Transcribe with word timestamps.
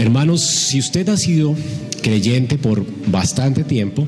Hermanos, 0.00 0.40
si 0.40 0.78
usted 0.78 1.06
ha 1.10 1.16
sido 1.18 1.54
creyente 2.00 2.56
por 2.56 2.86
bastante 3.08 3.64
tiempo, 3.64 4.06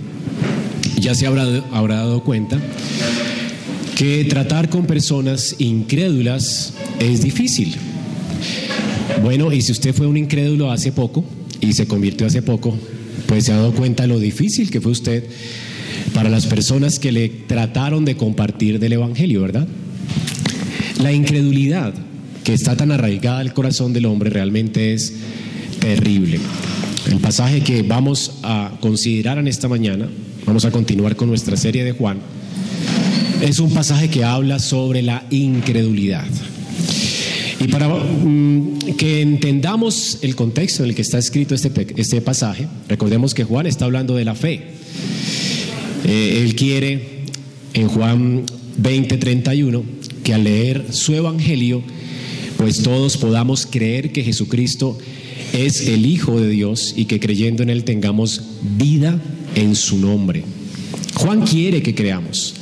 ya 0.99 1.15
se 1.15 1.27
habrá, 1.27 1.45
habrá 1.71 1.97
dado 1.97 2.25
cuenta 2.25 2.59
que 3.95 4.25
tratar 4.25 4.71
con 4.71 4.87
personas 4.87 5.57
incrédulas 5.59 6.73
es 6.99 7.23
difícil. 7.23 7.75
Bueno, 9.21 9.53
y 9.53 9.61
si 9.61 9.73
usted 9.73 9.95
fue 9.95 10.07
un 10.07 10.17
incrédulo 10.17 10.73
hace 10.73 10.93
poco 10.93 11.27
y 11.61 11.75
se 11.75 11.87
convirtió 11.87 12.27
hace 12.27 12.41
poco, 12.41 12.75
pues 13.27 13.45
se 13.45 13.53
ha 13.53 13.57
dado 13.57 13.75
cuenta 13.75 14.07
lo 14.07 14.19
difícil 14.19 14.71
que 14.71 14.81
fue 14.81 14.93
usted 14.93 15.25
para 16.15 16.31
las 16.31 16.47
personas 16.47 16.99
que 17.01 17.13
le 17.13 17.29
trataron 17.29 18.07
de 18.07 18.17
compartir 18.17 18.79
del 18.79 18.95
Evangelio, 18.95 19.43
¿verdad? 19.43 19.69
La 21.03 21.13
incredulidad 21.13 21.93
que 22.45 22.55
está 22.55 22.79
tan 22.79 22.93
arraigada 22.93 23.41
al 23.41 23.53
corazón 23.53 23.93
del 23.93 24.07
hombre 24.07 24.31
realmente 24.31 24.95
es 24.95 25.13
terrible. 25.83 26.39
El 27.11 27.19
pasaje 27.19 27.61
que 27.61 27.83
vamos 27.83 28.35
a 28.45 28.71
considerar 28.81 29.39
en 29.39 29.49
esta 29.49 29.69
mañana, 29.69 30.09
vamos 30.47 30.65
a 30.65 30.71
continuar 30.71 31.17
con 31.17 31.29
nuestra 31.29 31.57
serie 31.57 31.83
de 31.83 31.91
Juan, 31.91 32.19
es 33.43 33.59
un 33.59 33.75
pasaje 33.75 34.09
que 34.09 34.23
habla 34.23 34.61
sobre 34.61 35.03
la 35.03 35.27
incredulidad. 35.31 36.27
Y 37.59 37.67
para 37.67 37.89
mm, 37.89 38.95
que 38.97 39.23
entendamos 39.23 40.19
el 40.23 40.37
contexto 40.37 40.85
en 40.85 40.91
el 40.91 40.95
que 40.95 41.03
está 41.03 41.19
escrito 41.19 41.57
este, 41.57 41.73
este 41.97 42.21
pasaje, 42.21 42.69
recordemos 42.89 43.35
que 43.35 43.43
Juan 43.43 43.67
está 43.67 43.87
hablando 43.87 44.15
de 44.15 44.25
la 44.25 44.37
fe. 44.37 44.63
Eh, 46.05 46.43
él 46.45 46.55
quiere 46.55 47.25
en 47.75 47.89
Juan 47.89 48.45
20:31 48.81 49.83
que 50.23 50.33
al 50.33 50.45
leer 50.45 50.87
su 50.91 51.13
evangelio, 51.15 51.83
pues 52.57 52.83
todos 52.85 53.17
podamos 53.17 53.67
creer 53.67 54.13
que 54.13 54.23
Jesucristo 54.23 54.97
es 54.99 55.22
el 55.53 56.07
Hijo 56.07 56.41
de 56.41 56.49
Dios 56.49 56.95
y 56.97 57.05
que 57.05 57.21
creyendo 57.21 57.63
en 57.63 57.71
Él 57.71 57.85
tengamos 57.85 58.43
vida 58.79 59.21
en 59.55 59.75
su 59.75 59.99
nombre. 59.99 60.45
Juan 61.15 61.43
quiere 61.43 61.83
que 61.83 61.95
creamos. 61.95 62.55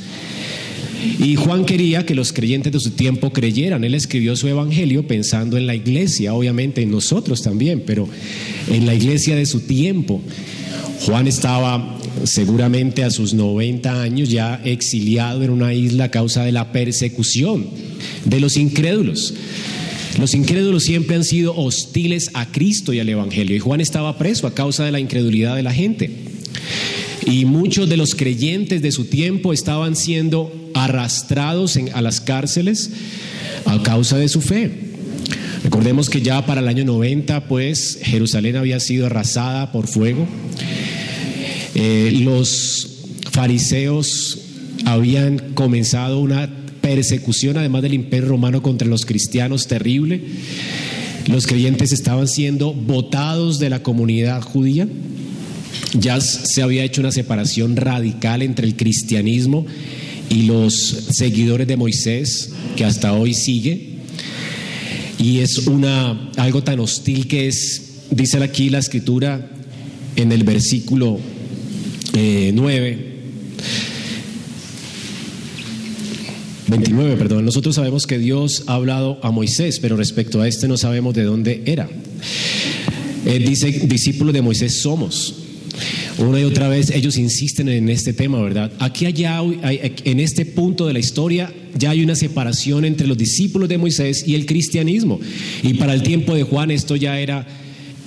Y 1.19 1.35
Juan 1.35 1.65
quería 1.65 2.05
que 2.05 2.13
los 2.13 2.31
creyentes 2.31 2.71
de 2.71 2.79
su 2.79 2.91
tiempo 2.91 3.33
creyeran. 3.33 3.83
Él 3.83 3.95
escribió 3.95 4.35
su 4.35 4.47
evangelio 4.47 5.07
pensando 5.07 5.57
en 5.57 5.65
la 5.65 5.73
iglesia, 5.73 6.33
obviamente 6.33 6.81
en 6.81 6.91
nosotros 6.91 7.41
también, 7.41 7.83
pero 7.85 8.07
en 8.69 8.85
la 8.85 8.93
iglesia 8.93 9.35
de 9.35 9.45
su 9.45 9.61
tiempo. 9.61 10.21
Juan 11.05 11.27
estaba 11.27 11.97
seguramente 12.23 13.03
a 13.03 13.09
sus 13.09 13.33
90 13.33 14.01
años 14.01 14.29
ya 14.29 14.61
exiliado 14.63 15.43
en 15.43 15.49
una 15.49 15.73
isla 15.73 16.05
a 16.05 16.11
causa 16.11 16.43
de 16.43 16.51
la 16.51 16.71
persecución 16.71 17.65
de 18.25 18.39
los 18.39 18.57
incrédulos. 18.57 19.33
Los 20.19 20.33
incrédulos 20.33 20.83
siempre 20.83 21.15
han 21.15 21.23
sido 21.23 21.55
hostiles 21.55 22.31
a 22.33 22.51
Cristo 22.51 22.93
y 22.93 22.99
al 22.99 23.09
Evangelio. 23.09 23.55
Y 23.55 23.59
Juan 23.59 23.81
estaba 23.81 24.17
preso 24.17 24.47
a 24.47 24.53
causa 24.53 24.83
de 24.83 24.91
la 24.91 24.99
incredulidad 24.99 25.55
de 25.55 25.63
la 25.63 25.73
gente. 25.73 26.11
Y 27.25 27.45
muchos 27.45 27.87
de 27.87 27.97
los 27.97 28.15
creyentes 28.15 28.81
de 28.81 28.91
su 28.91 29.05
tiempo 29.05 29.53
estaban 29.53 29.95
siendo 29.95 30.51
arrastrados 30.73 31.77
a 31.93 32.01
las 32.01 32.21
cárceles 32.21 32.91
a 33.65 33.81
causa 33.83 34.17
de 34.17 34.27
su 34.27 34.41
fe. 34.41 34.71
Recordemos 35.63 36.09
que 36.09 36.21
ya 36.21 36.45
para 36.45 36.61
el 36.61 36.67
año 36.67 36.83
90, 36.85 37.47
pues 37.47 37.99
Jerusalén 38.01 38.55
había 38.55 38.79
sido 38.79 39.05
arrasada 39.05 39.71
por 39.71 39.87
fuego. 39.87 40.27
Eh, 41.75 42.17
los 42.21 42.87
fariseos 43.31 44.39
habían 44.85 45.53
comenzado 45.53 46.19
una 46.19 46.60
persecución, 46.81 47.57
además 47.57 47.83
del 47.83 47.93
imperio 47.93 48.29
romano, 48.29 48.61
contra 48.61 48.87
los 48.87 49.05
cristianos 49.05 49.67
terrible. 49.67 50.21
Los 51.27 51.45
creyentes 51.45 51.91
estaban 51.91 52.27
siendo 52.27 52.73
votados 52.73 53.59
de 53.59 53.69
la 53.69 53.83
comunidad 53.83 54.41
judía. 54.41 54.87
Ya 55.93 56.19
se 56.19 56.61
había 56.61 56.83
hecho 56.83 57.01
una 57.01 57.11
separación 57.11 57.75
radical 57.75 58.41
entre 58.41 58.65
el 58.65 58.75
cristianismo 58.75 59.65
y 60.29 60.43
los 60.43 60.73
seguidores 61.11 61.67
de 61.67 61.77
Moisés, 61.77 62.51
que 62.75 62.85
hasta 62.85 63.13
hoy 63.13 63.33
sigue. 63.33 63.89
Y 65.19 65.39
es 65.39 65.67
una, 65.67 66.31
algo 66.37 66.63
tan 66.63 66.79
hostil 66.79 67.27
que 67.27 67.47
es, 67.47 68.05
dice 68.09 68.37
aquí 68.37 68.69
la 68.69 68.79
escritura 68.79 69.51
en 70.15 70.31
el 70.31 70.43
versículo 70.43 71.19
9, 72.13 73.10
29, 76.71 77.17
perdón. 77.17 77.45
Nosotros 77.45 77.75
sabemos 77.75 78.07
que 78.07 78.17
Dios 78.17 78.63
ha 78.67 78.75
hablado 78.75 79.19
a 79.21 79.31
Moisés, 79.31 79.79
pero 79.79 79.97
respecto 79.97 80.41
a 80.41 80.47
este 80.47 80.67
no 80.67 80.77
sabemos 80.77 81.13
de 81.13 81.23
dónde 81.23 81.61
era. 81.65 81.89
Él 83.25 83.45
dice, 83.45 83.67
discípulos 83.71 84.33
de 84.33 84.41
Moisés 84.41 84.81
somos. 84.81 85.35
Una 86.17 86.39
y 86.39 86.43
otra 86.43 86.69
vez 86.69 86.89
ellos 86.89 87.17
insisten 87.17 87.67
en 87.67 87.89
este 87.89 88.13
tema, 88.13 88.41
¿verdad? 88.41 88.71
Aquí 88.79 89.05
allá, 89.05 89.41
en 89.41 90.19
este 90.19 90.45
punto 90.45 90.87
de 90.87 90.93
la 90.93 90.99
historia, 90.99 91.53
ya 91.77 91.91
hay 91.91 92.03
una 92.03 92.15
separación 92.15 92.85
entre 92.85 93.07
los 93.07 93.17
discípulos 93.17 93.67
de 93.67 93.77
Moisés 93.77 94.25
y 94.25 94.35
el 94.35 94.45
cristianismo. 94.45 95.19
Y 95.63 95.73
para 95.75 95.93
el 95.93 96.03
tiempo 96.03 96.33
de 96.33 96.43
Juan 96.43 96.71
esto 96.71 96.95
ya 96.95 97.19
era 97.19 97.45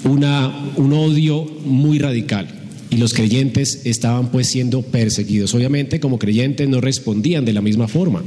una, 0.05 0.73
un 0.77 0.93
odio 0.93 1.45
muy 1.65 1.99
radical. 1.99 2.64
Y 2.95 2.97
los 2.97 3.13
creyentes 3.13 3.81
estaban 3.85 4.31
pues 4.31 4.47
siendo 4.47 4.83
perseguidos. 4.83 5.53
Obviamente 5.55 5.99
como 5.99 6.19
creyentes 6.19 6.69
no 6.69 6.81
respondían 6.81 7.45
de 7.45 7.53
la 7.53 7.61
misma 7.61 7.89
forma. 7.89 8.23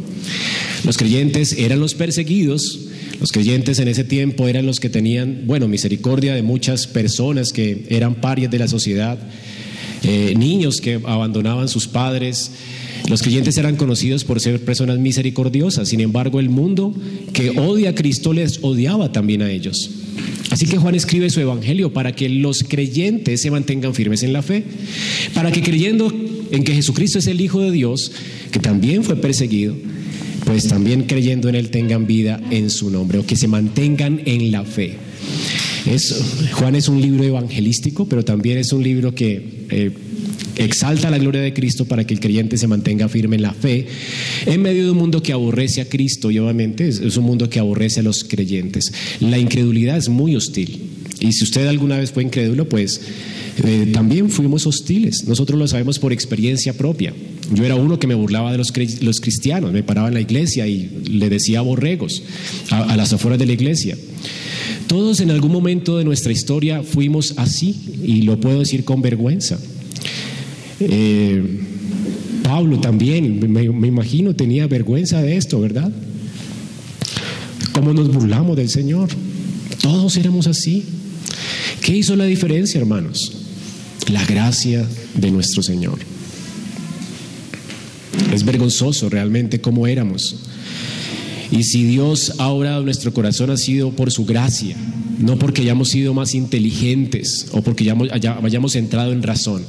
Los 0.83 0.97
creyentes 0.97 1.53
eran 1.53 1.79
los 1.79 1.93
perseguidos, 1.93 2.79
los 3.21 3.31
creyentes 3.31 3.79
en 3.79 3.87
ese 3.87 4.03
tiempo 4.03 4.47
eran 4.47 4.65
los 4.65 4.79
que 4.79 4.89
tenían, 4.89 5.43
bueno, 5.45 5.67
misericordia 5.67 6.35
de 6.35 6.43
muchas 6.43 6.85
personas 6.85 7.53
que 7.53 7.85
eran 7.89 8.15
parias 8.15 8.51
de 8.51 8.59
la 8.59 8.67
sociedad 8.67 9.17
eh, 10.03 10.35
niños 10.37 10.79
que 10.79 10.95
abandonaban 11.05 11.67
sus 11.67 11.87
padres. 11.87 12.51
Los 13.09 13.21
creyentes 13.21 13.57
eran 13.57 13.77
conocidos 13.77 14.23
por 14.23 14.39
ser 14.39 14.63
personas 14.63 14.99
misericordiosas, 14.99 15.89
sin 15.89 16.01
embargo 16.01 16.39
el 16.39 16.49
mundo 16.49 16.93
que 17.33 17.51
odia 17.51 17.91
a 17.91 17.95
Cristo 17.95 18.33
les 18.33 18.59
odiaba 18.61 19.11
también 19.11 19.41
a 19.41 19.49
ellos. 19.49 19.89
Así 20.49 20.65
que 20.65 20.77
Juan 20.77 20.95
escribe 20.95 21.29
su 21.29 21.39
evangelio 21.39 21.91
para 21.91 22.15
que 22.15 22.29
los 22.29 22.63
creyentes 22.63 23.41
se 23.41 23.51
mantengan 23.51 23.93
firmes 23.93 24.23
en 24.23 24.33
la 24.33 24.41
fe, 24.41 24.63
para 25.33 25.51
que 25.51 25.61
creyendo 25.61 26.11
en 26.51 26.63
que 26.63 26.73
Jesucristo 26.73 27.19
es 27.19 27.27
el 27.27 27.41
Hijo 27.41 27.59
de 27.59 27.71
Dios, 27.71 28.11
que 28.51 28.59
también 28.59 29.03
fue 29.03 29.17
perseguido, 29.17 29.75
pues 30.45 30.67
también 30.67 31.03
creyendo 31.03 31.49
en 31.49 31.55
Él 31.55 31.69
tengan 31.69 32.07
vida 32.07 32.41
en 32.51 32.69
su 32.69 32.89
nombre, 32.89 33.19
o 33.19 33.25
que 33.25 33.35
se 33.35 33.47
mantengan 33.47 34.21
en 34.25 34.51
la 34.51 34.63
fe. 34.63 34.95
Juan 36.53 36.75
es 36.75 36.89
un 36.89 37.01
libro 37.01 37.23
evangelístico, 37.23 38.07
pero 38.07 38.23
también 38.23 38.57
es 38.57 38.73
un 38.73 38.83
libro 38.83 39.15
que 39.15 39.65
eh, 39.69 39.91
exalta 40.57 41.09
la 41.09 41.17
gloria 41.17 41.41
de 41.41 41.53
Cristo 41.53 41.85
para 41.85 42.05
que 42.05 42.13
el 42.13 42.19
creyente 42.19 42.57
se 42.57 42.67
mantenga 42.67 43.07
firme 43.07 43.35
en 43.35 43.41
la 43.43 43.53
fe 43.53 43.87
en 44.45 44.61
medio 44.61 44.85
de 44.85 44.91
un 44.91 44.97
mundo 44.97 45.21
que 45.21 45.33
aborrece 45.33 45.81
a 45.81 45.89
Cristo 45.89 46.31
y 46.31 46.39
obviamente 46.39 46.87
es, 46.87 47.17
un 47.17 47.23
mundo 47.23 47.49
que 47.49 47.59
aborrece 47.59 48.01
a 48.01 48.03
los 48.03 48.23
creyentes. 48.23 48.91
La 49.19 49.37
incredulidad 49.37 49.97
es 49.97 50.09
muy 50.09 50.35
hostil. 50.35 50.81
Y 51.19 51.31
si 51.31 51.43
usted 51.43 51.65
alguna 51.65 51.97
vez 51.97 52.11
fue 52.11 52.23
incrédulo, 52.23 52.69
pues 52.69 53.01
eh, 53.63 53.89
también 53.91 54.29
fuimos 54.29 54.67
hostiles. 54.67 55.27
Nosotros 55.27 55.57
lo 55.57 55.67
sabemos 55.67 55.97
por 55.97 56.13
experiencia 56.13 56.73
propia. 56.73 57.13
Yo 57.53 57.65
era 57.65 57.75
uno 57.75 57.97
que 57.97 58.07
me 58.07 58.13
burlaba 58.13 58.51
de 58.51 58.57
los, 58.57 58.71
los 59.01 59.19
cristianos, 59.19 59.71
me 59.71 59.81
paraba 59.81 60.09
en 60.09 60.13
la 60.13 60.21
iglesia 60.21 60.67
y 60.67 60.89
le 61.09 61.29
decía 61.29 61.61
borregos 61.61 62.21
a 62.69 62.95
las 62.97 63.13
afueras 63.13 63.39
de 63.39 63.45
la 63.45 63.53
iglesia. 63.53 63.97
Todos 64.87 65.19
en 65.19 65.31
algún 65.31 65.51
momento 65.51 65.97
de 65.97 66.05
nuestra 66.05 66.31
historia 66.31 66.81
fuimos 66.83 67.33
así 67.37 67.75
y 68.03 68.21
lo 68.21 68.39
puedo 68.39 68.59
decir 68.59 68.85
con 68.85 69.01
vergüenza. 69.01 69.59
Eh, 70.79 71.43
Pablo 72.43 72.79
también, 72.79 73.51
me, 73.51 73.63
imagino, 73.63 74.35
tenía 74.35 74.67
vergüenza 74.67 75.21
de 75.21 75.37
esto, 75.37 75.59
¿verdad? 75.59 75.91
¿Cómo 77.73 77.93
nos 77.93 78.11
burlamos 78.11 78.55
del 78.55 78.69
Señor? 78.69 79.09
Todos 79.81 80.17
éramos 80.17 80.47
así. 80.47 80.85
¿Qué 81.81 81.95
hizo 81.95 82.15
la 82.15 82.25
diferencia, 82.25 82.79
hermanos? 82.79 83.33
La 84.11 84.25
gracia 84.25 84.87
de 85.15 85.31
nuestro 85.31 85.61
Señor. 85.61 85.99
Es 88.33 88.43
vergonzoso 88.43 89.09
realmente 89.09 89.61
cómo 89.61 89.87
éramos. 89.87 90.35
Y 91.51 91.63
si 91.63 91.83
Dios 91.85 92.33
ha 92.39 92.49
orado 92.49 92.83
nuestro 92.83 93.13
corazón 93.13 93.49
ha 93.49 93.57
sido 93.57 93.91
por 93.91 94.11
su 94.11 94.25
gracia, 94.25 94.75
no 95.19 95.39
porque 95.39 95.61
hayamos 95.61 95.89
sido 95.89 96.13
más 96.13 96.35
inteligentes 96.35 97.47
o 97.51 97.61
porque 97.61 97.83
hayamos, 97.83 98.09
hayamos 98.11 98.75
entrado 98.75 99.11
en 99.11 99.23
razón. 99.23 99.63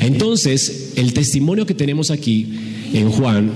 Entonces, 0.00 0.92
el 0.96 1.12
testimonio 1.12 1.66
que 1.66 1.74
tenemos 1.74 2.10
aquí 2.10 2.52
en 2.92 3.10
Juan 3.10 3.50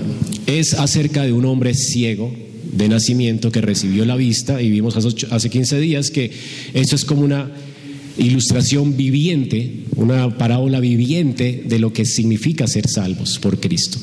es 0.47 0.73
acerca 0.73 1.23
de 1.23 1.33
un 1.33 1.45
hombre 1.45 1.73
ciego 1.73 2.33
de 2.71 2.87
nacimiento 2.87 3.51
que 3.51 3.61
recibió 3.61 4.05
la 4.05 4.15
vista 4.15 4.61
y 4.61 4.69
vimos 4.69 4.95
hace 4.95 5.49
15 5.49 5.79
días 5.79 6.09
que 6.09 6.31
eso 6.73 6.95
es 6.95 7.05
como 7.05 7.21
una 7.21 7.51
ilustración 8.21 8.95
viviente, 8.95 9.85
una 9.95 10.37
parábola 10.37 10.79
viviente 10.79 11.63
de 11.65 11.79
lo 11.79 11.91
que 11.91 12.05
significa 12.05 12.67
ser 12.67 12.87
salvos 12.87 13.39
por 13.39 13.59
Cristo. 13.59 13.97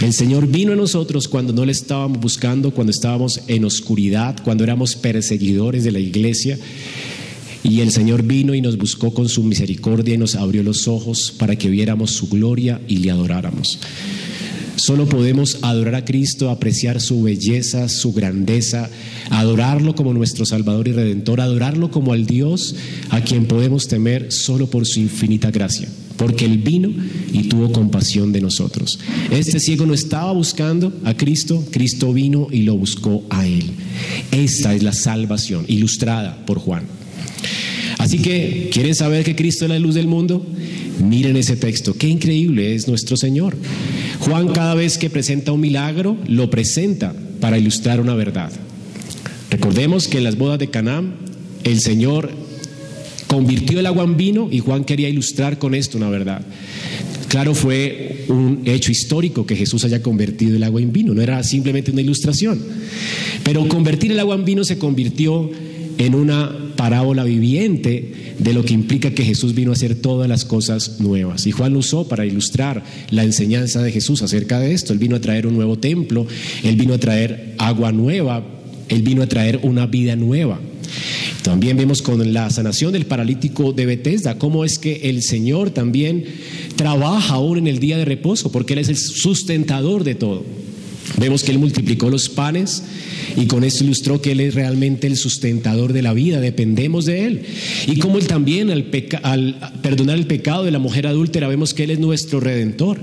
El 0.00 0.12
Señor 0.12 0.48
vino 0.48 0.72
a 0.72 0.76
nosotros 0.76 1.28
cuando 1.28 1.52
no 1.52 1.64
le 1.64 1.72
estábamos 1.72 2.20
buscando, 2.20 2.72
cuando 2.72 2.90
estábamos 2.90 3.40
en 3.46 3.64
oscuridad, 3.64 4.36
cuando 4.44 4.64
éramos 4.64 4.96
perseguidores 4.96 5.84
de 5.84 5.92
la 5.92 6.00
iglesia. 6.00 6.58
Y 7.62 7.80
el 7.80 7.90
Señor 7.90 8.22
vino 8.22 8.54
y 8.54 8.60
nos 8.60 8.76
buscó 8.76 9.14
con 9.14 9.28
su 9.28 9.42
misericordia 9.42 10.14
y 10.14 10.18
nos 10.18 10.34
abrió 10.34 10.62
los 10.62 10.86
ojos 10.88 11.32
para 11.36 11.56
que 11.56 11.68
viéramos 11.68 12.12
su 12.12 12.28
gloria 12.28 12.80
y 12.86 12.98
le 12.98 13.10
adoráramos. 13.10 13.78
Solo 14.76 15.08
podemos 15.08 15.58
adorar 15.62 15.94
a 15.94 16.04
Cristo, 16.04 16.50
apreciar 16.50 17.00
su 17.00 17.22
belleza, 17.22 17.88
su 17.88 18.12
grandeza, 18.12 18.90
adorarlo 19.30 19.94
como 19.94 20.12
nuestro 20.12 20.44
Salvador 20.44 20.86
y 20.86 20.92
Redentor, 20.92 21.40
adorarlo 21.40 21.90
como 21.90 22.12
al 22.12 22.26
Dios 22.26 22.76
a 23.08 23.22
quien 23.22 23.46
podemos 23.46 23.88
temer 23.88 24.30
solo 24.30 24.68
por 24.68 24.86
su 24.86 25.00
infinita 25.00 25.50
gracia, 25.50 25.88
porque 26.18 26.44
Él 26.44 26.58
vino 26.58 26.92
y 27.32 27.44
tuvo 27.44 27.72
compasión 27.72 28.32
de 28.32 28.42
nosotros. 28.42 28.98
Este 29.30 29.60
ciego 29.60 29.86
no 29.86 29.94
estaba 29.94 30.32
buscando 30.32 30.92
a 31.04 31.14
Cristo, 31.14 31.64
Cristo 31.70 32.12
vino 32.12 32.48
y 32.50 32.62
lo 32.62 32.76
buscó 32.76 33.24
a 33.30 33.46
Él. 33.46 33.70
Esta 34.30 34.74
es 34.74 34.82
la 34.82 34.92
salvación, 34.92 35.64
ilustrada 35.68 36.44
por 36.44 36.58
Juan. 36.58 36.84
Así 37.98 38.18
que, 38.18 38.68
¿quieren 38.72 38.94
saber 38.94 39.24
que 39.24 39.34
Cristo 39.34 39.64
es 39.64 39.70
la 39.70 39.78
luz 39.78 39.94
del 39.94 40.06
mundo? 40.06 40.46
Miren 41.02 41.36
ese 41.36 41.56
texto, 41.56 41.94
qué 41.94 42.08
increíble 42.08 42.74
es 42.74 42.88
nuestro 42.88 43.16
Señor. 43.16 43.56
Juan 44.20 44.48
cada 44.48 44.74
vez 44.74 44.98
que 44.98 45.10
presenta 45.10 45.52
un 45.52 45.60
milagro, 45.60 46.16
lo 46.26 46.50
presenta 46.50 47.14
para 47.40 47.58
ilustrar 47.58 48.00
una 48.00 48.14
verdad. 48.14 48.50
Recordemos 49.50 50.08
que 50.08 50.18
en 50.18 50.24
las 50.24 50.36
bodas 50.36 50.58
de 50.58 50.70
Canaán, 50.70 51.14
el 51.64 51.80
Señor 51.80 52.30
convirtió 53.26 53.80
el 53.80 53.86
agua 53.86 54.04
en 54.04 54.16
vino 54.16 54.48
y 54.50 54.60
Juan 54.60 54.84
quería 54.84 55.08
ilustrar 55.08 55.58
con 55.58 55.74
esto 55.74 55.98
una 55.98 56.10
verdad. 56.10 56.42
Claro, 57.28 57.54
fue 57.54 58.24
un 58.28 58.62
hecho 58.66 58.92
histórico 58.92 59.46
que 59.46 59.56
Jesús 59.56 59.84
haya 59.84 60.02
convertido 60.02 60.56
el 60.56 60.62
agua 60.62 60.80
en 60.80 60.92
vino, 60.92 61.12
no 61.12 61.22
era 61.22 61.42
simplemente 61.42 61.90
una 61.90 62.00
ilustración. 62.00 62.60
Pero 63.44 63.68
convertir 63.68 64.12
el 64.12 64.20
agua 64.20 64.36
en 64.36 64.44
vino 64.44 64.64
se 64.64 64.78
convirtió 64.78 65.50
en 65.98 66.14
una 66.14 66.65
parábola 66.76 67.24
viviente 67.24 68.12
de 68.38 68.52
lo 68.52 68.64
que 68.64 68.74
implica 68.74 69.10
que 69.10 69.24
Jesús 69.24 69.54
vino 69.54 69.70
a 69.70 69.74
hacer 69.74 69.94
todas 69.96 70.28
las 70.28 70.44
cosas 70.44 71.00
nuevas. 71.00 71.46
Y 71.46 71.52
Juan 71.52 71.72
lo 71.72 71.80
usó 71.80 72.06
para 72.08 72.26
ilustrar 72.26 72.84
la 73.10 73.24
enseñanza 73.24 73.82
de 73.82 73.92
Jesús 73.92 74.22
acerca 74.22 74.60
de 74.60 74.72
esto. 74.72 74.92
Él 74.92 74.98
vino 74.98 75.16
a 75.16 75.20
traer 75.20 75.46
un 75.46 75.54
nuevo 75.54 75.78
templo, 75.78 76.26
él 76.62 76.76
vino 76.76 76.94
a 76.94 76.98
traer 76.98 77.54
agua 77.58 77.92
nueva, 77.92 78.44
él 78.88 79.02
vino 79.02 79.22
a 79.22 79.26
traer 79.26 79.60
una 79.62 79.86
vida 79.86 80.16
nueva. 80.16 80.60
También 81.42 81.76
vemos 81.76 82.02
con 82.02 82.32
la 82.32 82.50
sanación 82.50 82.92
del 82.92 83.06
paralítico 83.06 83.72
de 83.72 83.86
Bethesda 83.86 84.38
cómo 84.38 84.64
es 84.64 84.78
que 84.78 85.08
el 85.08 85.22
Señor 85.22 85.70
también 85.70 86.24
trabaja 86.76 87.34
aún 87.34 87.58
en 87.58 87.66
el 87.66 87.78
día 87.78 87.96
de 87.96 88.04
reposo, 88.04 88.50
porque 88.50 88.72
Él 88.72 88.80
es 88.80 88.88
el 88.88 88.96
sustentador 88.96 90.04
de 90.04 90.14
todo. 90.14 90.44
Vemos 91.18 91.42
que 91.42 91.52
Él 91.52 91.58
multiplicó 91.58 92.10
los 92.10 92.28
panes 92.28 92.82
y 93.36 93.46
con 93.46 93.64
esto 93.64 93.84
ilustró 93.84 94.20
que 94.20 94.32
Él 94.32 94.40
es 94.40 94.54
realmente 94.54 95.06
el 95.06 95.16
sustentador 95.16 95.92
de 95.92 96.02
la 96.02 96.12
vida, 96.12 96.40
dependemos 96.40 97.06
de 97.06 97.26
Él. 97.26 97.42
Y 97.86 97.98
como 97.98 98.18
Él 98.18 98.26
también 98.26 98.70
al, 98.70 98.90
al 99.22 99.72
perdonar 99.82 100.18
el 100.18 100.26
pecado 100.26 100.64
de 100.64 100.70
la 100.70 100.78
mujer 100.78 101.06
adúltera, 101.06 101.48
vemos 101.48 101.72
que 101.72 101.84
Él 101.84 101.90
es 101.90 101.98
nuestro 101.98 102.40
redentor, 102.40 102.98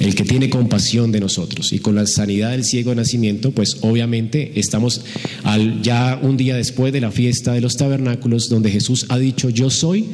el 0.00 0.16
que 0.16 0.24
tiene 0.24 0.50
compasión 0.50 1.12
de 1.12 1.20
nosotros. 1.20 1.72
Y 1.72 1.78
con 1.78 1.94
la 1.94 2.06
sanidad 2.06 2.50
del 2.50 2.64
ciego 2.64 2.90
de 2.90 2.96
nacimiento, 2.96 3.52
pues 3.52 3.78
obviamente 3.82 4.52
estamos 4.56 5.02
al, 5.44 5.80
ya 5.82 6.18
un 6.20 6.36
día 6.36 6.56
después 6.56 6.92
de 6.92 7.00
la 7.00 7.12
fiesta 7.12 7.52
de 7.52 7.60
los 7.60 7.76
tabernáculos, 7.76 8.48
donde 8.48 8.70
Jesús 8.70 9.06
ha 9.10 9.18
dicho, 9.18 9.48
yo 9.48 9.70
soy 9.70 10.06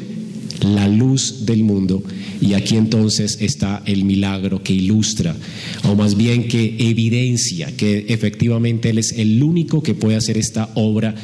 la 0.61 0.89
luz 0.89 1.47
del 1.47 1.63
mundo. 1.65 2.03
Y 2.41 2.55
aquí 2.55 2.77
entonces 2.77 3.39
está 3.41 3.83
el 3.87 4.05
milagro 4.05 4.63
que 4.63 4.73
ilustra, 4.73 5.37
o 5.85 5.95
más 5.95 6.17
bien 6.17 6.49
que 6.49 6.77
evidencia 6.79 7.75
que 7.77 8.07
efectivamente 8.09 8.91
Él 8.91 8.99
es 8.99 9.13
el 9.13 9.43
único 9.43 9.83
que 9.83 9.95
puede 9.95 10.17
hacer 10.17 10.37
esta 10.39 10.71
obra 10.75 11.15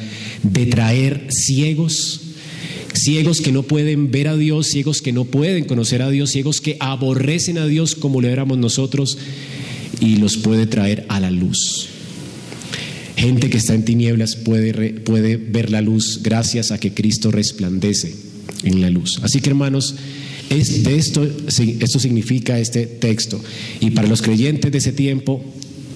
de 0.43 0.65
traer 0.65 1.27
ciegos, 1.29 2.21
ciegos 2.93 3.41
que 3.41 3.51
no 3.51 3.63
pueden 3.63 4.11
ver 4.11 4.27
a 4.27 4.37
Dios, 4.37 4.67
ciegos 4.67 5.01
que 5.01 5.11
no 5.11 5.25
pueden 5.25 5.65
conocer 5.65 6.01
a 6.01 6.09
Dios, 6.09 6.31
ciegos 6.31 6.61
que 6.61 6.77
aborrecen 6.79 7.57
a 7.57 7.67
Dios 7.67 7.95
como 7.95 8.21
lo 8.21 8.29
éramos 8.29 8.57
nosotros, 8.57 9.17
y 9.99 10.17
los 10.17 10.37
puede 10.37 10.65
traer 10.65 11.05
a 11.07 11.19
la 11.19 11.31
luz. 11.31 11.87
Gente 13.15 13.49
que 13.49 13.57
está 13.57 13.73
en 13.73 13.85
tinieblas 13.85 14.35
puede, 14.35 14.91
puede 14.91 15.37
ver 15.37 15.71
la 15.71 15.81
luz 15.81 16.19
gracias 16.21 16.71
a 16.71 16.79
que 16.79 16.93
Cristo 16.93 17.31
resplandece 17.31 18.34
en 18.65 18.81
la 18.81 18.89
luz. 18.89 19.19
Así 19.23 19.39
que 19.39 19.49
hermanos, 19.49 19.95
es 20.49 20.83
de 20.83 20.97
esto, 20.97 21.27
esto 21.47 21.99
significa 21.99 22.59
este 22.59 22.85
texto. 22.85 23.41
Y 23.79 23.91
para 23.91 24.07
los 24.07 24.21
creyentes 24.21 24.71
de 24.71 24.77
ese 24.77 24.91
tiempo, 24.91 25.43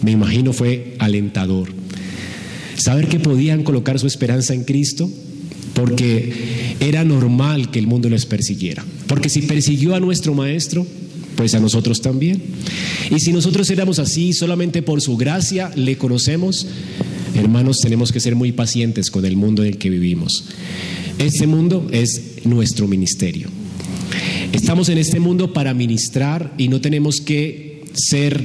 me 0.02 0.12
imagino 0.12 0.54
fue 0.54 0.96
alentador. 1.00 1.70
Saber 2.78 3.08
que 3.08 3.20
podían 3.20 3.64
colocar 3.64 4.00
su 4.00 4.08
esperanza 4.08 4.54
en 4.54 4.64
Cristo, 4.64 5.12
porque 5.74 6.34
era 6.80 7.04
normal 7.04 7.72
que 7.72 7.80
el 7.80 7.88
mundo 7.88 8.10
les 8.10 8.26
persiguiera. 8.26 8.86
Porque 9.08 9.30
si 9.30 9.42
persiguió 9.42 9.96
a 9.96 10.00
nuestro 10.00 10.34
Maestro, 10.34 10.86
pues 11.36 11.54
a 11.56 11.60
nosotros 11.60 12.02
también. 12.02 12.42
Y 13.10 13.20
si 13.20 13.32
nosotros 13.32 13.70
éramos 13.70 14.00
así, 14.00 14.34
solamente 14.34 14.82
por 14.82 15.02
su 15.02 15.18
gracia 15.18 15.72
le 15.76 15.98
conocemos, 15.98 16.68
hermanos, 17.36 17.82
tenemos 17.82 18.12
que 18.12 18.20
ser 18.20 18.36
muy 18.36 18.52
pacientes 18.52 19.12
con 19.12 19.26
el 19.26 19.36
mundo 19.36 19.64
en 19.64 19.70
el 19.70 19.78
que 19.78 19.90
vivimos. 19.90 20.46
Este 21.18 21.48
mundo 21.48 21.88
es 21.92 22.29
nuestro 22.46 22.88
ministerio. 22.88 23.50
Estamos 24.52 24.90
en 24.90 24.98
este 24.98 25.20
mundo 25.20 25.54
para 25.54 25.74
ministrar 25.74 26.54
y 26.58 26.68
no 26.70 26.82
tenemos 26.82 27.22
que 27.22 27.84
ser, 27.94 28.44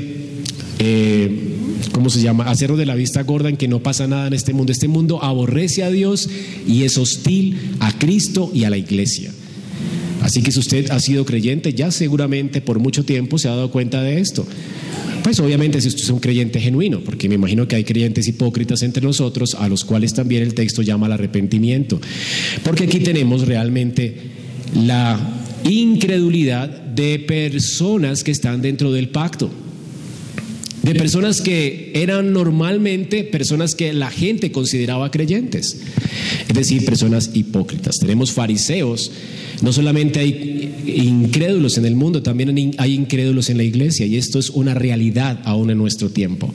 eh, 0.78 1.56
¿cómo 1.92 2.10
se 2.10 2.20
llama? 2.20 2.44
Hacerlo 2.44 2.76
de 2.76 2.86
la 2.86 2.94
vista 2.94 3.22
gorda 3.22 3.48
en 3.48 3.56
que 3.56 3.68
no 3.68 3.82
pasa 3.82 4.06
nada 4.06 4.26
en 4.26 4.34
este 4.34 4.52
mundo. 4.52 4.72
Este 4.72 4.88
mundo 4.88 5.22
aborrece 5.22 5.82
a 5.82 5.90
Dios 5.90 6.28
y 6.66 6.82
es 6.82 6.98
hostil 6.98 7.76
a 7.80 7.92
Cristo 7.92 8.50
y 8.52 8.64
a 8.64 8.70
la 8.70 8.76
iglesia. 8.76 9.32
Así 10.24 10.40
que 10.40 10.50
si 10.50 10.58
usted 10.58 10.90
ha 10.90 10.98
sido 11.00 11.26
creyente, 11.26 11.74
ya 11.74 11.90
seguramente 11.90 12.62
por 12.62 12.78
mucho 12.78 13.04
tiempo 13.04 13.36
se 13.36 13.48
ha 13.48 13.50
dado 13.50 13.70
cuenta 13.70 14.02
de 14.02 14.20
esto. 14.20 14.46
Pues 15.22 15.38
obviamente 15.38 15.82
si 15.82 15.88
usted 15.88 16.02
es 16.02 16.08
un 16.08 16.18
creyente 16.18 16.60
genuino, 16.60 17.00
porque 17.00 17.28
me 17.28 17.34
imagino 17.34 17.68
que 17.68 17.76
hay 17.76 17.84
creyentes 17.84 18.26
hipócritas 18.26 18.82
entre 18.82 19.02
nosotros, 19.02 19.54
a 19.54 19.68
los 19.68 19.84
cuales 19.84 20.14
también 20.14 20.42
el 20.42 20.54
texto 20.54 20.80
llama 20.80 21.06
al 21.06 21.12
arrepentimiento. 21.12 22.00
Porque 22.62 22.84
aquí 22.84 23.00
tenemos 23.00 23.46
realmente 23.46 24.16
la 24.74 25.20
incredulidad 25.64 26.70
de 26.70 27.18
personas 27.18 28.24
que 28.24 28.30
están 28.30 28.62
dentro 28.62 28.92
del 28.92 29.10
pacto 29.10 29.50
de 30.84 30.94
personas 30.94 31.40
que 31.40 31.92
eran 31.94 32.32
normalmente 32.34 33.24
personas 33.24 33.74
que 33.74 33.94
la 33.94 34.10
gente 34.10 34.52
consideraba 34.52 35.10
creyentes, 35.10 35.78
es 36.46 36.54
decir, 36.54 36.84
personas 36.84 37.30
hipócritas. 37.32 37.98
Tenemos 37.98 38.32
fariseos, 38.32 39.10
no 39.62 39.72
solamente 39.72 40.20
hay 40.20 40.74
incrédulos 40.86 41.78
en 41.78 41.86
el 41.86 41.96
mundo, 41.96 42.22
también 42.22 42.74
hay 42.76 42.94
incrédulos 42.94 43.48
en 43.48 43.56
la 43.56 43.64
iglesia 43.64 44.04
y 44.04 44.16
esto 44.16 44.38
es 44.38 44.50
una 44.50 44.74
realidad 44.74 45.40
aún 45.44 45.70
en 45.70 45.78
nuestro 45.78 46.10
tiempo. 46.10 46.52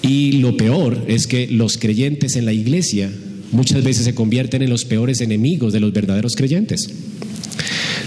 Y 0.00 0.32
lo 0.32 0.56
peor 0.56 1.04
es 1.06 1.26
que 1.26 1.46
los 1.46 1.76
creyentes 1.76 2.36
en 2.36 2.46
la 2.46 2.54
iglesia 2.54 3.10
muchas 3.52 3.84
veces 3.84 4.04
se 4.04 4.14
convierten 4.14 4.62
en 4.62 4.70
los 4.70 4.86
peores 4.86 5.20
enemigos 5.20 5.74
de 5.74 5.80
los 5.80 5.92
verdaderos 5.92 6.36
creyentes. 6.36 6.88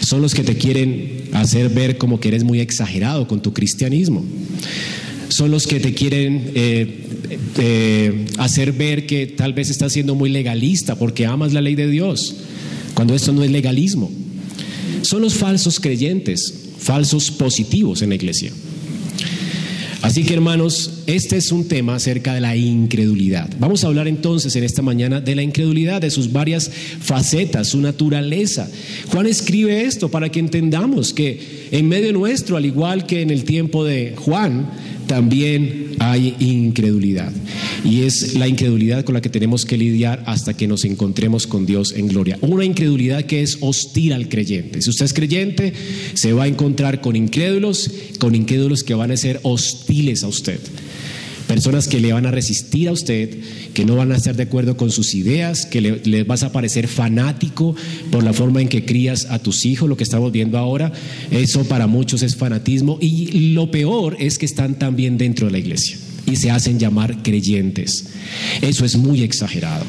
Son 0.01 0.21
los 0.21 0.33
que 0.33 0.43
te 0.43 0.55
quieren 0.55 1.24
hacer 1.33 1.69
ver 1.69 1.98
como 1.98 2.19
que 2.19 2.29
eres 2.29 2.43
muy 2.43 2.60
exagerado 2.60 3.27
con 3.27 3.41
tu 3.41 3.53
cristianismo. 3.53 4.25
Son 5.29 5.51
los 5.51 5.67
que 5.67 5.79
te 5.79 5.93
quieren 5.93 6.51
eh, 6.55 8.25
hacer 8.38 8.72
ver 8.72 9.05
que 9.05 9.27
tal 9.27 9.53
vez 9.53 9.69
estás 9.69 9.93
siendo 9.93 10.15
muy 10.15 10.29
legalista 10.29 10.96
porque 10.96 11.25
amas 11.25 11.53
la 11.53 11.62
ley 11.62 11.75
de 11.75 11.89
Dios, 11.89 12.36
cuando 12.93 13.13
esto 13.13 13.34
no 13.34 13.43
es 13.43 13.51
legalismo. 13.51 14.12
Son 15.01 15.22
los 15.22 15.36
falsos 15.36 15.79
creyentes, 15.79 16.53
falsos 16.79 17.31
positivos 17.31 18.01
en 18.01 18.10
la 18.10 18.15
iglesia. 18.15 18.51
Así 20.01 20.24
que 20.24 20.36
hermanos, 20.36 21.01
este 21.07 21.38
es 21.38 21.51
un 21.51 21.67
tema 21.67 21.96
acerca 21.96 22.34
de 22.34 22.39
la 22.39 22.55
incredulidad. 22.55 23.50
Vamos 23.60 23.84
a 23.84 23.88
hablar 23.88 24.07
entonces 24.07 24.55
en 24.55 24.63
esta 24.63 24.81
mañana 24.81 25.22
de 25.22 25.36
la 25.36 25.41
incredulidad, 25.41 26.01
de 26.01 26.12
sus 26.12 26.31
varias 26.31 26.72
facetas, 27.00 27.69
su 27.69 27.81
naturaleza. 27.81 28.69
Juan 29.10 29.25
escribe 29.25 29.86
esto 29.86 30.10
para 30.10 30.29
que 30.29 30.39
entendamos 30.39 31.13
que 31.13 31.67
en 31.72 31.89
medio 31.89 32.13
nuestro, 32.13 32.57
al 32.57 32.65
igual 32.65 33.05
que 33.05 33.22
en 33.22 33.31
el 33.31 33.43
tiempo 33.43 33.84
de 33.84 34.13
Juan, 34.15 34.69
también 35.07 35.95
hay 35.99 36.35
incredulidad. 36.39 37.31
Y 37.83 38.03
es 38.03 38.35
la 38.35 38.47
incredulidad 38.47 39.03
con 39.03 39.15
la 39.15 39.21
que 39.21 39.29
tenemos 39.29 39.65
que 39.65 39.77
lidiar 39.77 40.23
hasta 40.25 40.55
que 40.55 40.67
nos 40.67 40.85
encontremos 40.85 41.47
con 41.47 41.65
Dios 41.65 41.93
en 41.93 42.07
gloria. 42.07 42.37
Una 42.41 42.65
incredulidad 42.65 43.25
que 43.25 43.41
es 43.41 43.57
hostil 43.61 44.13
al 44.13 44.29
creyente. 44.29 44.81
Si 44.81 44.89
usted 44.89 45.05
es 45.05 45.13
creyente, 45.13 45.73
se 46.13 46.33
va 46.33 46.43
a 46.43 46.47
encontrar 46.47 47.01
con 47.01 47.15
incrédulos, 47.15 47.89
con 48.19 48.35
incrédulos 48.35 48.83
que 48.83 48.93
van 48.93 49.11
a 49.11 49.17
ser 49.17 49.39
hostiles 49.43 50.23
a 50.23 50.27
usted. 50.27 50.59
Personas 51.47 51.87
que 51.87 51.99
le 51.99 52.11
van 52.11 52.25
a 52.25 52.31
resistir 52.31 52.89
a 52.89 52.91
usted, 52.91 53.39
que 53.73 53.85
no 53.85 53.95
van 53.95 54.11
a 54.11 54.17
estar 54.17 54.35
de 54.35 54.43
acuerdo 54.43 54.75
con 54.75 54.91
sus 54.91 55.15
ideas, 55.15 55.65
que 55.65 55.79
le, 55.81 56.23
vas 56.23 56.43
a 56.43 56.51
parecer 56.51 56.87
fanático 56.87 57.75
por 58.11 58.23
la 58.23 58.33
forma 58.33 58.61
en 58.61 58.67
que 58.67 58.83
crías 58.83 59.27
a 59.29 59.39
tus 59.39 59.65
hijos, 59.65 59.87
lo 59.87 59.95
que 59.95 60.03
estamos 60.03 60.31
viendo 60.31 60.57
ahora. 60.57 60.91
Eso 61.31 61.63
para 61.63 61.87
muchos 61.87 62.21
es 62.21 62.35
fanatismo 62.35 62.97
y 62.99 63.51
lo 63.53 63.71
peor 63.71 64.17
es 64.19 64.37
que 64.37 64.45
están 64.45 64.77
también 64.77 65.17
dentro 65.17 65.47
de 65.47 65.53
la 65.53 65.59
iglesia. 65.59 65.97
y 66.29 66.35
se 66.35 66.51
hacen 66.51 66.77
llamar 66.77 67.23
creyentes. 67.23 68.03
Eso 68.61 68.83
es 68.83 68.97
muy 68.97 69.23
exagerado. 69.23 69.85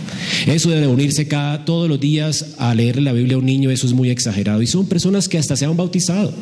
Eso 0.47 0.71
de 0.71 0.79
reunirse 0.79 1.27
cada, 1.27 1.65
todos 1.65 1.89
los 1.89 1.99
días 1.99 2.55
a 2.59 2.73
leer 2.77 3.03
la 3.03 3.13
Biblia 3.13 3.35
a 3.35 3.39
un 3.41 3.47
niño, 3.47 3.73
eso 3.73 3.89
es 3.89 3.93
muy 3.93 4.11
exagerado. 4.11 4.63
Y 4.63 4.69
son 4.69 4.87
personas 4.87 5.29
que 5.29 5.37
hasta 5.37 5.57
se 5.57 5.65
han 5.65 5.77
bautizado. 5.77 6.33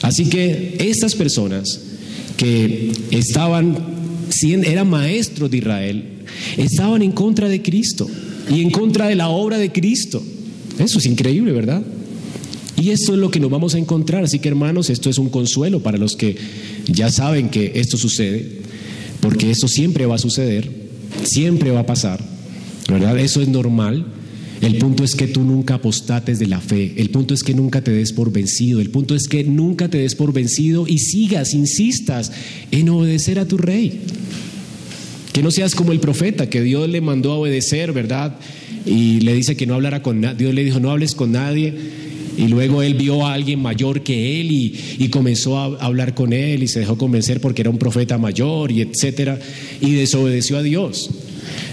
Así 0.00 0.30
que 0.30 0.76
estas 0.80 1.14
personas 1.14 1.91
que 2.42 2.90
estaban, 3.12 3.78
eran 4.42 4.90
maestros 4.90 5.48
de 5.48 5.58
Israel, 5.58 6.04
estaban 6.56 7.00
en 7.02 7.12
contra 7.12 7.48
de 7.48 7.62
Cristo 7.62 8.08
y 8.50 8.62
en 8.62 8.70
contra 8.70 9.06
de 9.06 9.14
la 9.14 9.28
obra 9.28 9.58
de 9.58 9.70
Cristo. 9.70 10.20
Eso 10.76 10.98
es 10.98 11.06
increíble, 11.06 11.52
¿verdad? 11.52 11.82
Y 12.76 12.90
esto 12.90 13.12
es 13.12 13.20
lo 13.20 13.30
que 13.30 13.38
nos 13.38 13.48
vamos 13.48 13.76
a 13.76 13.78
encontrar. 13.78 14.24
Así 14.24 14.40
que 14.40 14.48
hermanos, 14.48 14.90
esto 14.90 15.08
es 15.08 15.18
un 15.18 15.28
consuelo 15.28 15.84
para 15.84 15.98
los 15.98 16.16
que 16.16 16.34
ya 16.88 17.12
saben 17.12 17.48
que 17.48 17.74
esto 17.76 17.96
sucede, 17.96 18.44
porque 19.20 19.52
esto 19.52 19.68
siempre 19.68 20.06
va 20.06 20.16
a 20.16 20.18
suceder, 20.18 20.68
siempre 21.22 21.70
va 21.70 21.80
a 21.80 21.86
pasar, 21.86 22.24
¿verdad? 22.88 23.16
Eso 23.20 23.40
es 23.40 23.46
normal. 23.46 24.04
El 24.62 24.78
punto 24.78 25.02
es 25.02 25.16
que 25.16 25.26
tú 25.26 25.42
nunca 25.42 25.74
apostates 25.74 26.38
de 26.38 26.46
la 26.46 26.60
fe, 26.60 26.94
el 26.96 27.10
punto 27.10 27.34
es 27.34 27.42
que 27.42 27.52
nunca 27.52 27.82
te 27.82 27.90
des 27.90 28.12
por 28.12 28.30
vencido, 28.30 28.80
el 28.80 28.90
punto 28.90 29.16
es 29.16 29.26
que 29.26 29.42
nunca 29.42 29.88
te 29.88 29.98
des 29.98 30.14
por 30.14 30.32
vencido 30.32 30.86
y 30.86 30.98
sigas, 30.98 31.52
insistas 31.52 32.30
en 32.70 32.88
obedecer 32.88 33.40
a 33.40 33.48
tu 33.48 33.58
rey. 33.58 34.00
Que 35.32 35.42
no 35.42 35.50
seas 35.50 35.74
como 35.74 35.90
el 35.90 35.98
profeta 35.98 36.48
que 36.48 36.62
Dios 36.62 36.88
le 36.88 37.00
mandó 37.00 37.32
a 37.32 37.38
obedecer, 37.38 37.92
¿verdad? 37.92 38.36
Y 38.86 39.20
le 39.20 39.34
dice 39.34 39.56
que 39.56 39.66
no 39.66 39.74
hablara 39.74 40.00
con 40.00 40.20
nadie, 40.20 40.38
Dios 40.38 40.54
le 40.54 40.62
dijo, 40.62 40.78
no 40.78 40.92
hables 40.92 41.16
con 41.16 41.32
nadie 41.32 41.74
y 42.38 42.46
luego 42.46 42.82
él 42.82 42.94
vio 42.94 43.26
a 43.26 43.34
alguien 43.34 43.60
mayor 43.60 44.02
que 44.04 44.40
él 44.40 44.52
y, 44.52 45.08
comenzó 45.08 45.58
a 45.58 45.64
hablar 45.84 46.14
con 46.14 46.32
él 46.32 46.62
y 46.62 46.68
se 46.68 46.78
dejó 46.78 46.96
convencer 46.96 47.40
porque 47.40 47.62
era 47.62 47.70
un 47.70 47.78
profeta 47.78 48.16
mayor 48.16 48.70
y 48.70 48.80
etcétera 48.80 49.40
y 49.80 49.92
desobedeció 49.92 50.56
a 50.56 50.62
Dios. 50.62 51.10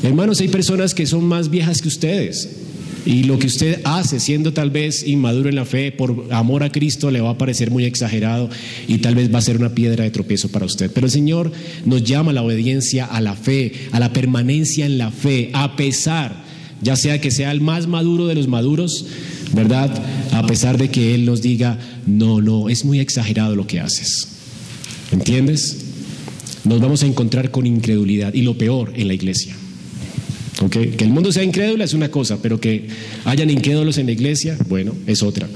Hermanos, 0.01 0.41
hay 0.41 0.48
personas 0.48 0.96
que 0.96 1.05
son 1.05 1.24
más 1.25 1.51
viejas 1.51 1.81
que 1.81 1.88
ustedes 1.88 2.59
y 3.06 3.24
lo 3.24 3.39
que 3.39 3.48
usted 3.48 3.82
hace, 3.86 4.20
siendo 4.20 4.53
tal 4.53 4.72
vez 4.72 5.08
inmaduro 5.08 5.50
en 5.50 5.56
la 5.56 5.65
fe, 5.65 5.91
por 5.91 6.27
amor 6.32 6.63
a 6.63 6.72
Cristo, 6.72 7.12
le 7.12 7.22
va 7.22 7.32
a 7.32 7.38
parecer 7.38 7.72
muy 7.72 7.86
exagerado 7.86 8.50
y 8.88 8.98
tal 8.98 9.15
vez 9.15 9.34
va 9.34 9.39
a 9.39 9.41
ser 9.41 9.58
una 9.58 9.74
piedra 9.74 10.03
de 10.03 10.12
tropiezo 10.12 10.50
para 10.50 10.65
usted. 10.65 10.91
Pero 10.91 11.08
el 11.08 11.12
Señor 11.12 11.51
nos 11.86 12.03
llama 12.03 12.32
a 12.32 12.34
la 12.34 12.44
obediencia, 12.44 13.06
a 13.06 13.22
la 13.22 13.36
fe, 13.36 13.72
a 13.91 14.00
la 14.00 14.12
permanencia 14.12 14.86
en 14.86 14.98
la 14.98 15.12
fe, 15.12 15.50
a 15.53 15.75
pesar, 15.75 16.44
ya 16.82 16.96
sea 16.96 17.22
que 17.22 17.32
sea 17.32 17.51
el 17.51 17.62
más 17.62 17.88
maduro 17.88 18.27
de 18.27 18.36
los 18.36 18.48
maduros, 18.48 19.06
¿verdad? 19.53 19.91
A 20.34 20.46
pesar 20.46 20.77
de 20.77 20.89
que 20.89 21.15
Él 21.15 21.25
nos 21.25 21.41
diga, 21.41 21.79
no, 22.06 22.41
no, 22.41 22.70
es 22.70 22.86
muy 22.86 23.00
exagerado 23.00 23.56
lo 23.56 23.65
que 23.65 23.79
haces. 23.79 24.27
¿Entiendes? 25.12 25.86
Nos 26.65 26.79
vamos 26.82 27.03
a 27.03 27.08
encontrar 27.08 27.51
con 27.51 27.65
incredulidad 27.65 28.34
y 28.34 28.41
lo 28.41 28.58
peor 28.58 28.94
en 28.96 29.08
la 29.08 29.13
iglesia. 29.13 29.56
Que 30.68 31.06
el 31.06 31.10
mundo 31.10 31.32
sea 31.32 31.44
incrédulo 31.44 31.84
es 31.86 31.94
una 31.94 32.12
cosa, 32.12 32.42
pero 32.42 32.60
que 32.60 32.88
hayan 33.24 33.50
incrédulos 33.50 33.98
en 33.98 34.08
la 34.08 34.12
iglesia, 34.12 34.58
bueno, 34.68 34.94
es 35.08 35.24
otra. 35.24 35.48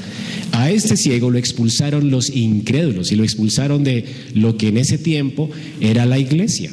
A 0.54 0.72
este 0.72 0.96
ciego 0.96 1.30
lo 1.30 1.38
expulsaron 1.38 2.10
los 2.10 2.30
incrédulos 2.30 3.12
y 3.12 3.16
lo 3.16 3.24
expulsaron 3.24 3.84
de 3.84 4.06
lo 4.34 4.56
que 4.56 4.70
en 4.70 4.78
ese 4.78 4.98
tiempo 4.98 5.50
era 5.82 6.06
la 6.06 6.20
iglesia. 6.20 6.72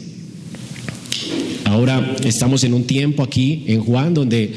Ahora 1.65 2.17
estamos 2.25 2.63
en 2.63 2.75
un 2.75 2.85
tiempo 2.85 3.23
aquí 3.23 3.65
en 3.67 3.81
Juan 3.81 4.15
donde 4.15 4.53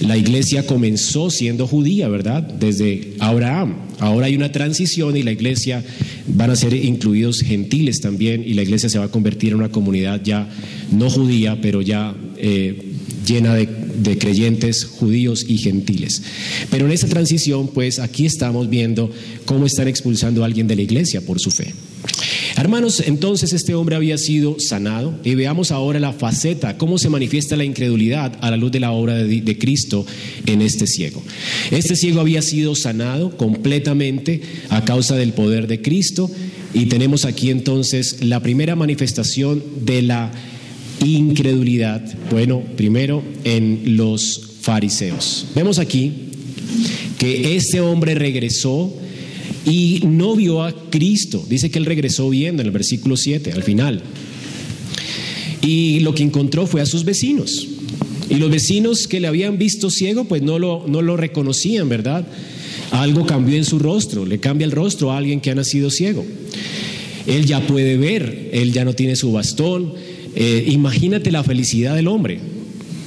la 0.00 0.16
iglesia 0.16 0.66
comenzó 0.66 1.30
siendo 1.30 1.66
judía, 1.66 2.08
¿verdad? 2.08 2.42
Desde 2.42 3.14
Abraham. 3.18 3.76
Ahora 3.98 4.26
hay 4.26 4.36
una 4.36 4.52
transición 4.52 5.16
y 5.16 5.22
la 5.22 5.32
iglesia 5.32 5.82
van 6.26 6.50
a 6.50 6.56
ser 6.56 6.74
incluidos 6.74 7.40
gentiles 7.40 8.00
también 8.00 8.42
y 8.46 8.54
la 8.54 8.62
iglesia 8.62 8.90
se 8.90 8.98
va 8.98 9.06
a 9.06 9.10
convertir 9.10 9.52
en 9.52 9.58
una 9.58 9.70
comunidad 9.70 10.20
ya 10.22 10.48
no 10.92 11.08
judía, 11.08 11.58
pero 11.62 11.80
ya 11.80 12.14
eh, 12.36 12.85
llena 13.26 13.54
de, 13.54 13.66
de, 13.66 14.18
creyentes 14.18 14.84
judíos 14.84 15.44
y 15.48 15.58
gentiles. 15.58 16.22
Pero 16.70 16.86
en 16.86 16.92
esa 16.92 17.08
transición, 17.08 17.68
pues 17.68 17.98
aquí 17.98 18.26
estamos 18.26 18.68
viendo 18.70 19.10
cómo 19.44 19.66
están 19.66 19.88
expulsando 19.88 20.42
a 20.42 20.46
alguien 20.46 20.66
de 20.66 20.76
la 20.76 20.82
iglesia 20.82 21.20
por 21.20 21.40
su 21.40 21.50
fe. 21.50 21.74
Hermanos, 22.56 23.02
entonces 23.04 23.52
este 23.52 23.74
hombre 23.74 23.96
había 23.96 24.16
sido 24.16 24.58
sanado 24.58 25.18
y 25.24 25.34
veamos 25.34 25.72
ahora 25.72 26.00
la 26.00 26.12
faceta, 26.12 26.78
cómo 26.78 26.98
se 26.98 27.10
manifiesta 27.10 27.56
la 27.56 27.64
incredulidad 27.64 28.32
a 28.40 28.50
la 28.50 28.56
luz 28.56 28.72
de 28.72 28.80
la 28.80 28.92
obra 28.92 29.14
de, 29.14 29.58
Cristo 29.58 30.06
en 30.46 30.62
este 30.62 30.86
ciego. 30.86 31.22
Este 31.70 31.96
ciego 31.96 32.20
había 32.20 32.42
sido 32.42 32.74
sanado 32.74 33.36
completamente 33.36 34.40
a 34.70 34.84
causa 34.84 35.16
del 35.16 35.32
poder 35.32 35.66
de 35.66 35.82
Cristo 35.82 36.30
y 36.72 36.86
tenemos 36.86 37.24
aquí 37.24 37.50
entonces 37.50 38.24
la 38.24 38.40
primera 38.40 38.76
manifestación 38.76 39.62
de 39.84 40.02
la 40.02 40.32
incredulidad, 41.04 42.02
bueno, 42.30 42.62
primero 42.76 43.22
en 43.44 43.96
los 43.96 44.40
fariseos. 44.60 45.46
Vemos 45.54 45.78
aquí 45.78 46.12
que 47.18 47.56
este 47.56 47.80
hombre 47.80 48.14
regresó 48.14 48.92
y 49.64 50.00
no 50.04 50.36
vio 50.36 50.62
a 50.62 50.72
Cristo. 50.90 51.44
Dice 51.48 51.70
que 51.70 51.78
él 51.78 51.86
regresó 51.86 52.30
viendo 52.30 52.62
en 52.62 52.66
el 52.66 52.72
versículo 52.72 53.16
7, 53.16 53.52
al 53.52 53.62
final. 53.62 54.02
Y 55.60 56.00
lo 56.00 56.14
que 56.14 56.22
encontró 56.22 56.66
fue 56.66 56.80
a 56.80 56.86
sus 56.86 57.04
vecinos. 57.04 57.66
Y 58.28 58.36
los 58.36 58.50
vecinos 58.50 59.08
que 59.08 59.20
le 59.20 59.28
habían 59.28 59.58
visto 59.58 59.90
ciego, 59.90 60.24
pues 60.24 60.42
no 60.42 60.58
lo, 60.58 60.84
no 60.86 61.02
lo 61.02 61.16
reconocían, 61.16 61.88
¿verdad? 61.88 62.26
Algo 62.90 63.26
cambió 63.26 63.56
en 63.56 63.64
su 63.64 63.78
rostro, 63.78 64.24
le 64.24 64.38
cambia 64.38 64.64
el 64.64 64.72
rostro 64.72 65.12
a 65.12 65.18
alguien 65.18 65.40
que 65.40 65.50
ha 65.50 65.54
nacido 65.54 65.90
ciego. 65.90 66.24
Él 67.26 67.46
ya 67.46 67.66
puede 67.66 67.96
ver, 67.96 68.50
él 68.52 68.72
ya 68.72 68.84
no 68.84 68.94
tiene 68.94 69.16
su 69.16 69.32
bastón. 69.32 69.92
Eh, 70.36 70.66
imagínate 70.68 71.32
la 71.32 71.42
felicidad 71.42 71.96
del 71.96 72.08
hombre. 72.08 72.38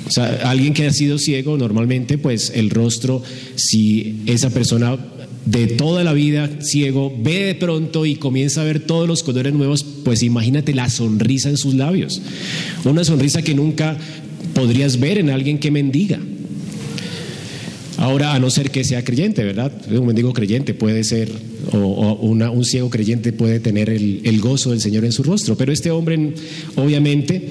O 0.07 0.11
sea, 0.11 0.41
alguien 0.49 0.73
que 0.73 0.87
ha 0.87 0.91
sido 0.91 1.19
ciego, 1.19 1.57
normalmente, 1.57 2.17
pues 2.17 2.51
el 2.55 2.71
rostro, 2.71 3.21
si 3.55 4.21
esa 4.25 4.49
persona 4.49 4.97
de 5.45 5.67
toda 5.67 6.03
la 6.03 6.13
vida 6.13 6.49
ciego 6.61 7.15
ve 7.17 7.45
de 7.45 7.55
pronto 7.55 8.05
y 8.05 8.15
comienza 8.15 8.61
a 8.61 8.65
ver 8.65 8.81
todos 8.81 9.07
los 9.07 9.23
colores 9.23 9.53
nuevos, 9.53 9.83
pues 10.03 10.23
imagínate 10.23 10.73
la 10.73 10.89
sonrisa 10.89 11.49
en 11.49 11.57
sus 11.57 11.75
labios. 11.75 12.21
Una 12.83 13.03
sonrisa 13.03 13.43
que 13.43 13.53
nunca 13.53 13.95
podrías 14.55 14.99
ver 14.99 15.19
en 15.19 15.29
alguien 15.29 15.59
que 15.59 15.69
mendiga. 15.69 16.19
Ahora, 17.99 18.33
a 18.33 18.39
no 18.39 18.49
ser 18.49 18.71
que 18.71 18.85
sea 18.85 19.03
creyente, 19.03 19.43
¿verdad? 19.43 19.73
Un 19.91 20.07
mendigo 20.07 20.31
creyente 20.31 20.73
puede 20.73 21.03
ser, 21.03 21.29
o, 21.73 22.13
un 22.13 22.63
ciego 22.63 22.89
creyente 22.89 23.33
puede 23.33 23.59
tener 23.59 23.89
el, 23.89 24.21
el 24.23 24.39
gozo 24.39 24.71
del 24.71 24.79
Señor 24.79 25.03
en 25.03 25.11
su 25.11 25.21
rostro, 25.21 25.57
pero 25.57 25.73
este 25.73 25.91
hombre, 25.91 26.33
obviamente, 26.77 27.41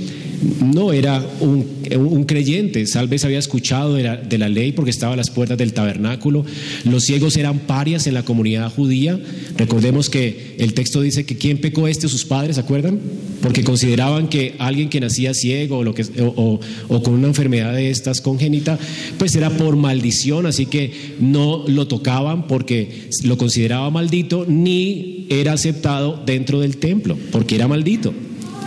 no 0.60 0.92
era 0.92 1.24
un, 1.40 2.24
creyente, 2.24 2.84
tal 2.86 3.08
vez 3.08 3.24
había 3.24 3.38
escuchado 3.38 3.94
de 3.94 4.38
la, 4.38 4.48
ley 4.48 4.72
porque 4.72 4.90
estaba 4.90 5.14
a 5.14 5.16
las 5.16 5.30
puertas 5.30 5.58
del 5.58 5.72
tabernáculo. 5.72 6.44
Los 6.84 7.04
ciegos 7.04 7.36
eran 7.36 7.60
parias 7.60 8.06
en 8.06 8.14
la 8.14 8.24
comunidad 8.24 8.70
judía. 8.72 9.18
Recordemos 9.56 10.08
que 10.10 10.56
el 10.58 10.74
texto 10.74 11.00
dice 11.00 11.24
que 11.24 11.36
quién 11.36 11.58
pecó 11.58 11.88
este, 11.88 12.08
sus 12.08 12.24
padres, 12.24 12.56
¿se 12.56 12.60
acuerdan? 12.60 13.00
Porque 13.40 13.64
consideraban 13.64 14.28
que 14.28 14.54
alguien 14.58 14.88
que 14.88 15.00
nacía 15.00 15.34
ciego 15.34 15.78
o, 15.78 15.84
lo 15.84 15.94
que, 15.94 16.04
o, 16.20 16.60
o 16.88 17.02
con 17.02 17.14
una 17.14 17.28
enfermedad 17.28 17.72
de 17.72 17.90
estas 17.90 18.20
congénita, 18.20 18.78
pues 19.18 19.34
era 19.34 19.50
por 19.50 19.76
maldición, 19.76 20.46
así 20.46 20.66
que 20.66 20.92
no 21.20 21.64
lo 21.66 21.88
tocaban 21.88 22.46
porque 22.46 23.08
lo 23.24 23.38
consideraba 23.38 23.90
maldito 23.90 24.44
ni 24.48 25.26
era 25.30 25.52
aceptado 25.52 26.22
dentro 26.24 26.60
del 26.60 26.78
templo, 26.78 27.16
porque 27.32 27.56
era 27.56 27.68
maldito. 27.68 28.12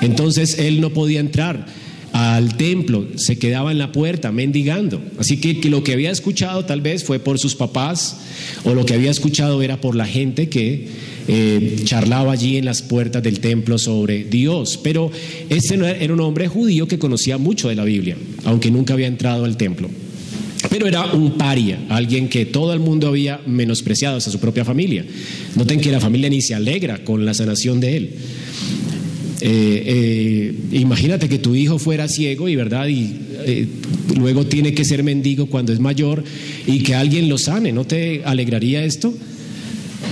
Entonces 0.01 0.59
él 0.59 0.81
no 0.81 0.91
podía 0.91 1.19
entrar 1.19 1.65
al 2.13 2.57
templo, 2.57 3.07
se 3.15 3.37
quedaba 3.39 3.71
en 3.71 3.77
la 3.77 3.91
puerta 3.91 4.31
mendigando. 4.31 5.01
Así 5.17 5.37
que, 5.37 5.69
lo 5.69 5.83
que 5.83 5.93
había 5.93 6.11
escuchado 6.11 6.65
tal 6.65 6.81
vez 6.81 7.03
fue 7.03 7.19
por 7.19 7.39
sus 7.39 7.55
papás 7.55 8.17
o 8.65 8.73
lo 8.73 8.85
que 8.85 8.93
había 8.93 9.11
escuchado 9.11 9.61
era 9.61 9.79
por 9.79 9.95
la 9.95 10.05
gente 10.05 10.49
que 10.49 10.87
eh, 11.27 11.81
charlaba 11.85 12.33
allí 12.33 12.57
en 12.57 12.65
las 12.65 12.81
puertas 12.81 13.23
del 13.23 13.39
templo 13.39 13.77
sobre 13.77 14.25
Dios. 14.25 14.79
Pero 14.83 15.09
este 15.49 15.75
era 16.03 16.13
un 16.13 16.19
hombre 16.19 16.47
judío 16.47 16.87
que 16.87 16.99
conocía 16.99 17.37
mucho 17.37 17.69
de 17.69 17.75
la 17.75 17.85
Biblia, 17.85 18.17
aunque 18.43 18.71
nunca 18.71 18.93
había 18.93 19.07
entrado 19.07 19.45
al 19.45 19.55
templo. 19.55 19.89
Pero 20.69 20.87
era 20.87 21.13
un 21.13 21.31
paria, 21.37 21.79
alguien 21.89 22.29
que 22.29 22.45
todo 22.45 22.73
el 22.73 22.79
mundo 22.79 23.07
había 23.07 23.41
menospreciado, 23.45 24.17
hasta 24.17 24.31
su 24.31 24.39
propia 24.39 24.63
familia. 24.63 25.05
Noten 25.55 25.81
que 25.81 25.91
la 25.91 25.99
familia 25.99 26.29
ni 26.29 26.41
se 26.41 26.53
alegra 26.53 27.03
con 27.03 27.25
la 27.25 27.33
sanación 27.33 27.79
de 27.79 27.97
él. 27.97 28.15
Eh, 29.43 29.83
eh, 29.87 30.77
imagínate 30.77 31.27
que 31.27 31.39
tu 31.39 31.55
hijo 31.55 31.79
fuera 31.79 32.07
ciego 32.07 32.47
y 32.47 32.55
verdad 32.55 32.87
y 32.87 33.11
eh, 33.43 33.67
luego 34.15 34.45
tiene 34.45 34.75
que 34.75 34.85
ser 34.85 35.03
mendigo 35.03 35.47
cuando 35.47 35.73
es 35.73 35.79
mayor 35.79 36.23
y 36.67 36.83
que 36.83 36.93
alguien 36.93 37.27
lo 37.27 37.39
sane, 37.39 37.71
¿no 37.71 37.85
te 37.85 38.21
alegraría 38.23 38.83
esto? 38.83 39.11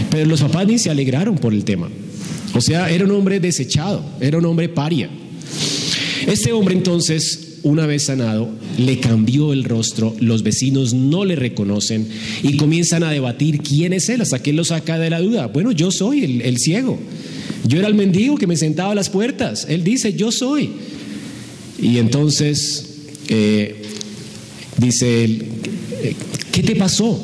Pero 0.10 0.26
los 0.26 0.42
papás 0.42 0.66
ni 0.66 0.80
se 0.80 0.90
alegraron 0.90 1.38
por 1.38 1.54
el 1.54 1.64
tema. 1.64 1.90
O 2.56 2.62
sea, 2.62 2.90
era 2.90 3.06
un 3.06 3.12
hombre 3.12 3.40
desechado, 3.40 4.04
era 4.20 4.40
un 4.40 4.46
hombre 4.46 4.68
paria. 4.68 5.12
Este 6.26 6.52
hombre 6.52 6.74
entonces, 6.74 7.60
una 7.62 7.86
vez 7.86 8.04
sanado, 8.04 8.50
le 8.80 9.00
cambió 9.00 9.54
el 9.54 9.64
rostro, 9.64 10.16
los 10.20 10.42
vecinos 10.42 10.96
no 10.96 11.24
le 11.24 11.36
reconocen 11.36 12.08
y 12.42 12.58
comienzan 12.58 13.04
a 13.04 13.12
debatir 13.12 13.60
quién 13.60 13.94
es 13.94 14.10
él, 14.10 14.22
hasta 14.22 14.42
que 14.42 14.50
él 14.50 14.56
lo 14.56 14.66
saca 14.66 14.98
de 14.98 15.12
la 15.12 15.20
duda. 15.22 15.48
Bueno, 15.48 15.72
yo 15.72 15.92
soy 15.92 16.42
el 16.44 16.58
ciego. 16.58 17.00
Yo 17.66 17.80
era 17.80 17.88
el 17.88 17.96
mendigo 17.96 18.38
que 18.38 18.48
me 18.48 18.58
sentaba 18.58 18.92
a 18.92 18.96
las 18.96 19.10
puertas. 19.10 19.66
Él 19.70 19.84
dice, 19.84 20.14
yo 20.14 20.32
soy. 20.32 20.72
Y 21.82 21.98
entonces 21.98 22.86
eh, 23.28 23.84
dice 24.78 25.24
él, 25.24 25.46
¿qué 26.52 26.64
te 26.64 26.76
pasó? 26.76 27.20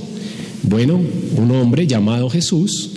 Bueno, 0.64 1.00
un 1.38 1.52
hombre 1.52 1.88
llamado 1.88 2.30
Jesús 2.30 2.92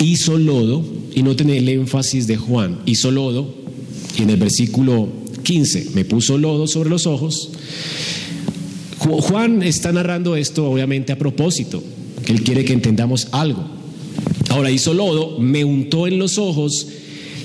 hizo 0.00 0.38
lodo, 0.38 0.84
y 1.14 1.22
no 1.22 1.36
tiene 1.36 1.58
el 1.58 1.68
énfasis 1.68 2.26
de 2.26 2.36
Juan, 2.36 2.80
hizo 2.86 3.10
lodo, 3.10 3.54
y 4.18 4.22
en 4.22 4.30
el 4.30 4.36
versículo 4.36 5.08
15, 5.42 5.90
me 5.94 6.04
puso 6.04 6.38
lodo 6.38 6.66
sobre 6.66 6.90
los 6.90 7.06
ojos. 7.06 7.50
Juan 8.98 9.62
está 9.62 9.92
narrando 9.92 10.34
esto 10.34 10.68
obviamente 10.68 11.12
a 11.12 11.18
propósito, 11.18 11.82
él 12.26 12.42
quiere 12.42 12.64
que 12.64 12.72
entendamos 12.72 13.28
algo. 13.32 13.64
Ahora 14.54 14.70
hizo 14.70 14.94
lodo, 14.94 15.36
me 15.40 15.64
untó 15.64 16.06
en 16.06 16.20
los 16.20 16.38
ojos 16.38 16.86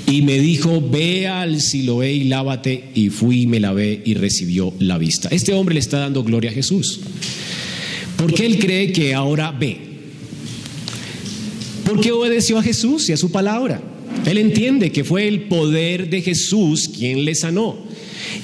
y 0.06 0.22
me 0.22 0.38
dijo, 0.38 0.80
ve 0.80 1.28
al 1.28 1.60
Siloé 1.60 2.13
y 2.13 2.25
lávate, 2.25 2.84
y 2.94 3.10
fui 3.10 3.42
y 3.42 3.48
me 3.48 3.60
lavé 3.60 4.04
y 4.06 4.13
recibió 4.13 4.72
la 4.78 5.00
vista. 5.00 5.28
Este 5.32 5.54
hombre 5.54 5.74
le 5.74 5.80
está 5.80 5.98
dando 5.98 6.24
gloria 6.24 6.51
a 6.51 6.54
Jesús. 6.54 7.00
Porque 8.16 8.46
él 8.46 8.60
cree 8.60 8.92
que 8.92 9.16
ahora 9.16 9.51
ve. 9.51 9.80
Porque 11.84 12.12
obedeció 12.12 12.60
a 12.60 12.63
Jesús 12.63 13.10
y 13.10 13.13
a 13.13 13.18
su 13.18 13.32
palabra. 13.32 13.82
Él 14.28 14.38
entiende 14.38 14.92
que 14.92 15.04
fue 15.04 15.28
el 15.28 15.48
poder 15.48 16.12
de 16.12 16.22
Jesús 16.22 16.88
quien 16.96 17.25
le 17.25 17.34
sanó. 17.34 17.75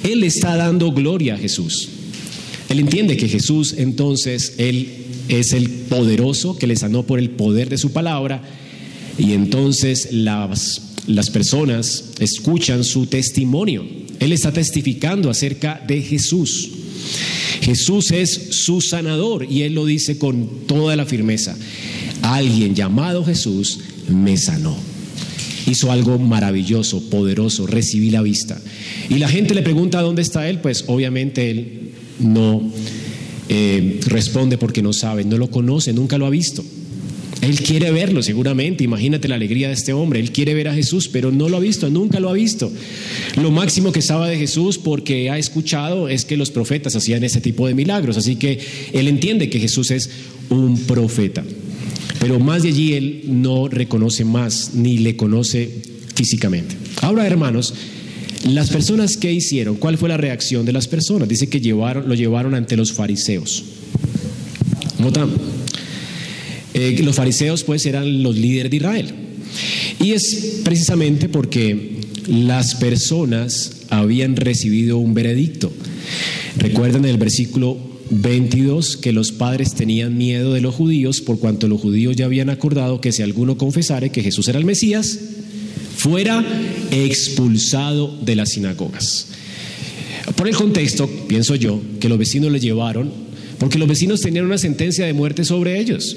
Él 0.02 0.24
está 0.24 0.56
dando 0.56 0.90
gloria 0.90 1.36
a 1.36 1.38
Jesús. 1.38 1.90
Él 2.68 2.80
entiende 2.80 3.16
que 3.16 3.28
Jesús 3.28 3.74
entonces, 3.76 4.54
Él 4.58 4.88
es 5.28 5.52
el 5.52 5.68
poderoso 5.68 6.56
que 6.56 6.66
le 6.66 6.76
sanó 6.76 7.04
por 7.04 7.18
el 7.18 7.30
poder 7.30 7.68
de 7.68 7.78
su 7.78 7.92
palabra 7.92 8.42
y 9.18 9.32
entonces 9.32 10.08
las, 10.12 10.82
las 11.06 11.30
personas 11.30 12.12
escuchan 12.18 12.84
su 12.84 13.06
testimonio. 13.06 13.84
Él 14.18 14.32
está 14.32 14.52
testificando 14.52 15.30
acerca 15.30 15.82
de 15.86 16.02
Jesús. 16.02 16.70
Jesús 17.60 18.10
es 18.10 18.48
su 18.50 18.80
sanador 18.80 19.46
y 19.50 19.62
Él 19.62 19.74
lo 19.74 19.86
dice 19.86 20.18
con 20.18 20.66
toda 20.66 20.96
la 20.96 21.06
firmeza. 21.06 21.56
Alguien 22.22 22.74
llamado 22.74 23.24
Jesús 23.24 23.80
me 24.08 24.36
sanó. 24.36 24.76
Hizo 25.66 25.90
algo 25.90 26.18
maravilloso, 26.18 27.10
poderoso, 27.10 27.66
recibí 27.66 28.10
la 28.10 28.22
vista. 28.22 28.60
Y 29.08 29.14
la 29.14 29.28
gente 29.28 29.54
le 29.54 29.62
pregunta 29.62 30.00
dónde 30.00 30.22
está 30.22 30.48
Él, 30.48 30.60
pues 30.60 30.84
obviamente 30.86 31.50
Él 31.50 31.86
no 32.20 32.62
eh, 33.48 34.00
responde 34.06 34.58
porque 34.58 34.82
no 34.82 34.92
sabe, 34.92 35.24
no 35.24 35.38
lo 35.38 35.50
conoce, 35.50 35.92
nunca 35.92 36.18
lo 36.18 36.26
ha 36.26 36.30
visto. 36.30 36.64
Él 37.42 37.60
quiere 37.60 37.90
verlo 37.90 38.22
seguramente, 38.22 38.82
imagínate 38.82 39.28
la 39.28 39.34
alegría 39.34 39.68
de 39.68 39.74
este 39.74 39.92
hombre, 39.92 40.20
él 40.20 40.32
quiere 40.32 40.54
ver 40.54 40.68
a 40.68 40.74
Jesús, 40.74 41.08
pero 41.08 41.30
no 41.30 41.48
lo 41.48 41.58
ha 41.58 41.60
visto, 41.60 41.88
nunca 41.90 42.18
lo 42.18 42.30
ha 42.30 42.32
visto. 42.32 42.72
Lo 43.40 43.50
máximo 43.50 43.92
que 43.92 44.02
sabe 44.02 44.30
de 44.30 44.38
Jesús 44.38 44.78
porque 44.78 45.30
ha 45.30 45.38
escuchado 45.38 46.08
es 46.08 46.24
que 46.24 46.36
los 46.36 46.50
profetas 46.50 46.96
hacían 46.96 47.22
ese 47.24 47.40
tipo 47.40 47.66
de 47.66 47.74
milagros, 47.74 48.16
así 48.16 48.36
que 48.36 48.58
él 48.92 49.06
entiende 49.06 49.50
que 49.50 49.60
Jesús 49.60 49.90
es 49.90 50.10
un 50.48 50.78
profeta. 50.80 51.44
Pero 52.18 52.40
más 52.40 52.62
de 52.62 52.70
allí 52.70 52.94
él 52.94 53.24
no 53.26 53.68
reconoce 53.68 54.24
más 54.24 54.72
ni 54.74 54.98
le 54.98 55.16
conoce 55.16 55.70
físicamente. 56.14 56.74
Ahora, 57.02 57.26
hermanos, 57.26 57.74
las 58.44 58.70
personas 58.70 59.16
que 59.16 59.32
hicieron, 59.32 59.76
¿cuál 59.76 59.98
fue 59.98 60.08
la 60.08 60.16
reacción 60.16 60.64
de 60.66 60.72
las 60.72 60.88
personas? 60.88 61.28
Dice 61.28 61.48
que 61.48 61.60
llevaron, 61.60 62.08
lo 62.08 62.14
llevaron 62.14 62.54
ante 62.54 62.76
los 62.76 62.92
fariseos. 62.92 63.64
¿Nota? 64.98 65.26
Eh, 66.74 67.00
los 67.02 67.16
fariseos 67.16 67.64
pues 67.64 67.86
eran 67.86 68.22
los 68.22 68.36
líderes 68.36 68.70
de 68.70 68.76
Israel. 68.76 69.14
Y 70.02 70.12
es 70.12 70.60
precisamente 70.64 71.28
porque 71.28 72.00
las 72.28 72.74
personas 72.74 73.72
habían 73.88 74.36
recibido 74.36 74.98
un 74.98 75.14
veredicto. 75.14 75.72
Recuerdan 76.58 77.04
en 77.04 77.12
el 77.12 77.18
versículo 77.18 77.78
22 78.10 78.96
que 78.98 79.12
los 79.12 79.32
padres 79.32 79.74
tenían 79.74 80.16
miedo 80.16 80.52
de 80.52 80.60
los 80.60 80.74
judíos 80.74 81.20
por 81.20 81.38
cuanto 81.38 81.66
los 81.66 81.80
judíos 81.80 82.14
ya 82.14 82.26
habían 82.26 82.50
acordado 82.50 83.00
que 83.00 83.12
si 83.12 83.22
alguno 83.22 83.58
confesare 83.58 84.10
que 84.10 84.22
Jesús 84.22 84.46
era 84.48 84.58
el 84.58 84.64
Mesías, 84.64 85.18
fuera 85.96 86.44
expulsado 86.90 88.16
de 88.22 88.36
las 88.36 88.50
sinagogas. 88.50 89.28
Por 90.36 90.48
el 90.48 90.56
contexto, 90.56 91.08
pienso 91.28 91.54
yo, 91.54 91.80
que 92.00 92.08
los 92.08 92.18
vecinos 92.18 92.50
le 92.50 92.60
llevaron, 92.60 93.12
porque 93.58 93.78
los 93.78 93.88
vecinos 93.88 94.20
tenían 94.20 94.44
una 94.44 94.58
sentencia 94.58 95.06
de 95.06 95.12
muerte 95.12 95.44
sobre 95.44 95.80
ellos. 95.80 96.16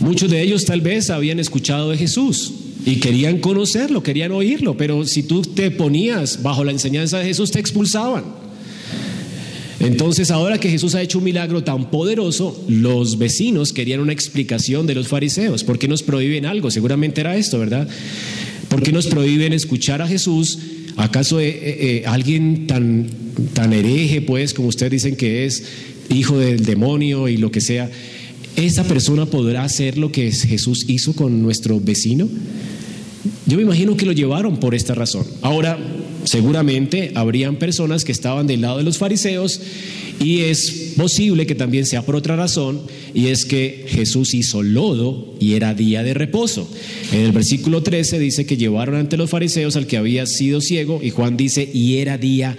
Muchos 0.00 0.30
de 0.30 0.42
ellos 0.42 0.64
tal 0.64 0.80
vez 0.80 1.10
habían 1.10 1.40
escuchado 1.40 1.90
de 1.90 1.96
Jesús 1.96 2.52
y 2.86 2.96
querían 2.96 3.38
conocerlo, 3.38 4.02
querían 4.02 4.32
oírlo, 4.32 4.76
pero 4.76 5.04
si 5.04 5.22
tú 5.24 5.42
te 5.42 5.70
ponías 5.70 6.42
bajo 6.42 6.64
la 6.64 6.72
enseñanza 6.72 7.18
de 7.18 7.24
Jesús 7.24 7.50
te 7.50 7.60
expulsaban. 7.60 8.24
Entonces 9.80 10.30
ahora 10.30 10.58
que 10.58 10.70
Jesús 10.70 10.94
ha 10.94 11.02
hecho 11.02 11.18
un 11.18 11.24
milagro 11.24 11.62
tan 11.62 11.90
poderoso, 11.90 12.64
los 12.68 13.18
vecinos 13.18 13.72
querían 13.72 14.00
una 14.00 14.12
explicación 14.12 14.86
de 14.86 14.94
los 14.94 15.06
fariseos. 15.06 15.62
¿Por 15.62 15.78
qué 15.78 15.86
nos 15.86 16.02
prohíben 16.02 16.46
algo? 16.46 16.70
Seguramente 16.70 17.20
era 17.20 17.36
esto, 17.36 17.58
¿verdad? 17.58 17.88
¿Por 18.68 18.82
qué 18.82 18.92
nos 18.92 19.06
prohíben 19.06 19.52
escuchar 19.52 20.02
a 20.02 20.08
Jesús? 20.08 20.58
¿Acaso 20.96 21.40
eh, 21.40 21.48
eh, 21.48 21.76
eh, 21.80 22.02
alguien 22.06 22.66
tan, 22.66 23.06
tan 23.54 23.72
hereje, 23.72 24.20
pues, 24.20 24.52
como 24.52 24.68
ustedes 24.68 24.92
dicen 24.92 25.16
que 25.16 25.46
es, 25.46 25.62
hijo 26.10 26.38
del 26.38 26.64
demonio 26.64 27.28
y 27.28 27.36
lo 27.36 27.50
que 27.50 27.60
sea, 27.60 27.90
esa 28.56 28.84
persona 28.84 29.26
podrá 29.26 29.64
hacer 29.64 29.96
lo 29.96 30.10
que 30.10 30.30
Jesús 30.32 30.84
hizo 30.88 31.14
con 31.14 31.42
nuestro 31.42 31.80
vecino? 31.80 32.28
Yo 33.46 33.56
me 33.56 33.62
imagino 33.62 33.96
que 33.96 34.06
lo 34.06 34.12
llevaron 34.12 34.58
por 34.58 34.74
esta 34.74 34.94
razón. 34.94 35.24
Ahora, 35.40 35.78
seguramente 36.28 37.12
habrían 37.14 37.56
personas 37.56 38.04
que 38.04 38.12
estaban 38.12 38.46
del 38.46 38.60
lado 38.60 38.78
de 38.78 38.84
los 38.84 38.98
fariseos 38.98 39.60
y 40.20 40.40
es 40.40 40.92
posible 40.96 41.46
que 41.46 41.54
también 41.54 41.86
sea 41.86 42.02
por 42.02 42.16
otra 42.16 42.34
razón, 42.34 42.80
y 43.14 43.28
es 43.28 43.44
que 43.44 43.84
Jesús 43.88 44.34
hizo 44.34 44.62
lodo 44.62 45.34
y 45.38 45.54
era 45.54 45.74
día 45.74 46.02
de 46.02 46.12
reposo. 46.12 46.68
En 47.12 47.20
el 47.20 47.32
versículo 47.32 47.82
13 47.82 48.18
dice 48.18 48.44
que 48.44 48.56
llevaron 48.56 48.96
ante 48.96 49.16
los 49.16 49.30
fariseos 49.30 49.76
al 49.76 49.86
que 49.86 49.96
había 49.96 50.26
sido 50.26 50.60
ciego, 50.60 51.00
y 51.02 51.10
Juan 51.10 51.36
dice, 51.36 51.68
y 51.72 51.98
era 51.98 52.18
día 52.18 52.56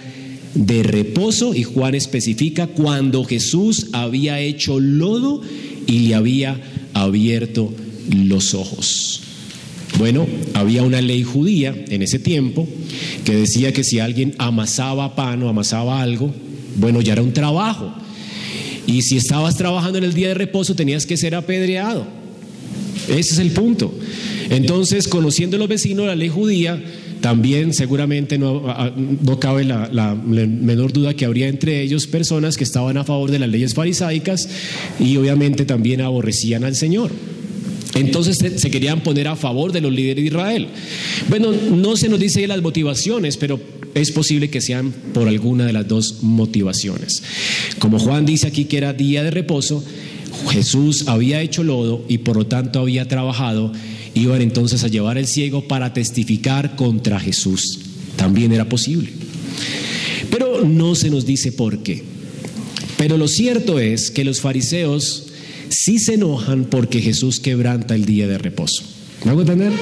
de 0.54 0.82
reposo, 0.82 1.54
y 1.54 1.64
Juan 1.64 1.94
especifica 1.94 2.66
cuando 2.66 3.24
Jesús 3.24 3.88
había 3.92 4.40
hecho 4.40 4.80
lodo 4.80 5.42
y 5.86 6.00
le 6.00 6.14
había 6.14 6.60
abierto 6.94 7.72
los 8.10 8.54
ojos. 8.54 9.29
Bueno, 10.00 10.26
había 10.54 10.82
una 10.82 11.02
ley 11.02 11.24
judía 11.24 11.74
en 11.90 12.00
ese 12.00 12.18
tiempo 12.18 12.66
que 13.26 13.36
decía 13.36 13.74
que 13.74 13.84
si 13.84 13.98
alguien 13.98 14.34
amasaba 14.38 15.14
pan 15.14 15.42
o 15.42 15.48
amasaba 15.50 16.00
algo, 16.00 16.32
bueno, 16.76 17.02
ya 17.02 17.12
era 17.12 17.22
un 17.22 17.34
trabajo. 17.34 17.92
Y 18.86 19.02
si 19.02 19.18
estabas 19.18 19.58
trabajando 19.58 19.98
en 19.98 20.04
el 20.04 20.14
día 20.14 20.28
de 20.28 20.34
reposo, 20.34 20.74
tenías 20.74 21.04
que 21.04 21.18
ser 21.18 21.34
apedreado. 21.34 22.06
Ese 23.08 23.34
es 23.34 23.38
el 23.40 23.50
punto. 23.50 23.92
Entonces, 24.48 25.06
conociendo 25.06 25.58
los 25.58 25.68
vecinos, 25.68 26.06
la 26.06 26.16
ley 26.16 26.30
judía, 26.30 26.82
también 27.20 27.74
seguramente 27.74 28.38
no, 28.38 28.64
cabe 29.38 29.64
la, 29.64 30.14
menor 30.24 30.94
duda 30.94 31.12
que 31.12 31.26
habría 31.26 31.48
entre 31.48 31.82
ellos 31.82 32.06
personas 32.06 32.56
que 32.56 32.64
estaban 32.64 32.96
a 32.96 33.04
favor 33.04 33.30
de 33.30 33.38
las 33.38 33.50
leyes 33.50 33.74
farisaicas 33.74 34.48
y 34.98 35.18
obviamente 35.18 35.66
también 35.66 36.00
aborrecían 36.00 36.64
al 36.64 36.74
Señor. 36.74 37.10
Entonces 37.94 38.38
se 38.38 38.70
querían 38.70 39.02
poner 39.02 39.28
a 39.28 39.36
favor 39.36 39.72
de 39.72 39.80
los 39.80 39.92
líderes 39.92 40.22
de 40.22 40.28
Israel. 40.28 40.68
Bueno, 41.28 41.52
no 41.52 41.96
se 41.96 42.08
nos 42.08 42.20
dice 42.20 42.46
las 42.46 42.62
motivaciones, 42.62 43.36
pero 43.36 43.60
es 43.94 44.12
posible 44.12 44.50
que 44.50 44.60
sean 44.60 44.92
por 45.12 45.28
alguna 45.28 45.66
de 45.66 45.72
las 45.72 45.88
dos 45.88 46.22
motivaciones. 46.22 47.22
Como 47.78 47.98
Juan 47.98 48.26
dice 48.26 48.46
aquí 48.46 48.66
que 48.66 48.76
era 48.76 48.92
día 48.92 49.22
de 49.22 49.30
reposo, 49.30 49.84
Jesús 50.50 51.08
había 51.08 51.42
hecho 51.42 51.64
lodo 51.64 52.04
y 52.08 52.18
por 52.18 52.36
lo 52.36 52.46
tanto 52.46 52.80
había 52.80 53.08
trabajado, 53.08 53.72
iban 54.14 54.42
entonces 54.42 54.84
a 54.84 54.88
llevar 54.88 55.18
el 55.18 55.26
ciego 55.26 55.66
para 55.66 55.92
testificar 55.92 56.76
contra 56.76 57.18
Jesús. 57.18 57.80
También 58.16 58.52
era 58.52 58.68
posible. 58.68 59.10
Pero 60.30 60.64
no 60.64 60.94
se 60.94 61.10
nos 61.10 61.26
dice 61.26 61.52
por 61.52 61.82
qué. 61.82 62.04
Pero 62.96 63.16
lo 63.16 63.28
cierto 63.28 63.80
es 63.80 64.10
que 64.10 64.24
los 64.24 64.40
fariseos 64.40 65.29
sí 65.70 65.98
se 65.98 66.14
enojan 66.14 66.64
porque 66.64 67.00
Jesús 67.00 67.40
quebranta 67.40 67.94
el 67.94 68.04
día 68.04 68.26
de 68.28 68.38
reposo. 68.38 68.82
¿Me 69.24 69.30
hago 69.30 69.40
entender? 69.40 69.72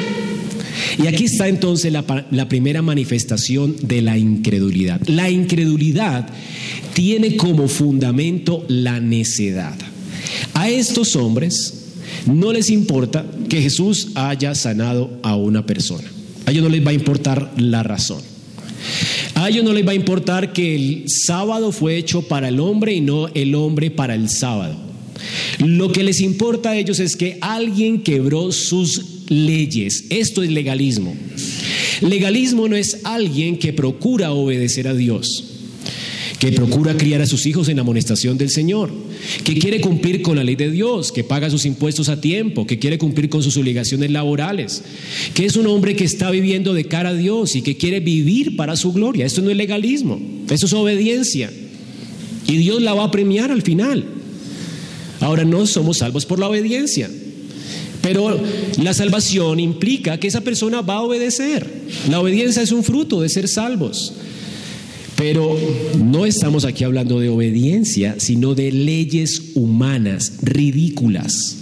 Y 1.03 1.07
aquí 1.07 1.25
está 1.25 1.49
entonces 1.49 1.93
la, 1.93 2.27
la, 2.31 2.49
primera 2.49 2.83
manifestación 2.83 3.77
de 3.83 4.03
la 4.03 4.17
incredulidad. 4.17 5.01
La 5.07 5.31
incredulidad 5.31 6.29
tiene 6.95 7.37
como 7.37 7.69
fundamento 7.69 8.65
la 8.69 9.01
necedad. 9.01 9.77
A 10.55 10.69
estos 10.69 11.17
hombres 11.17 11.75
no 12.27 12.53
les 12.53 12.71
importa 12.71 13.27
que 13.49 13.63
Jesús 13.63 14.09
haya 14.15 14.55
sanado 14.55 15.19
a 15.23 15.37
una 15.37 15.67
persona. 15.67 16.09
A 16.47 16.51
ellos 16.51 16.63
no 16.65 16.71
les 16.71 16.85
va 16.85 16.91
a 16.91 16.95
importar 16.95 17.53
la 17.57 17.83
razón. 17.83 18.21
A 19.35 19.49
ellos 19.49 19.65
no 19.65 19.73
les 19.73 19.87
va 19.87 19.93
a 19.93 19.97
importar 19.97 20.53
que 20.53 20.75
el 20.75 21.05
sábado 21.09 21.73
fue 21.73 21.97
hecho 21.97 22.23
para 22.23 22.49
el 22.49 22.61
hombre 22.61 22.95
y 22.95 23.01
no 23.01 23.29
el 23.29 23.55
hombre 23.55 23.91
para 23.91 24.15
el 24.15 24.29
sábado. 24.29 24.88
Lo 25.59 25.93
que 25.93 26.05
les 26.05 26.21
importa 26.21 26.71
a 26.71 26.77
ellos 26.77 27.01
es 27.01 27.17
que 27.17 27.39
alguien 27.41 28.03
quebró 28.03 28.53
sus 28.53 29.03
leyes. 29.29 30.05
Esto 30.11 30.43
es 30.43 30.51
legalismo. 30.51 31.17
Legalismo 32.01 32.69
no 32.69 32.77
es 32.77 33.01
alguien 33.05 33.59
que 33.59 33.73
procura 33.73 34.33
obedecer 34.33 34.87
a 34.89 34.95
Dios, 34.95 35.45
que 36.39 36.53
procura 36.53 36.97
criar 36.97 37.21
a 37.23 37.27
sus 37.27 37.47
hijos 37.47 37.69
en 37.69 37.77
la 37.77 37.83
amonestación 37.83 38.39
del 38.39 38.51
Señor, 38.51 38.93
que 39.43 39.55
quiere 39.55 39.81
cumplir 39.81 40.23
con 40.23 40.37
la 40.37 40.45
ley 40.45 40.55
de 40.55 40.71
Dios, 40.71 41.11
que 41.11 41.25
paga 41.25 41.51
sus 41.51 41.67
impuestos 41.67 42.09
a 42.09 42.21
tiempo, 42.21 42.67
que 42.67 42.79
quiere 42.79 42.99
cumplir 42.99 43.29
con 43.29 43.43
sus 43.43 43.57
obligaciones 43.57 44.11
laborales, 44.13 44.83
que 45.35 45.45
es 45.45 45.57
un 45.57 45.67
hombre 45.67 45.97
que 45.97 46.05
está 46.05 46.31
viviendo 46.31 46.73
de 46.73 46.85
cara 46.85 47.11
a 47.11 47.15
Dios 47.15 47.57
y 47.57 47.63
que 47.63 47.77
quiere 47.77 47.99
vivir 48.01 48.55
para 48.55 48.77
su 48.77 48.93
gloria. 48.93 49.27
Esto 49.27 49.43
no 49.43 49.51
es 49.51 49.57
legalismo, 49.57 50.21
eso 50.49 50.67
es 50.67 50.73
obediencia. 50.73 51.51
Y 52.47 52.57
Dios 52.57 52.81
la 52.81 52.95
va 52.95 53.05
a 53.05 53.11
premiar 53.11 53.51
al 53.51 53.63
final. 53.63 54.18
Ahora 55.21 55.45
no 55.45 55.67
somos 55.67 55.99
salvos 55.99 56.27
por 56.27 56.39
la 56.39 56.49
obediencia. 56.49 57.11
Pero 58.03 58.41
la 58.81 58.95
salvación 58.95 59.61
implica 59.61 60.19
que 60.19 60.29
esa 60.29 60.41
persona 60.41 60.81
va 60.81 60.95
a 60.95 61.03
obedecer. 61.03 61.67
La 62.09 62.21
obediencia 62.21 62.63
es 62.63 62.73
un 62.73 62.85
fruto 62.85 63.21
de 63.21 63.29
ser 63.29 63.49
salvos. 63.49 64.15
Pero 65.17 65.59
no 65.99 66.25
estamos 66.27 66.65
aquí 66.65 66.85
hablando 66.85 67.19
de 67.19 67.29
obediencia, 67.29 68.15
sino 68.19 68.55
de 68.55 68.71
leyes 68.71 69.53
humanas 69.55 70.35
ridículas. 70.43 71.57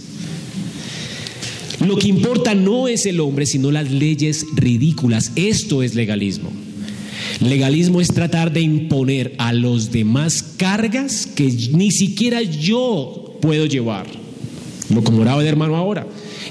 Lo 1.85 1.97
que 1.97 2.09
importa 2.09 2.55
no 2.55 2.87
es 2.87 3.07
el 3.07 3.21
hombre, 3.21 3.47
sino 3.47 3.71
las 3.71 3.91
leyes 3.91 4.45
ridículas. 4.55 5.33
Esto 5.37 5.83
es 5.83 5.95
legalismo. 5.95 6.51
Legalismo 7.41 8.01
es 8.01 8.09
tratar 8.09 8.53
de 8.53 8.61
imponer 8.61 9.35
a 9.39 9.53
los 9.53 9.91
demás 9.91 10.45
cargas 10.57 11.27
que 11.27 11.45
ni 11.73 11.91
siquiera 11.91 12.43
yo 12.43 13.26
puedo 13.41 13.67
llevar. 13.67 14.07
Lo 14.95 15.03
como 15.03 15.23
oraba 15.23 15.43
el 15.43 15.49
hermano 15.49 15.77
ahora. 15.77 16.07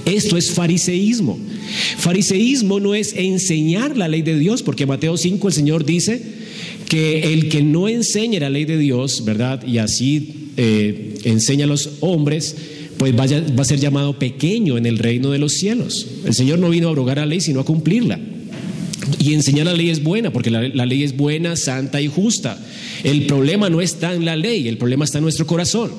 Esto 0.05 0.37
es 0.37 0.51
fariseísmo. 0.51 1.39
Fariseísmo 1.97 2.79
no 2.79 2.93
es 2.93 3.13
enseñar 3.13 3.97
la 3.97 4.07
ley 4.07 4.21
de 4.21 4.37
Dios, 4.37 4.61
porque 4.61 4.85
Mateo 4.85 5.17
5 5.17 5.47
el 5.47 5.53
Señor 5.53 5.85
dice 5.85 6.21
que 6.89 7.33
el 7.33 7.49
que 7.49 7.63
no 7.63 7.87
enseña 7.87 8.39
la 8.39 8.49
ley 8.49 8.65
de 8.65 8.77
Dios, 8.77 9.23
¿verdad? 9.25 9.65
Y 9.65 9.79
así 9.79 10.51
eh, 10.57 11.15
enseña 11.23 11.65
a 11.65 11.67
los 11.67 11.89
hombres, 12.01 12.55
pues 12.97 13.17
va 13.17 13.23
a 13.23 13.65
ser 13.65 13.79
llamado 13.79 14.19
pequeño 14.19 14.77
en 14.77 14.85
el 14.85 14.99
reino 14.99 15.31
de 15.31 15.39
los 15.39 15.53
cielos. 15.53 16.07
El 16.25 16.33
Señor 16.33 16.59
no 16.59 16.69
vino 16.69 16.87
a 16.87 16.89
abrogar 16.91 17.17
la 17.17 17.25
ley, 17.25 17.41
sino 17.41 17.59
a 17.59 17.65
cumplirla. 17.65 18.19
Y 19.19 19.33
enseñar 19.33 19.65
la 19.65 19.73
ley 19.73 19.89
es 19.89 20.03
buena, 20.03 20.31
porque 20.31 20.49
la, 20.49 20.85
ley 20.85 21.03
es 21.03 21.15
buena, 21.15 21.55
santa 21.55 22.01
y 22.01 22.07
justa. 22.07 22.57
El 23.03 23.25
problema 23.27 23.69
no 23.69 23.81
está 23.81 24.13
en 24.13 24.25
la 24.25 24.35
ley, 24.35 24.67
el 24.67 24.77
problema 24.77 25.05
está 25.05 25.19
en 25.19 25.23
nuestro 25.23 25.45
corazón, 25.45 25.91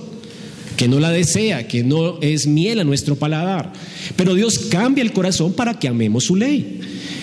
que 0.76 0.88
no 0.88 1.00
la 1.00 1.10
desea, 1.10 1.66
que 1.66 1.82
no 1.82 2.20
es 2.20 2.46
miel 2.46 2.80
a 2.80 2.84
nuestro 2.84 3.16
paladar. 3.16 3.72
Pero 4.16 4.34
Dios 4.34 4.58
cambia 4.58 5.02
el 5.02 5.12
corazón 5.12 5.52
para 5.52 5.78
que 5.78 5.88
amemos 5.88 6.24
su 6.24 6.36
ley 6.36 6.80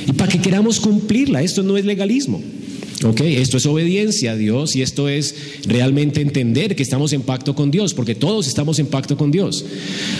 y 0.08 0.14
para 0.14 0.32
que 0.32 0.40
queramos 0.40 0.80
cumplirla. 0.80 1.42
Esto 1.42 1.64
no 1.64 1.78
es 1.78 1.86
legalismo. 1.86 2.42
¿ok? 3.04 3.22
Esto 3.22 3.58
es 3.58 3.66
obediencia 3.66 4.32
a 4.32 4.36
Dios 4.36 4.76
y 4.76 4.82
esto 4.82 5.10
es 5.10 5.36
realmente 5.66 6.22
entender 6.22 6.76
que 6.76 6.84
estamos 6.84 7.14
en 7.14 7.22
pacto 7.22 7.56
con 7.56 7.72
Dios, 7.72 7.94
porque 7.94 8.16
todos 8.16 8.48
estamos 8.48 8.80
en 8.80 8.88
pacto 8.88 9.18
con 9.18 9.32
Dios. 9.32 9.66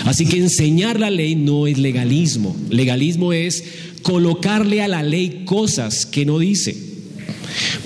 Así 0.04 0.26
que 0.26 0.38
enseñar 0.38 1.00
la 1.00 1.10
ley 1.10 1.34
no 1.34 1.66
es 1.66 1.78
legalismo. 1.78 2.56
Legalismo 2.70 3.32
es 3.32 3.64
colocarle 4.02 4.82
a 4.82 4.88
la 4.88 5.02
ley 5.02 5.42
cosas 5.44 6.06
que 6.06 6.24
no 6.24 6.38
dice. 6.38 6.76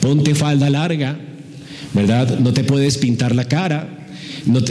Ponte 0.01 0.35
falda 0.35 0.71
larga, 0.71 1.19
¿verdad? 1.95 2.39
No 2.39 2.53
te 2.53 2.65
puedes 2.65 2.99
pintar 2.99 3.35
la 3.35 3.47
cara, 3.47 3.98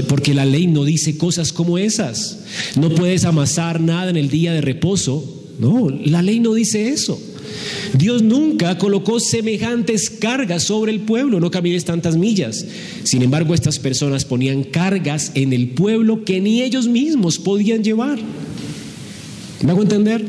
porque 0.07 0.33
la 0.33 0.45
ley 0.45 0.67
no 0.67 0.83
dice 0.85 1.17
cosas 1.17 1.53
como 1.53 1.77
esas. 1.77 2.39
No 2.75 2.89
puedes 2.89 3.25
amasar 3.25 3.79
nada 3.79 4.09
en 4.09 4.17
el 4.17 4.29
día 4.29 4.53
de 4.53 4.61
reposo. 4.61 5.45
No, 5.59 5.89
la 5.89 6.21
ley 6.21 6.39
no 6.39 6.53
dice 6.53 6.89
eso. 6.89 7.19
Dios 7.97 8.21
nunca 8.21 8.77
colocó 8.77 9.19
semejantes 9.19 10.09
cargas 10.09 10.63
sobre 10.63 10.91
el 10.91 11.01
pueblo, 11.01 11.39
no 11.39 11.51
camines 11.51 11.85
tantas 11.85 12.17
millas. 12.17 12.65
Sin 13.03 13.21
embargo, 13.21 13.53
estas 13.53 13.79
personas 13.79 14.25
ponían 14.25 14.63
cargas 14.63 15.31
en 15.35 15.53
el 15.53 15.69
pueblo 15.69 16.23
que 16.23 16.41
ni 16.41 16.61
ellos 16.61 16.87
mismos 16.87 17.39
podían 17.39 17.83
llevar. 17.83 18.19
¿Me 19.63 19.71
hago 19.71 19.81
entender? 19.81 20.23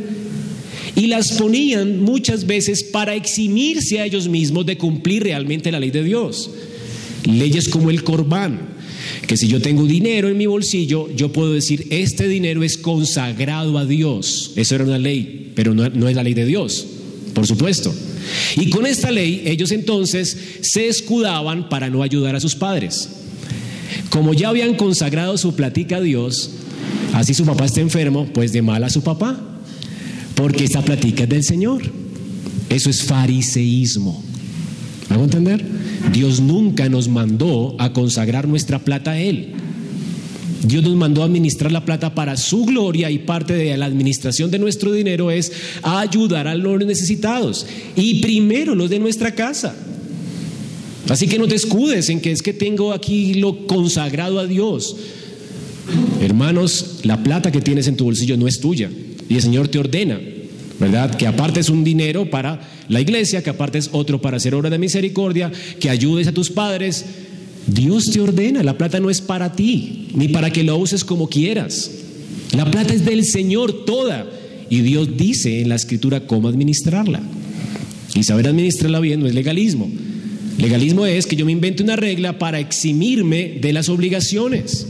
Y 0.97 1.07
las 1.07 1.33
ponían 1.33 2.03
muchas 2.03 2.47
veces 2.47 2.83
para 2.83 3.15
eximirse 3.15 4.01
a 4.01 4.07
ellos 4.07 4.29
mismos 4.29 4.67
de 4.67 4.79
cumplir 4.79 5.25
realmente 5.25 5.71
la 5.71 5.81
ley 5.81 5.91
de 5.91 6.03
Dios. 6.03 6.51
Leyes 7.25 7.69
como 7.69 7.91
el 7.91 8.05
corbán, 8.05 8.78
que 9.29 9.37
si 9.37 9.47
yo 9.47 9.61
tengo 9.61 9.85
dinero 9.85 10.29
en 10.29 10.39
mi 10.39 10.47
bolsillo, 10.47 11.15
yo 11.15 11.31
puedo 11.31 11.53
decir, 11.53 11.87
este 11.91 12.27
dinero 12.27 12.65
es 12.65 12.79
consagrado 12.79 13.77
a 13.77 13.85
Dios. 13.85 14.53
Eso 14.57 14.75
era 14.75 14.85
una 14.85 14.99
ley, 14.99 15.53
pero 15.55 15.75
no, 15.75 15.89
no 15.91 16.09
es 16.09 16.17
la 16.17 16.23
ley 16.23 16.33
de 16.33 16.47
Dios, 16.47 16.87
por 17.35 17.47
supuesto. 17.47 17.95
Y 18.57 18.71
con 18.71 18.87
esta 18.87 19.11
ley 19.11 19.43
ellos 19.45 19.71
entonces 19.71 20.35
se 20.63 20.89
escudaban 20.89 21.69
para 21.69 21.91
no 21.91 22.03
ayudar 22.03 22.37
a 22.37 22.41
sus 22.41 22.55
padres. 22.55 23.11
Como 24.09 24.33
ya 24.33 24.49
habían 24.49 24.75
consagrado 24.77 25.37
su 25.37 25.55
platica 25.55 25.99
a 25.99 26.01
Dios, 26.01 26.53
así 27.13 27.35
su 27.35 27.45
papá 27.45 27.67
está 27.67 27.83
enfermo, 27.83 28.27
pues 28.33 28.55
de 28.55 28.63
mal 28.63 28.83
a 28.83 28.89
su 28.89 29.03
papá, 29.03 29.39
porque 30.37 30.65
esta 30.65 30.81
platica 30.81 31.25
es 31.25 31.29
del 31.29 31.45
Señor. 31.45 31.83
Eso 32.71 32.89
es 32.89 33.03
fariseísmo. 33.03 34.25
¿Me 35.11 35.17
entender? 35.17 35.65
Dios 36.13 36.41
nunca 36.41 36.89
nos 36.89 37.09
mandó 37.09 37.77
a 37.79 37.93
consagrar 37.93 38.47
nuestra 38.47 38.79
plata 38.79 39.13
a 39.13 39.21
Él. 39.21 39.55
Dios 40.63 40.83
nos 40.83 40.97
mandó 40.97 41.23
a 41.23 41.27
administrar 41.27 41.73
la 41.73 41.85
plata 41.85 42.15
para 42.15 42.37
su 42.37 42.65
gloria 42.65 43.11
y 43.11 43.21
parte 43.21 43.55
de 43.55 43.77
la 43.77 43.87
administración 43.87 44.51
de 44.51 44.59
nuestro 44.59 44.93
dinero 44.93 45.31
es 45.31 45.53
ayudar 45.83 46.49
a 46.49 46.55
los 46.55 46.85
necesitados 46.85 47.65
y 47.97 48.21
primero 48.21 48.75
los 48.75 48.91
de 48.91 48.99
nuestra 48.99 49.35
casa. 49.35 49.75
Así 51.09 51.27
que 51.27 51.39
no 51.39 51.49
te 51.49 51.55
escudes 51.55 52.11
en 52.11 52.21
que 52.21 52.33
es 52.33 52.43
que 52.43 52.53
tengo 52.53 52.93
aquí 52.93 53.35
lo 53.35 53.67
consagrado 53.67 54.41
a 54.41 54.47
Dios. 54.47 54.97
Hermanos, 56.21 57.01
la 57.05 57.23
plata 57.23 57.51
que 57.51 57.63
tienes 57.63 57.87
en 57.87 57.97
tu 57.97 58.05
bolsillo 58.05 58.37
no 58.37 58.47
es 58.47 58.61
tuya 58.61 58.91
y 59.29 59.35
el 59.37 59.43
Señor 59.43 59.69
te 59.69 59.79
ordena 59.79 60.21
¿verdad? 60.79 61.15
Que 61.17 61.27
apartes 61.27 61.69
un 61.69 61.85
dinero 61.85 62.31
para 62.31 62.61
la 62.89 63.01
iglesia, 63.01 63.43
que 63.43 63.51
apartes 63.51 63.91
otro 63.93 64.21
para 64.21 64.37
hacer 64.37 64.55
obra 64.55 64.71
de 64.71 64.79
misericordia, 64.79 65.51
que 65.81 65.91
ayudes 65.91 66.29
a 66.29 66.33
tus 66.33 66.51
padres. 66.51 67.05
Dios 67.67 68.11
te 68.11 68.21
ordena, 68.21 68.63
la 68.63 68.79
plata 68.79 69.01
no 69.01 69.11
es 69.11 69.21
para 69.21 69.53
ti, 69.53 70.09
ni 70.15 70.29
para 70.29 70.51
que 70.51 70.65
lo 70.65 70.77
uses 70.79 71.05
como 71.05 71.29
quieras. 71.29 71.91
La 72.57 72.71
plata 72.71 72.95
es 72.95 73.05
del 73.05 73.25
Señor 73.25 73.85
toda. 73.85 74.27
Y 74.71 74.81
Dios 74.81 75.17
dice 75.17 75.63
en 75.63 75.69
la 75.71 75.77
escritura 75.77 76.27
cómo 76.27 76.49
administrarla. 76.49 77.21
Y 78.15 78.23
saber 78.23 78.49
administrarla 78.49 79.01
bien 79.01 79.21
no 79.21 79.27
es 79.27 79.35
legalismo. 79.35 79.91
Legalismo 80.59 81.07
es 81.07 81.27
que 81.27 81.37
yo 81.37 81.47
me 81.47 81.53
invente 81.53 81.83
una 81.83 81.97
regla 81.97 82.39
para 82.39 82.59
eximirme 82.59 83.59
de 83.61 83.73
las 83.73 83.89
obligaciones. 83.89 84.87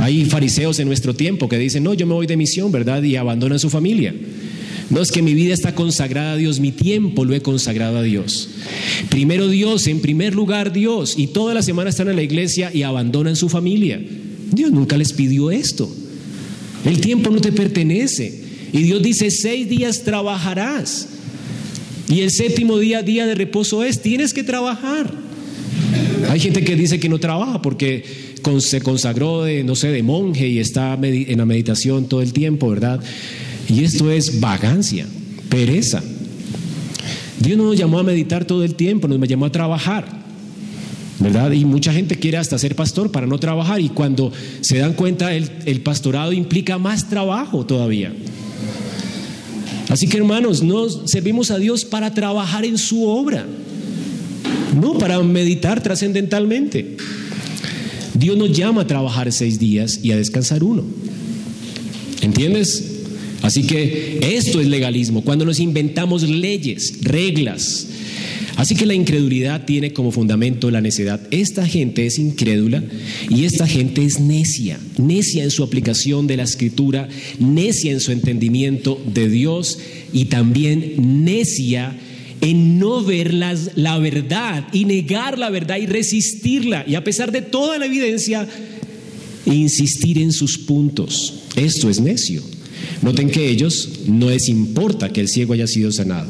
Hay 0.00 0.24
fariseos 0.24 0.78
en 0.78 0.88
nuestro 0.88 1.14
tiempo 1.14 1.48
que 1.48 1.58
dicen, 1.58 1.84
no, 1.84 1.94
yo 1.94 2.06
me 2.06 2.14
voy 2.14 2.26
de 2.26 2.36
misión, 2.36 2.72
¿verdad? 2.72 3.02
Y 3.02 3.16
abandonan 3.16 3.58
su 3.58 3.68
familia. 3.68 4.14
No 4.88 5.00
es 5.00 5.12
que 5.12 5.22
mi 5.22 5.34
vida 5.34 5.54
está 5.54 5.74
consagrada 5.74 6.32
a 6.32 6.36
Dios, 6.36 6.58
mi 6.58 6.72
tiempo 6.72 7.24
lo 7.24 7.34
he 7.34 7.42
consagrado 7.42 7.98
a 7.98 8.02
Dios. 8.02 8.48
Primero 9.08 9.48
Dios, 9.48 9.86
en 9.86 10.00
primer 10.00 10.34
lugar 10.34 10.72
Dios, 10.72 11.14
y 11.16 11.28
toda 11.28 11.54
la 11.54 11.62
semana 11.62 11.90
están 11.90 12.08
en 12.08 12.16
la 12.16 12.22
iglesia 12.22 12.70
y 12.74 12.82
abandonan 12.82 13.36
su 13.36 13.48
familia. 13.48 14.00
Dios 14.50 14.72
nunca 14.72 14.96
les 14.96 15.12
pidió 15.12 15.50
esto. 15.50 15.88
El 16.84 17.00
tiempo 17.00 17.30
no 17.30 17.40
te 17.40 17.52
pertenece. 17.52 18.42
Y 18.72 18.82
Dios 18.82 19.02
dice, 19.02 19.30
seis 19.30 19.68
días 19.68 20.02
trabajarás. 20.02 21.08
Y 22.08 22.22
el 22.22 22.30
séptimo 22.30 22.78
día, 22.78 23.02
día 23.02 23.26
de 23.26 23.34
reposo 23.34 23.84
es, 23.84 24.00
tienes 24.00 24.32
que 24.32 24.42
trabajar. 24.42 25.12
Hay 26.30 26.38
gente 26.38 26.62
que 26.62 26.76
dice 26.76 27.00
que 27.00 27.08
no 27.08 27.18
trabaja 27.18 27.60
porque 27.60 28.04
se 28.60 28.80
consagró 28.80 29.42
de, 29.42 29.64
no 29.64 29.74
sé, 29.74 29.88
de 29.88 30.04
monje 30.04 30.46
y 30.46 30.60
está 30.60 30.96
en 31.02 31.38
la 31.38 31.44
meditación 31.44 32.04
todo 32.04 32.22
el 32.22 32.32
tiempo, 32.32 32.70
¿verdad? 32.70 33.00
Y 33.68 33.82
esto 33.82 34.12
es 34.12 34.38
vagancia, 34.38 35.06
pereza. 35.48 36.00
Dios 37.40 37.58
no 37.58 37.64
nos 37.64 37.76
llamó 37.76 37.98
a 37.98 38.04
meditar 38.04 38.44
todo 38.44 38.62
el 38.62 38.76
tiempo, 38.76 39.08
nos 39.08 39.28
llamó 39.28 39.46
a 39.46 39.50
trabajar. 39.50 40.20
¿verdad? 41.18 41.50
Y 41.50 41.64
mucha 41.64 41.92
gente 41.92 42.14
quiere 42.14 42.36
hasta 42.38 42.56
ser 42.58 42.76
pastor 42.76 43.10
para 43.10 43.26
no 43.26 43.38
trabajar 43.38 43.80
y 43.80 43.88
cuando 43.88 44.32
se 44.60 44.78
dan 44.78 44.92
cuenta 44.92 45.34
el, 45.34 45.50
el, 45.66 45.80
pastorado 45.80 46.32
implica 46.32 46.78
más 46.78 47.10
trabajo 47.10 47.66
todavía. 47.66 48.14
Así 49.88 50.06
que 50.06 50.16
hermanos, 50.16 50.62
nos 50.62 51.10
servimos 51.10 51.50
a 51.50 51.58
Dios 51.58 51.84
para 51.84 52.14
trabajar 52.14 52.64
en 52.64 52.78
su 52.78 53.04
obra, 53.04 53.44
no 54.74 54.98
para 54.98 55.22
meditar 55.22 55.82
trascendentalmente. 55.82 56.96
Dios 58.14 58.36
nos 58.36 58.56
llama 58.56 58.82
a 58.82 58.86
trabajar 58.86 59.32
seis 59.32 59.58
días 59.58 60.00
y 60.02 60.12
a 60.12 60.16
descansar 60.16 60.62
uno. 60.62 60.84
¿Entiendes? 62.22 62.86
Así 63.42 63.62
que 63.66 64.20
esto 64.22 64.60
es 64.60 64.66
legalismo, 64.66 65.22
cuando 65.22 65.46
nos 65.46 65.60
inventamos 65.60 66.22
leyes, 66.22 66.98
reglas, 67.02 67.86
Así 68.60 68.74
que 68.74 68.84
la 68.84 68.92
incredulidad 68.92 69.64
tiene 69.64 69.94
como 69.94 70.12
fundamento 70.12 70.70
la 70.70 70.82
necedad. 70.82 71.18
Esta 71.30 71.66
gente 71.66 72.04
es 72.04 72.18
incrédula 72.18 72.84
y 73.30 73.46
esta 73.46 73.66
gente 73.66 74.04
es 74.04 74.20
necia, 74.20 74.78
necia 74.98 75.44
en 75.44 75.50
su 75.50 75.62
aplicación 75.62 76.26
de 76.26 76.36
la 76.36 76.42
escritura, 76.42 77.08
necia 77.38 77.90
en 77.90 78.00
su 78.00 78.12
entendimiento 78.12 79.02
de 79.14 79.30
Dios 79.30 79.78
y 80.12 80.26
también 80.26 81.24
necia 81.24 81.96
en 81.96 82.09
no 82.40 83.04
ver 83.04 83.34
la 83.34 83.98
verdad 83.98 84.66
y 84.72 84.84
negar 84.84 85.38
la 85.38 85.50
verdad 85.50 85.76
y 85.76 85.86
resistirla 85.86 86.84
y 86.86 86.94
a 86.94 87.04
pesar 87.04 87.32
de 87.32 87.42
toda 87.42 87.78
la 87.78 87.86
evidencia, 87.86 88.48
insistir 89.46 90.18
en 90.18 90.32
sus 90.32 90.58
puntos. 90.58 91.34
Esto 91.56 91.90
es 91.90 92.00
necio. 92.00 92.42
Noten 93.02 93.30
que 93.30 93.48
ellos 93.48 93.88
no 94.06 94.30
les 94.30 94.48
importa 94.48 95.12
que 95.12 95.20
el 95.20 95.28
ciego 95.28 95.54
haya 95.54 95.66
sido 95.66 95.92
sanado. 95.92 96.28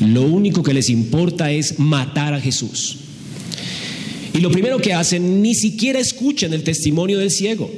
Lo 0.00 0.22
único 0.22 0.62
que 0.62 0.74
les 0.74 0.88
importa 0.88 1.50
es 1.52 1.78
matar 1.78 2.34
a 2.34 2.40
Jesús. 2.40 2.96
Y 4.32 4.38
lo 4.38 4.50
primero 4.50 4.78
que 4.78 4.94
hacen, 4.94 5.42
ni 5.42 5.54
siquiera 5.54 5.98
escuchan 5.98 6.52
el 6.52 6.62
testimonio 6.62 7.18
del 7.18 7.30
ciego. 7.30 7.70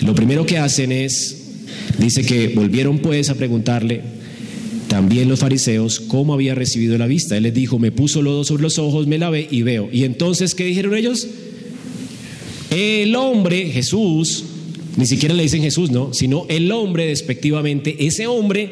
Lo 0.00 0.14
primero 0.14 0.46
que 0.46 0.58
hacen 0.58 0.90
es, 0.90 1.36
dice 1.98 2.24
que 2.24 2.48
volvieron 2.48 2.98
pues 2.98 3.28
a 3.28 3.34
preguntarle, 3.34 4.02
también 4.90 5.28
los 5.28 5.38
fariseos, 5.38 6.00
cómo 6.00 6.34
había 6.34 6.56
recibido 6.56 6.98
la 6.98 7.06
vista. 7.06 7.36
Él 7.36 7.44
les 7.44 7.54
dijo, 7.54 7.78
me 7.78 7.92
puso 7.92 8.22
lodo 8.22 8.42
sobre 8.42 8.64
los 8.64 8.76
ojos, 8.80 9.06
me 9.06 9.18
lavé 9.18 9.46
y 9.48 9.62
veo. 9.62 9.88
Y 9.92 10.02
entonces, 10.02 10.56
¿qué 10.56 10.64
dijeron 10.64 10.96
ellos? 10.96 11.28
El 12.70 13.14
hombre, 13.14 13.70
Jesús, 13.70 14.44
ni 14.96 15.06
siquiera 15.06 15.32
le 15.32 15.44
dicen 15.44 15.62
Jesús, 15.62 15.92
no, 15.92 16.12
sino 16.12 16.44
el 16.48 16.72
hombre 16.72 17.06
despectivamente, 17.06 18.04
ese 18.04 18.26
hombre 18.26 18.70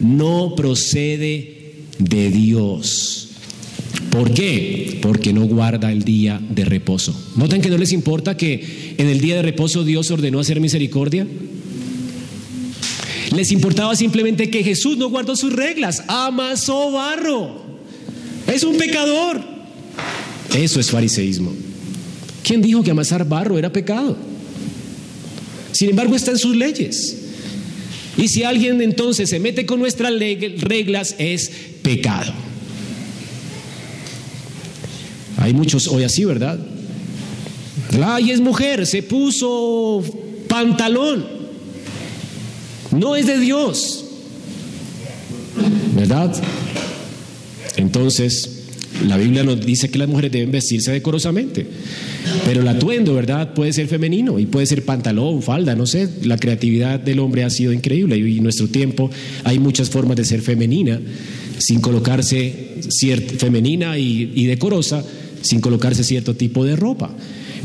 no 0.00 0.54
procede 0.54 1.72
de 1.98 2.30
Dios. 2.30 3.30
¿Por 4.10 4.34
qué? 4.34 4.98
Porque 5.00 5.32
no 5.32 5.46
guarda 5.46 5.90
el 5.90 6.04
día 6.04 6.42
de 6.46 6.66
reposo. 6.66 7.18
¿Notan 7.36 7.62
que 7.62 7.70
no 7.70 7.78
les 7.78 7.92
importa 7.92 8.36
que 8.36 8.94
en 8.98 9.08
el 9.08 9.18
día 9.18 9.36
de 9.36 9.42
reposo 9.42 9.82
Dios 9.82 10.10
ordenó 10.10 10.40
hacer 10.40 10.60
misericordia? 10.60 11.26
Les 13.34 13.50
importaba 13.50 13.96
simplemente 13.96 14.48
que 14.48 14.62
Jesús 14.62 14.96
no 14.96 15.10
guardó 15.10 15.34
sus 15.34 15.52
reglas, 15.52 16.04
amasó 16.06 16.92
barro. 16.92 17.62
Es 18.46 18.62
un 18.62 18.76
pecador. 18.76 19.40
Eso 20.54 20.78
es 20.78 20.90
fariseísmo. 20.90 21.52
¿Quién 22.44 22.62
dijo 22.62 22.82
que 22.82 22.92
amasar 22.92 23.28
barro 23.28 23.58
era 23.58 23.72
pecado? 23.72 24.16
Sin 25.72 25.90
embargo, 25.90 26.14
está 26.14 26.30
en 26.30 26.38
sus 26.38 26.54
leyes. 26.54 27.16
Y 28.16 28.28
si 28.28 28.44
alguien 28.44 28.80
entonces 28.80 29.28
se 29.30 29.40
mete 29.40 29.66
con 29.66 29.80
nuestras 29.80 30.12
reglas, 30.12 31.16
es 31.18 31.50
pecado. 31.82 32.32
Hay 35.38 35.52
muchos 35.52 35.88
hoy 35.88 36.04
así, 36.04 36.24
¿verdad? 36.24 36.58
Ay, 38.00 38.30
es 38.30 38.40
mujer, 38.40 38.86
se 38.86 39.02
puso 39.02 40.04
pantalón. 40.48 41.33
No 42.98 43.16
es 43.16 43.26
de 43.26 43.38
Dios. 43.38 44.04
¿Verdad? 45.96 46.34
Entonces, 47.76 48.62
la 49.06 49.16
Biblia 49.16 49.42
nos 49.42 49.64
dice 49.64 49.88
que 49.88 49.98
las 49.98 50.08
mujeres 50.08 50.30
deben 50.30 50.52
vestirse 50.52 50.92
decorosamente, 50.92 51.66
pero 52.44 52.60
el 52.60 52.68
atuendo, 52.68 53.14
¿verdad? 53.14 53.52
Puede 53.52 53.72
ser 53.72 53.88
femenino 53.88 54.38
y 54.38 54.46
puede 54.46 54.66
ser 54.66 54.84
pantalón, 54.84 55.42
falda, 55.42 55.74
no 55.74 55.86
sé. 55.86 56.08
La 56.22 56.36
creatividad 56.36 57.00
del 57.00 57.18
hombre 57.18 57.44
ha 57.44 57.50
sido 57.50 57.72
increíble 57.72 58.16
y 58.16 58.38
en 58.38 58.42
nuestro 58.42 58.68
tiempo 58.68 59.10
hay 59.42 59.58
muchas 59.58 59.90
formas 59.90 60.16
de 60.16 60.24
ser 60.24 60.40
femenina 60.40 61.00
sin 61.58 61.80
colocarse 61.80 62.76
cierta, 62.88 63.34
femenina 63.34 63.98
y, 63.98 64.32
y 64.34 64.46
decorosa, 64.46 65.04
sin 65.42 65.60
colocarse 65.60 66.04
cierto 66.04 66.34
tipo 66.34 66.64
de 66.64 66.76
ropa. 66.76 67.10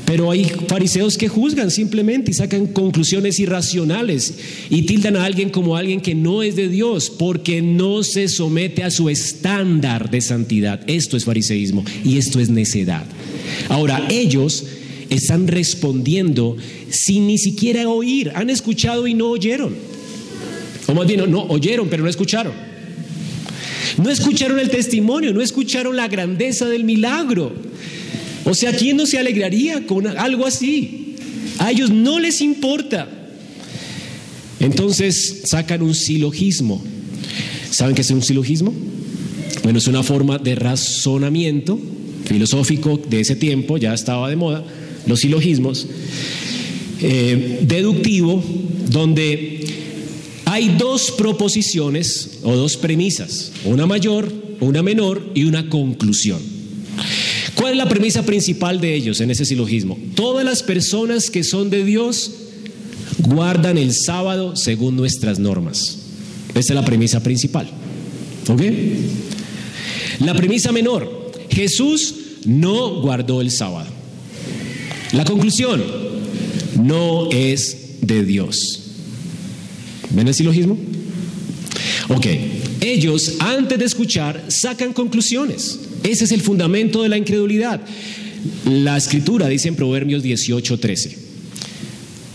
Pero 0.06 0.32
hay 0.32 0.46
fariseos 0.68 1.18
que 1.18 1.28
juzgan 1.28 1.70
simplemente 1.70 2.32
y 2.32 2.34
sacan 2.34 2.68
conclusiones 2.68 3.40
irracionales 3.40 4.34
y 4.70 4.84
tildan 4.84 5.16
a 5.16 5.26
alguien 5.26 5.50
como 5.50 5.76
alguien 5.76 6.02
que 6.02 6.16
no 6.16 6.42
es 6.42 6.56
de 6.56 6.68
Dios 6.68 7.10
porque 7.10 7.62
no 7.62 8.04
se 8.04 8.28
somete 8.28 8.84
a 8.84 8.92
su 8.92 9.10
estándar 9.10 10.10
de 10.10 10.22
santidad. 10.22 10.82
Esto 10.88 11.16
es 11.16 11.26
fariseísmo 11.26 11.86
y 12.04 12.18
esto 12.18 12.40
es 12.40 12.50
necedad. 12.50 13.06
Ahora, 13.70 14.06
ellos 14.10 14.66
están 15.10 15.48
respondiendo 15.48 16.56
sin 16.90 17.28
ni 17.28 17.38
siquiera 17.38 17.88
oír. 17.88 18.32
Han 18.36 18.50
escuchado 18.50 19.08
y 19.08 19.14
no 19.14 19.30
oyeron. 19.30 19.76
O 20.88 20.94
más 20.94 21.08
bien, 21.08 21.30
no, 21.30 21.44
oyeron, 21.44 21.88
pero 21.88 22.04
no 22.04 22.10
escucharon. 22.10 22.54
No 23.98 24.10
escucharon 24.10 24.60
el 24.60 24.70
testimonio, 24.70 25.34
no 25.34 25.42
escucharon 25.42 25.96
la 25.96 26.08
grandeza 26.08 26.68
del 26.68 26.84
milagro. 26.84 27.54
O 28.50 28.56
sea, 28.56 28.76
¿quién 28.76 28.98
no 28.98 29.06
se 29.06 29.20
alegraría 29.20 29.86
con 29.86 30.08
algo 30.08 30.48
así? 30.48 31.16
A 31.60 31.70
ellos 31.70 31.92
no 31.92 32.20
les 32.20 32.42
importa. 32.42 33.08
Entonces 34.60 35.44
sacan 35.46 35.84
un 35.84 35.94
silogismo. 35.94 36.84
¿Saben 37.70 37.94
qué 37.94 38.02
es 38.02 38.10
un 38.10 38.24
silogismo? 38.24 38.74
Bueno, 39.62 39.78
es 39.78 39.86
una 39.86 40.02
forma 40.02 40.40
de 40.40 40.56
razonamiento 40.56 41.80
filosófico 42.26 43.00
de 43.10 43.20
ese 43.20 43.36
tiempo, 43.36 43.78
ya 43.78 43.94
estaba 43.94 44.28
de 44.30 44.36
moda, 44.36 44.64
los 45.06 45.20
silogismos, 45.20 45.86
eh, 47.02 47.60
deductivo, 47.62 48.44
donde 48.90 49.64
hay 50.46 50.76
dos 50.78 51.12
proposiciones 51.12 52.40
o 52.42 52.56
dos 52.56 52.78
premisas, 52.78 53.52
una 53.64 53.86
mayor, 53.86 54.32
una 54.60 54.82
menor 54.82 55.32
y 55.36 55.44
una 55.44 55.70
conclusión. 55.70 56.59
¿Cuál 57.56 57.74
es 57.74 57.78
la 57.78 57.90
premisa 57.90 58.24
principal 58.24 58.80
de 58.82 58.96
ellos 58.96 59.22
en 59.22 59.32
ese 59.32 59.46
silogismo? 59.46 59.98
Todas 60.16 60.46
las 60.46 60.64
personas 60.64 61.30
que 61.30 61.44
son 61.44 61.70
de 61.70 61.84
Dios 61.84 62.32
guardan 63.20 63.78
el 63.78 63.94
sábado 63.94 64.56
según 64.56 64.96
nuestras 64.96 65.40
normas. 65.40 66.00
Esa 66.50 66.74
es 66.74 66.76
la 66.76 66.86
premisa 66.86 67.22
principal. 67.22 67.70
¿Ok? 68.48 68.62
La 70.20 70.34
premisa 70.34 70.72
menor, 70.72 71.32
Jesús 71.50 72.16
no 72.46 73.02
guardó 73.02 73.42
el 73.42 73.52
sábado. 73.52 73.90
La 75.14 75.26
conclusión, 75.26 75.84
no 76.82 77.30
es 77.32 77.98
de 78.02 78.24
Dios. 78.24 78.82
¿Ven 80.12 80.28
el 80.28 80.34
silogismo? 80.34 80.78
Ok, 82.10 82.26
ellos 82.82 83.36
antes 83.40 83.78
de 83.78 83.86
escuchar 83.86 84.46
sacan 84.48 84.94
conclusiones. 84.94 85.80
Ese 86.04 86.26
es 86.26 86.32
el 86.32 86.42
fundamento 86.42 87.04
de 87.04 87.10
la 87.10 87.18
incredulidad. 87.18 87.82
La 88.66 88.98
escritura 88.98 89.48
dice 89.48 89.68
en 89.68 89.76
Proverbios 89.76 90.24
18:13. 90.24 91.18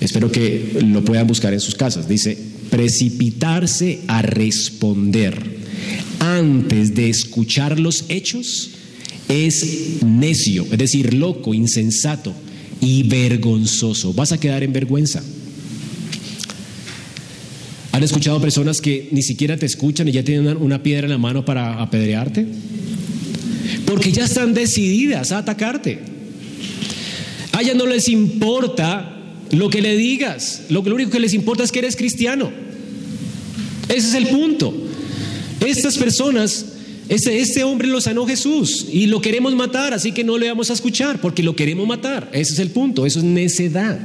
Espero 0.01 0.31
que 0.31 0.79
lo 0.87 1.05
puedan 1.05 1.27
buscar 1.27 1.53
en 1.55 1.61
sus 1.61 1.75
casas. 1.75 2.09
Dice, 2.09 2.37
precipitarse 2.71 4.01
a 4.07 4.21
responder 4.23 5.55
antes 6.19 6.95
de 6.95 7.09
escuchar 7.09 7.79
los 7.79 8.05
hechos 8.09 8.71
es 9.29 10.03
necio, 10.05 10.67
es 10.71 10.79
decir, 10.79 11.15
loco, 11.15 11.55
insensato 11.55 12.35
y 12.81 13.05
vergonzoso. 13.05 14.13
Vas 14.13 14.33
a 14.33 14.39
quedar 14.39 14.63
en 14.63 14.73
vergüenza. 14.73 15.23
¿Han 17.93 18.03
escuchado 18.03 18.41
personas 18.41 18.81
que 18.81 19.09
ni 19.13 19.23
siquiera 19.23 19.57
te 19.57 19.67
escuchan 19.67 20.09
y 20.09 20.13
ya 20.13 20.25
tienen 20.25 20.57
una 20.57 20.83
piedra 20.83 21.07
en 21.07 21.13
la 21.13 21.19
mano 21.19 21.45
para 21.45 21.81
apedrearte? 21.81 22.47
Porque 23.87 24.13
ya 24.13 24.25
están 24.25 24.55
decididas 24.55 25.33
a 25.33 25.39
atacarte. 25.39 25.99
A 27.53 27.63
ellas 27.63 27.77
no 27.77 27.87
les 27.87 28.09
importa 28.09 29.17
lo 29.53 29.71
que 29.71 29.81
le 29.81 29.97
digas. 29.97 30.63
Lo, 30.71 30.81
único 30.81 31.11
que 31.11 31.21
les 31.21 31.35
importa 31.35 31.63
es 31.63 31.73
que 31.73 31.81
eres 31.81 31.97
cristiano. 31.97 32.51
Ese 33.89 34.09
es 34.09 34.15
el 34.15 34.27
punto. 34.29 34.75
Estas 35.65 35.97
personas 35.99 36.67
este, 37.09 37.41
este, 37.41 37.65
hombre 37.65 37.89
lo 37.89 38.01
sanó 38.01 38.27
Jesús 38.27 38.87
y 38.91 39.07
lo 39.07 39.21
queremos 39.21 39.55
matar, 39.55 39.93
así 39.93 40.13
que 40.13 40.25
no 40.25 40.39
le 40.39 40.49
vamos 40.49 40.71
a 40.71 40.73
escuchar 40.73 41.21
porque 41.21 41.43
lo 41.43 41.55
queremos 41.55 41.87
matar. 41.87 42.31
Ese 42.33 42.55
es 42.55 42.59
el 42.59 42.71
punto, 42.71 43.05
eso 43.05 43.19
es 43.19 43.25
necedad. 43.25 44.01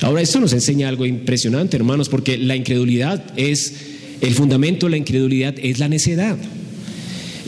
Ahora, 0.00 0.22
esto 0.22 0.40
nos 0.40 0.52
enseña 0.52 0.88
algo 0.88 1.04
impresionante, 1.04 1.76
hermanos, 1.76 2.08
porque 2.08 2.38
la 2.38 2.56
incredulidad 2.56 3.22
es, 3.36 3.74
el 4.20 4.32
fundamento 4.32 4.86
de 4.86 4.90
la 4.90 4.96
incredulidad 4.96 5.54
es 5.60 5.78
la 5.78 5.88
necedad. 5.88 6.36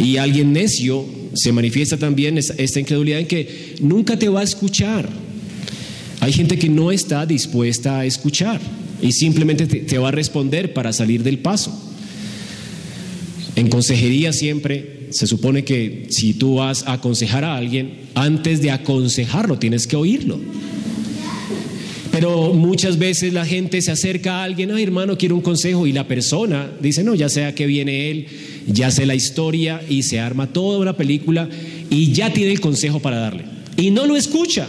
Y 0.00 0.16
alguien 0.16 0.52
necio 0.52 1.04
se 1.34 1.52
manifiesta 1.52 1.96
también 1.96 2.38
esta 2.38 2.80
incredulidad 2.80 3.20
en 3.20 3.26
que 3.26 3.76
nunca 3.80 4.18
te 4.18 4.28
va 4.28 4.40
a 4.40 4.44
escuchar. 4.44 5.08
Hay 6.20 6.32
gente 6.32 6.58
que 6.58 6.68
no 6.68 6.90
está 6.90 7.26
dispuesta 7.26 8.00
a 8.00 8.06
escuchar 8.06 8.60
y 9.02 9.12
simplemente 9.12 9.66
te 9.66 9.98
va 9.98 10.08
a 10.08 10.12
responder 10.12 10.72
para 10.72 10.92
salir 10.92 11.22
del 11.22 11.38
paso. 11.38 11.78
En 13.56 13.68
consejería 13.68 14.32
siempre 14.32 15.08
se 15.10 15.26
supone 15.26 15.64
que 15.64 16.06
si 16.08 16.34
tú 16.34 16.56
vas 16.56 16.84
a 16.86 16.94
aconsejar 16.94 17.44
a 17.44 17.56
alguien, 17.56 17.92
antes 18.14 18.62
de 18.62 18.70
aconsejarlo 18.70 19.58
tienes 19.58 19.86
que 19.86 19.96
oírlo. 19.96 20.40
Pero 22.10 22.54
muchas 22.54 22.98
veces 22.98 23.32
la 23.32 23.46
gente 23.46 23.80
se 23.82 23.92
acerca 23.92 24.38
a 24.38 24.44
alguien, 24.44 24.70
ay 24.72 24.82
hermano, 24.82 25.16
quiero 25.16 25.36
un 25.36 25.42
consejo, 25.42 25.86
y 25.86 25.92
la 25.92 26.08
persona 26.08 26.70
dice, 26.80 27.04
no, 27.04 27.14
ya 27.14 27.28
sea 27.28 27.54
que 27.54 27.66
viene 27.66 28.10
él 28.10 28.26
ya 28.66 28.90
sé 28.90 29.06
la 29.06 29.14
historia 29.14 29.82
y 29.88 30.02
se 30.02 30.20
arma 30.20 30.46
toda 30.46 30.78
una 30.78 30.96
película 30.96 31.48
y 31.88 32.12
ya 32.12 32.32
tiene 32.32 32.52
el 32.52 32.60
consejo 32.60 33.00
para 33.00 33.18
darle. 33.18 33.44
Y 33.76 33.90
no 33.90 34.06
lo 34.06 34.16
escucha. 34.16 34.68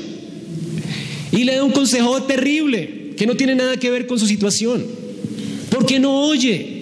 Y 1.31 1.43
le 1.43 1.55
da 1.55 1.63
un 1.63 1.71
consejo 1.71 2.23
terrible 2.23 3.13
que 3.17 3.25
no 3.25 3.35
tiene 3.35 3.55
nada 3.55 3.77
que 3.77 3.89
ver 3.89 4.07
con 4.07 4.19
su 4.19 4.27
situación. 4.27 4.83
Porque 5.69 5.99
no 5.99 6.25
oye. 6.25 6.81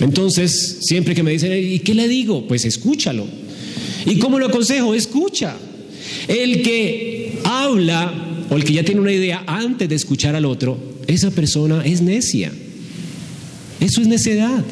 Entonces, 0.00 0.78
siempre 0.80 1.14
que 1.14 1.22
me 1.22 1.32
dicen, 1.32 1.52
¿y 1.52 1.78
qué 1.80 1.94
le 1.94 2.08
digo? 2.08 2.46
Pues 2.46 2.64
escúchalo. 2.64 3.26
¿Y 4.06 4.18
cómo 4.18 4.38
lo 4.38 4.46
aconsejo? 4.46 4.94
Escucha. 4.94 5.56
El 6.28 6.62
que 6.62 7.38
habla 7.44 8.12
o 8.50 8.56
el 8.56 8.64
que 8.64 8.72
ya 8.72 8.84
tiene 8.84 9.00
una 9.00 9.12
idea 9.12 9.44
antes 9.46 9.88
de 9.88 9.94
escuchar 9.94 10.36
al 10.36 10.44
otro, 10.44 10.78
esa 11.06 11.30
persona 11.30 11.84
es 11.84 12.00
necia. 12.02 12.52
Eso 13.80 14.00
es 14.00 14.06
necedad. 14.06 14.64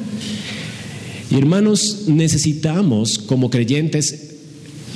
Y 1.33 1.39
hermanos, 1.39 2.05
necesitamos 2.09 3.19
como 3.19 3.49
creyentes 3.49 4.33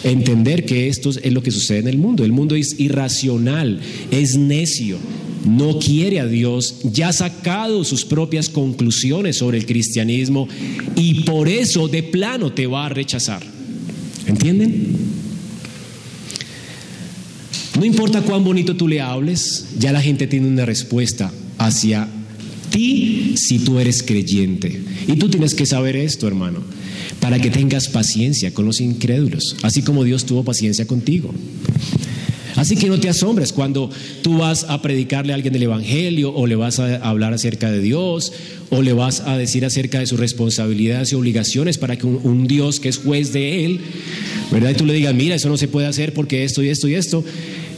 entender 0.05 0.67
que 0.67 0.89
esto 0.89 1.09
es 1.09 1.33
lo 1.33 1.43
que 1.43 1.51
sucede 1.51 1.79
en 1.79 1.89
el 1.89 1.97
mundo. 1.97 2.27
El 2.27 2.33
mundo 2.33 2.55
es 2.55 2.79
irracional, 2.79 3.81
es 4.11 4.37
necio, 4.37 4.99
no 5.47 5.79
quiere 5.79 6.21
a 6.21 6.27
Dios, 6.27 6.81
ya 6.93 7.09
ha 7.09 7.13
sacado 7.15 7.85
sus 7.85 8.05
propias 8.05 8.51
conclusiones 8.51 9.37
sobre 9.37 9.57
el 9.57 9.65
cristianismo 9.65 10.47
y 10.95 11.23
por 11.23 11.49
eso 11.49 11.89
de 11.89 12.03
plano 12.03 12.53
te 12.53 12.67
va 12.67 12.85
a 12.85 12.91
rechazar. 12.91 13.43
¿Entienden? 14.27 14.95
No 17.79 17.85
importa 17.87 18.21
cuán 18.21 18.45
bonito 18.45 18.77
tú 18.77 18.89
le 18.89 19.01
hables, 19.01 19.69
ya 19.79 19.91
la 19.91 20.03
gente 20.03 20.27
tiene 20.27 20.49
una 20.49 20.67
respuesta 20.67 21.33
hacia 21.57 22.09
ti 22.77 23.35
si 23.37 23.59
tú 23.59 23.79
eres 23.79 24.03
creyente. 24.03 24.81
Y 25.09 25.17
tú 25.17 25.31
tienes 25.31 25.55
que 25.55 25.65
saber 25.65 25.97
esto, 25.97 26.29
hermano, 26.29 26.61
para 27.21 27.39
que 27.39 27.51
tengas 27.51 27.89
paciencia 27.89 28.53
con 28.53 28.67
los 28.67 28.81
incrédulos, 28.81 29.57
así 29.63 29.83
como 29.83 30.05
Dios 30.05 30.27
tuvo 30.27 30.45
paciencia 30.45 30.87
contigo. 30.87 31.33
Así 32.57 32.75
que 32.75 32.89
no 32.89 32.99
te 32.99 33.11
asombres 33.11 33.53
cuando 33.53 33.91
tú 34.23 34.39
vas 34.39 34.65
a 34.69 34.81
predicarle 34.81 35.33
a 35.33 35.37
alguien 35.37 35.55
el 35.55 35.63
Evangelio 35.63 36.35
o 36.35 36.47
le 36.47 36.57
vas 36.57 36.79
a 36.79 36.97
hablar 36.97 37.35
acerca 37.35 37.71
de 37.71 37.81
Dios 37.81 38.33
o 38.71 38.81
le 38.81 38.95
vas 38.95 39.21
a 39.21 39.37
decir 39.37 39.67
acerca 39.67 39.99
de 39.99 40.07
sus 40.07 40.19
responsabilidades 40.19 41.13
y 41.13 41.17
obligaciones 41.17 41.77
para 41.77 41.97
que 41.97 42.07
un, 42.07 42.47
Dios 42.47 42.81
que 42.81 42.89
es 42.89 42.97
juez 42.97 43.35
de 43.35 43.67
él, 43.67 43.81
¿verdad? 44.51 44.71
Y 44.71 44.75
tú 44.75 44.87
le 44.87 44.95
digas, 44.95 45.15
mira, 45.15 45.35
eso 45.35 45.51
no 45.51 45.59
se 45.59 45.69
puede 45.69 45.87
hacer 45.87 46.15
porque 46.15 46.45
esto 46.45 46.63
y 46.63 46.71
esto 46.71 46.89
y 46.89 46.95
esto. 46.95 47.23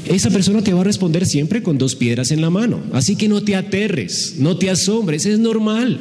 Esa 0.07 0.31
persona 0.31 0.63
te 0.63 0.73
va 0.73 0.81
a 0.81 0.85
responder 0.85 1.27
siempre 1.27 1.63
con 1.63 1.79
dos 1.79 1.95
piedras 1.95 2.31
en 2.31 2.41
la 2.41 2.51
mano. 2.51 2.81
Así 2.93 3.17
que 3.17 3.29
no 3.29 3.43
te 3.43 3.57
aterres, 3.57 4.37
no 4.39 4.57
te 4.57 4.71
asombres, 4.71 5.27
es 5.27 5.39
normal. 5.39 5.99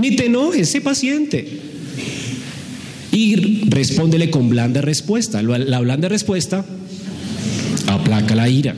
Ni 0.00 0.16
te 0.16 0.26
enojes, 0.26 0.68
sé 0.68 0.80
paciente. 0.80 1.46
Y 3.12 3.64
respóndele 3.68 4.30
con 4.30 4.48
blanda 4.48 4.80
respuesta. 4.80 5.42
La 5.42 5.80
blanda 5.80 6.08
respuesta 6.08 6.64
aplaca 7.86 8.36
la 8.36 8.48
ira. 8.48 8.76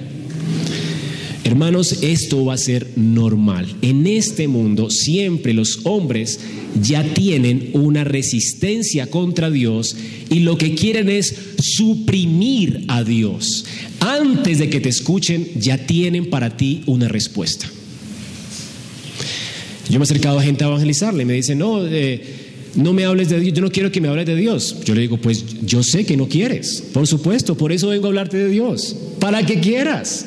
Hermanos, 1.45 1.99
esto 2.03 2.45
va 2.45 2.55
a 2.55 2.59
ser 2.59 2.87
normal. 2.95 3.75
En 3.83 4.07
este 4.07 4.47
mundo 4.47 4.91
siempre 4.91 5.53
los 5.53 5.81
hombres 5.85 6.39
ya 6.81 7.03
tienen 7.03 7.71
una 7.73 8.05
resistencia 8.05 9.09
contra 9.09 9.51
Dios 9.51 9.97
y 10.31 10.41
lo 10.41 10.57
que 10.57 10.75
quieren 10.75 11.09
es 11.09 11.35
suprimir 11.59 12.85
a 12.87 13.03
Dios. 13.03 13.65
Antes 13.99 14.61
de 14.61 14.71
que 14.71 14.81
te 14.81 14.89
escuchen, 14.89 15.49
ya 15.57 15.79
tienen 15.79 16.31
para 16.31 16.57
ti 16.57 16.83
una 16.87 17.09
respuesta. 17.09 17.69
Yo 19.89 19.99
me 19.99 20.05
he 20.05 20.07
acercado 20.07 20.39
a 20.39 20.43
gente 20.43 20.63
a 20.63 20.69
evangelizarle 20.69 21.25
y 21.25 21.27
me 21.27 21.35
dicen, 21.35 21.59
no, 21.59 21.85
eh, 21.85 22.23
no 22.77 22.93
me 22.93 23.05
hables 23.05 23.29
de 23.29 23.41
Dios, 23.41 23.55
yo 23.55 23.63
no 23.63 23.71
quiero 23.71 23.91
que 23.91 24.01
me 24.01 24.09
hables 24.09 24.27
de 24.27 24.37
Dios. 24.37 24.77
Yo 24.85 24.95
le 24.95 25.03
digo, 25.03 25.19
pues 25.19 25.45
yo 25.63 25.83
sé 25.83 26.07
que 26.07 26.17
no 26.17 26.29
quieres, 26.29 26.85
por 26.93 27.07
supuesto, 27.09 27.57
por 27.57 27.73
eso 27.73 27.89
vengo 27.89 28.07
a 28.07 28.09
hablarte 28.09 28.39
de 28.39 28.49
Dios, 28.49 28.97
para 29.19 29.45
que 29.45 29.61
quieras. 29.61 30.27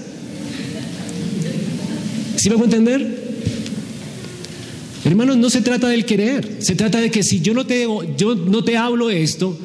¿Sí 2.45 2.49
me 2.51 2.57
puedo 2.57 2.65
entender? 2.65 3.23
Hermanos, 5.03 5.37
no 5.37 5.49
se 5.49 5.61
trata 5.61 5.87
del 5.87 6.05
querer, 6.05 6.57
se 6.59 6.75
trata 6.75 7.01
de 7.01 7.09
que 7.09 7.23
si 7.23 7.41
yo 7.41 7.55
no 7.55 7.65
te, 7.65 7.87
yo 8.17 8.35
no 8.35 8.63
te 8.63 8.77
hablo 8.77 9.09
esto, 9.09 9.57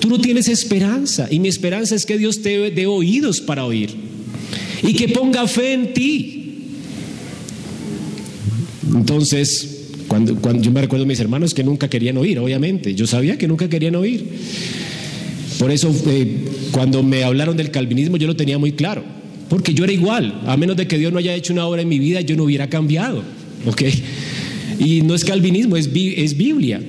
tú 0.00 0.08
no 0.08 0.18
tienes 0.18 0.48
esperanza. 0.48 1.28
Y 1.30 1.38
mi 1.38 1.46
esperanza 1.46 1.94
es 1.94 2.06
que 2.06 2.18
Dios 2.18 2.42
te 2.42 2.72
dé 2.72 2.86
oídos 2.88 3.40
para 3.40 3.64
oír 3.64 3.90
y 4.82 4.92
que 4.94 5.06
ponga 5.06 5.46
fe 5.46 5.72
en 5.72 5.94
ti. 5.94 6.54
Entonces, 8.92 9.92
cuando, 10.08 10.36
yo 10.60 10.72
me 10.72 10.80
recuerdo 10.80 11.04
a 11.04 11.06
mis 11.06 11.20
hermanos 11.20 11.54
que 11.54 11.62
nunca 11.62 11.88
querían 11.88 12.16
oír, 12.16 12.40
obviamente. 12.40 12.92
Yo 12.96 13.06
sabía 13.06 13.38
que 13.38 13.46
nunca 13.46 13.68
querían 13.68 13.94
oír. 13.94 14.26
Por 15.60 15.70
eso, 15.70 15.94
eh, 16.08 16.38
cuando 16.72 17.04
me 17.04 17.22
hablaron 17.22 17.56
del 17.56 17.70
calvinismo, 17.70 18.16
yo 18.16 18.26
lo 18.26 18.34
tenía 18.34 18.58
muy 18.58 18.72
claro. 18.72 19.19
Porque 19.50 19.74
yo 19.74 19.84
era 19.84 19.92
igual. 19.92 20.40
A 20.46 20.56
menos 20.56 20.78
de 20.78 20.86
que 20.86 20.96
Dios 20.96 21.12
no 21.12 21.18
haya 21.18 21.34
hecho 21.34 21.52
una 21.52 21.66
obra 21.66 21.82
en 21.82 21.88
mi 21.88 21.98
vida, 21.98 22.22
yo 22.22 22.36
no 22.36 22.44
hubiera 22.44 22.70
cambiado. 22.70 23.22
¿Ok? 23.66 23.82
Y 24.78 25.02
no 25.02 25.14
es 25.14 25.24
calvinismo, 25.24 25.76
es, 25.76 25.90
es 25.92 26.36
Biblia. 26.38 26.80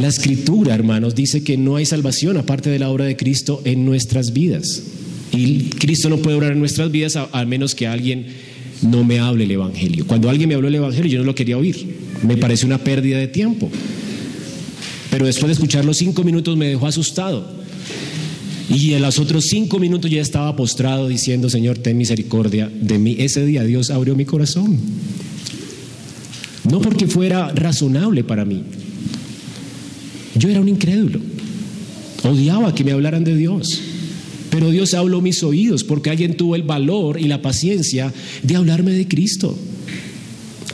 La 0.00 0.08
escritura, 0.08 0.74
hermanos, 0.74 1.14
dice 1.14 1.42
que 1.42 1.56
no 1.56 1.74
hay 1.76 1.86
salvación 1.86 2.36
aparte 2.36 2.70
de 2.70 2.78
la 2.78 2.90
obra 2.90 3.06
de 3.06 3.16
Cristo 3.16 3.62
en 3.64 3.84
nuestras 3.84 4.32
vidas. 4.32 4.82
Y 5.32 5.70
Cristo 5.70 6.08
no 6.08 6.18
puede 6.18 6.36
obrar 6.36 6.52
en 6.52 6.60
nuestras 6.60 6.92
vidas 6.92 7.16
a 7.16 7.44
menos 7.46 7.74
que 7.74 7.88
alguien 7.88 8.26
no 8.82 9.04
me 9.04 9.18
hable 9.18 9.44
el 9.44 9.50
Evangelio. 9.50 10.06
Cuando 10.06 10.28
alguien 10.28 10.48
me 10.48 10.54
habló 10.54 10.68
el 10.68 10.74
Evangelio 10.74 11.10
yo 11.10 11.18
no 11.18 11.24
lo 11.24 11.34
quería 11.34 11.56
oír. 11.56 11.76
Me 12.22 12.36
parece 12.36 12.66
una 12.66 12.78
pérdida 12.78 13.18
de 13.18 13.28
tiempo. 13.28 13.70
Pero 15.10 15.26
después 15.26 15.48
de 15.48 15.52
escuchar 15.54 15.84
los 15.84 15.96
cinco 15.96 16.24
minutos 16.24 16.56
me 16.56 16.68
dejó 16.68 16.86
asustado. 16.86 17.65
Y 18.68 18.94
en 18.94 19.02
los 19.02 19.18
otros 19.18 19.44
cinco 19.44 19.78
minutos 19.78 20.10
ya 20.10 20.20
estaba 20.20 20.56
postrado 20.56 21.06
diciendo, 21.08 21.48
Señor, 21.48 21.78
ten 21.78 21.96
misericordia 21.96 22.68
de 22.68 22.98
mí. 22.98 23.16
Ese 23.18 23.46
día 23.46 23.62
Dios 23.62 23.90
abrió 23.90 24.16
mi 24.16 24.24
corazón. 24.24 24.76
No 26.68 26.80
porque 26.80 27.06
fuera 27.06 27.52
razonable 27.52 28.24
para 28.24 28.44
mí. 28.44 28.64
Yo 30.34 30.48
era 30.48 30.60
un 30.60 30.68
incrédulo. 30.68 31.20
Odiaba 32.24 32.74
que 32.74 32.82
me 32.82 32.92
hablaran 32.92 33.22
de 33.22 33.36
Dios. 33.36 33.80
Pero 34.50 34.70
Dios 34.70 34.94
habló 34.94 35.20
mis 35.20 35.42
oídos 35.42 35.84
porque 35.84 36.10
alguien 36.10 36.36
tuvo 36.36 36.56
el 36.56 36.62
valor 36.62 37.20
y 37.20 37.28
la 37.28 37.42
paciencia 37.42 38.12
de 38.42 38.56
hablarme 38.56 38.92
de 38.92 39.06
Cristo. 39.06 39.56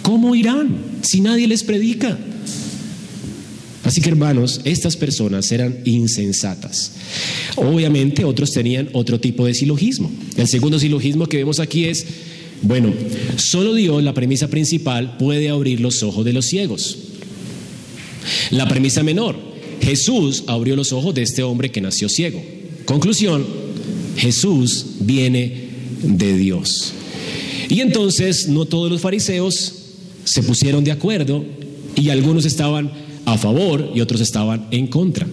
¿Cómo 0.03 0.35
irán 0.35 0.77
si 1.03 1.21
nadie 1.21 1.47
les 1.47 1.63
predica? 1.63 2.19
Así 3.85 4.01
que 4.01 4.11
hermanos, 4.11 4.61
estas 4.65 4.97
personas 4.97 5.51
eran 5.51 5.79
insensatas. 5.85 6.93
Obviamente 7.57 8.25
otros 8.25 8.53
tenían 8.53 8.89
otro 8.93 9.19
tipo 9.19 9.45
de 9.45 9.55
silogismo. 9.55 10.11
El 10.37 10.47
segundo 10.47 10.79
silogismo 10.79 11.27
que 11.27 11.39
vemos 11.39 11.59
aquí 11.59 11.87
es, 11.87 12.07
bueno, 12.63 12.93
solo 13.37 13.75
Dios, 13.75 14.03
la 14.03 14.15
premisa 14.15 14.49
principal, 14.49 15.17
puede 15.17 15.49
abrir 15.49 15.81
los 15.81 16.03
ojos 16.03 16.25
de 16.25 16.33
los 16.33 16.47
ciegos. 16.47 16.99
La 18.51 18.69
premisa 18.69 19.03
menor, 19.03 19.37
Jesús 19.81 20.45
abrió 20.47 20.77
los 20.77 20.93
ojos 20.93 21.15
de 21.15 21.23
este 21.23 21.43
hombre 21.43 21.73
que 21.73 21.81
nació 21.81 22.09
ciego. 22.09 22.41
Conclusión, 22.85 23.45
Jesús 24.17 24.87
viene 25.01 25.71
de 26.03 26.37
Dios. 26.37 26.93
Y 27.69 27.81
entonces 27.81 28.49
no 28.49 28.65
todos 28.65 28.91
los 28.91 29.01
fariseos 29.01 29.75
se 30.25 30.43
pusieron 30.43 30.85
de 30.85 30.93
acuerdo 30.93 31.45
y 31.97 32.11
algunos 32.11 32.45
estaban 32.45 32.93
a 33.33 33.39
favor 33.39 33.91
y 33.95 34.01
otros 34.01 34.21
estaban 34.21 34.67
en 34.71 34.87
contra. 34.87 35.27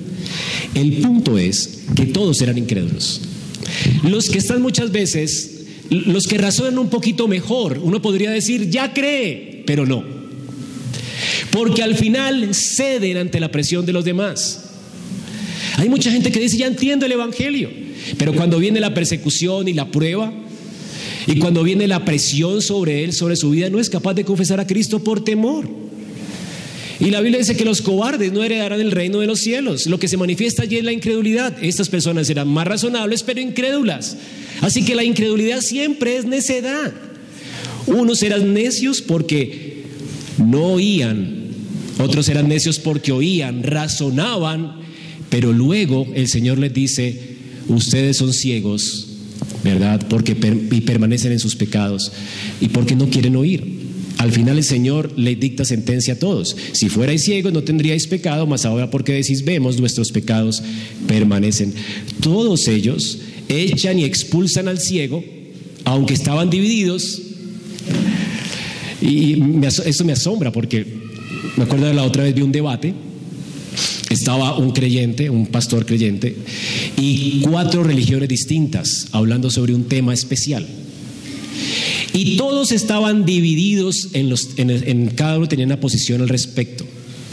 El 0.73 0.93
punto 0.97 1.37
es 1.37 1.81
que 1.95 2.05
todos 2.05 2.41
eran 2.41 2.57
incrédulos. 2.57 3.21
Los 4.03 4.29
que 4.29 4.37
están 4.37 4.61
muchas 4.61 4.91
veces, 4.91 5.65
los 5.89 6.27
que 6.27 6.37
razonan 6.37 6.77
un 6.79 6.89
poquito 6.89 7.27
mejor, 7.27 7.79
uno 7.81 8.01
podría 8.01 8.31
decir, 8.31 8.69
ya 8.69 8.93
cree, 8.93 9.63
pero 9.65 9.85
no. 9.85 10.03
Porque 11.51 11.83
al 11.83 11.95
final 11.95 12.53
ceden 12.53 13.17
ante 13.17 13.39
la 13.39 13.51
presión 13.51 13.85
de 13.85 13.93
los 13.93 14.05
demás. 14.05 14.65
Hay 15.77 15.89
mucha 15.89 16.11
gente 16.11 16.31
que 16.31 16.39
dice, 16.39 16.57
ya 16.57 16.67
entiendo 16.67 17.05
el 17.05 17.11
Evangelio. 17.11 17.69
Pero 18.17 18.33
cuando 18.33 18.59
viene 18.59 18.79
la 18.79 18.93
persecución 18.93 19.67
y 19.67 19.73
la 19.73 19.91
prueba, 19.91 20.31
y 21.27 21.37
cuando 21.39 21.63
viene 21.63 21.87
la 21.87 22.05
presión 22.05 22.61
sobre 22.61 23.03
él, 23.03 23.13
sobre 23.13 23.35
su 23.35 23.49
vida, 23.49 23.69
no 23.69 23.79
es 23.79 23.89
capaz 23.89 24.13
de 24.13 24.23
confesar 24.23 24.59
a 24.59 24.67
Cristo 24.67 25.03
por 25.03 25.23
temor. 25.23 25.88
Y 26.99 27.11
la 27.11 27.21
Biblia 27.21 27.39
dice 27.39 27.55
que 27.55 27.63
los 27.63 27.81
cobardes 27.81 28.33
no 28.33 28.43
heredarán 28.43 28.81
el 28.81 28.91
reino 28.91 29.19
de 29.19 29.27
los 29.27 29.39
cielos. 29.39 29.87
Lo 29.87 29.99
que 29.99 30.09
se 30.09 30.17
manifiesta 30.17 30.63
allí 30.63 30.77
es 30.77 30.83
la 30.83 30.91
incredulidad. 30.91 31.55
Estas 31.61 31.87
personas 31.87 32.27
serán 32.27 32.49
más 32.49 32.67
razonables, 32.67 33.23
pero 33.23 33.39
incrédulas. 33.39 34.17
Así 34.61 34.83
que 34.83 34.95
la 34.95 35.05
incredulidad 35.05 35.61
siempre 35.61 36.17
es 36.17 36.25
necedad. 36.25 36.93
Unos 37.87 38.21
eran 38.21 38.53
necios 38.53 39.01
porque 39.01 39.83
no 40.37 40.73
oían, 40.73 41.47
otros 41.99 42.29
eran 42.29 42.47
necios 42.47 42.79
porque 42.79 43.11
oían, 43.11 43.63
razonaban, 43.63 44.75
pero 45.29 45.53
luego 45.53 46.07
el 46.13 46.27
Señor 46.27 46.59
les 46.59 46.73
dice, 46.73 47.19
ustedes 47.67 48.17
son 48.17 48.33
ciegos, 48.33 49.07
¿verdad? 49.63 50.05
Porque 50.09 50.31
y 50.31 50.81
permanecen 50.81 51.31
en 51.31 51.39
sus 51.39 51.55
pecados 51.55 52.11
y 52.61 52.69
porque 52.69 52.95
no 52.95 53.09
quieren 53.09 53.35
oír. 53.35 53.78
Al 54.19 54.33
final 54.33 54.57
el 54.57 54.65
Señor 54.65 55.13
le 55.17 55.37
dicta 55.37 55.63
sentencia 55.63 56.15
a 56.15 56.19
todos. 56.19 56.55
Si 56.73 56.89
fuerais 56.89 57.23
ciegos 57.23 57.53
no 57.53 57.63
tendríais 57.63 58.05
pecado, 58.05 58.45
mas 58.45 58.65
ahora 58.65 58.91
porque 58.91 59.13
decís 59.13 59.45
vemos, 59.45 59.79
nuestros 59.79 60.11
pecados 60.11 60.61
permanecen. 61.07 61.73
Todos 62.21 62.67
ellos 62.67 63.19
echan 63.47 63.97
y 63.97 64.03
expulsan 64.03 64.67
al 64.67 64.79
ciego, 64.79 65.23
aunque 65.85 66.15
estaban 66.15 66.49
divididos. 66.49 67.21
Y 69.01 69.41
eso 69.63 70.03
me 70.03 70.11
asombra 70.11 70.51
porque 70.51 70.85
me 71.55 71.63
acuerdo 71.63 71.85
de 71.85 71.93
la 71.93 72.03
otra 72.03 72.23
vez 72.23 72.35
vi 72.35 72.41
un 72.41 72.51
debate. 72.51 72.93
Estaba 74.09 74.57
un 74.57 74.71
creyente, 74.71 75.29
un 75.29 75.47
pastor 75.47 75.85
creyente, 75.85 76.35
y 76.97 77.39
cuatro 77.39 77.83
religiones 77.83 78.27
distintas 78.27 79.07
hablando 79.13 79.49
sobre 79.49 79.73
un 79.73 79.85
tema 79.85 80.13
especial. 80.13 80.67
Y 82.13 82.37
todos 82.37 82.71
estaban 82.71 83.25
divididos 83.25 84.09
en, 84.13 84.29
los, 84.29 84.49
en, 84.57 85.07
cada 85.11 85.37
uno 85.37 85.47
tenía 85.47 85.65
una 85.65 85.79
posición 85.79 86.21
al 86.21 86.29
respecto. 86.29 86.85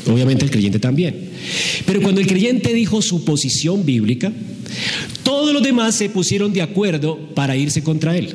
Obviamente 0.07 0.45
el 0.45 0.51
creyente 0.51 0.79
también. 0.79 1.31
Pero 1.85 2.01
cuando 2.01 2.21
el 2.21 2.27
creyente 2.27 2.73
dijo 2.73 3.03
su 3.03 3.25
posición 3.25 3.85
bíblica, 3.85 4.33
todos 5.23 5.53
los 5.53 5.63
demás 5.63 5.95
se 5.95 6.09
pusieron 6.09 6.53
de 6.53 6.63
acuerdo 6.63 7.19
para 7.35 7.57
irse 7.57 7.83
contra 7.83 8.17
él. 8.17 8.35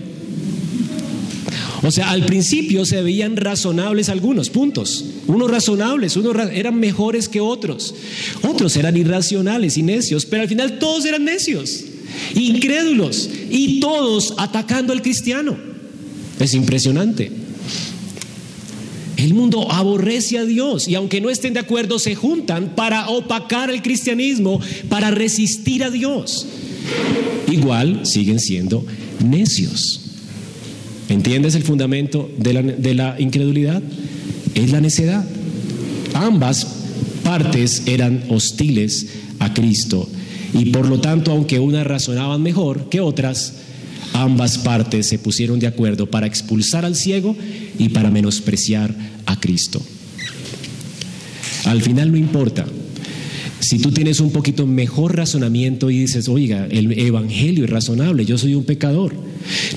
O 1.83 1.89
sea, 1.89 2.11
al 2.11 2.25
principio 2.25 2.85
se 2.85 3.01
veían 3.01 3.37
razonables 3.37 4.09
algunos 4.09 4.49
puntos. 4.49 5.05
Unos 5.27 5.49
razonables, 5.49 6.15
unos 6.15 6.35
eran 6.51 6.79
mejores 6.79 7.27
que 7.27 7.41
otros. 7.41 7.95
Otros 8.43 8.75
eran 8.75 8.97
irracionales 8.97 9.77
y 9.77 9.83
necios, 9.83 10.25
pero 10.25 10.43
al 10.43 10.49
final 10.49 10.77
todos 10.77 11.05
eran 11.05 11.25
necios, 11.25 11.83
incrédulos 12.35 13.29
y 13.49 13.79
todos 13.79 14.35
atacando 14.37 14.93
al 14.93 15.01
cristiano. 15.01 15.70
Es 16.41 16.55
impresionante. 16.55 17.31
El 19.17 19.35
mundo 19.35 19.71
aborrece 19.71 20.39
a 20.39 20.45
Dios 20.45 20.87
y 20.87 20.95
aunque 20.95 21.21
no 21.21 21.29
estén 21.29 21.53
de 21.53 21.59
acuerdo 21.59 21.99
se 21.99 22.15
juntan 22.15 22.73
para 22.75 23.07
opacar 23.09 23.69
el 23.69 23.83
cristianismo, 23.83 24.59
para 24.89 25.11
resistir 25.11 25.83
a 25.83 25.91
Dios. 25.91 26.47
Igual 27.51 28.07
siguen 28.07 28.39
siendo 28.39 28.83
necios. 29.23 30.01
¿Entiendes 31.09 31.53
el 31.53 31.63
fundamento 31.63 32.31
de 32.37 32.93
la, 32.95 33.15
incredulidad? 33.19 33.83
Es 34.55 34.71
la 34.71 34.81
necedad. 34.81 35.23
Ambas 36.15 36.65
partes 37.23 37.83
eran 37.85 38.23
hostiles 38.29 39.07
a 39.37 39.53
Cristo 39.53 40.09
y 40.53 40.71
por 40.71 40.87
lo 40.87 40.99
tanto, 40.99 41.31
aunque 41.31 41.59
unas 41.59 41.85
razonaban 41.85 42.41
mejor 42.41 42.89
que 42.89 43.01
otras, 43.01 43.53
Ambas 44.13 44.57
partes 44.57 45.07
se 45.07 45.19
pusieron 45.19 45.59
de 45.59 45.67
acuerdo 45.67 46.09
para 46.09 46.27
expulsar 46.27 46.85
al 46.85 46.95
ciego 46.95 47.35
y 47.79 47.89
para 47.89 48.11
menospreciar 48.11 48.93
a 49.25 49.39
Cristo. 49.39 49.81
Al 51.65 51.81
final 51.81 52.11
no 52.11 52.17
importa. 52.17 52.65
Si 53.59 53.77
tú 53.77 53.91
tienes 53.91 54.19
un 54.19 54.31
poquito 54.31 54.65
mejor 54.65 55.15
razonamiento 55.15 55.89
y 55.89 55.99
dices, 55.99 56.27
oiga, 56.27 56.67
el 56.69 56.97
Evangelio 56.99 57.65
es 57.65 57.69
razonable, 57.69 58.25
yo 58.25 58.37
soy 58.37 58.55
un 58.55 58.63
pecador, 58.63 59.13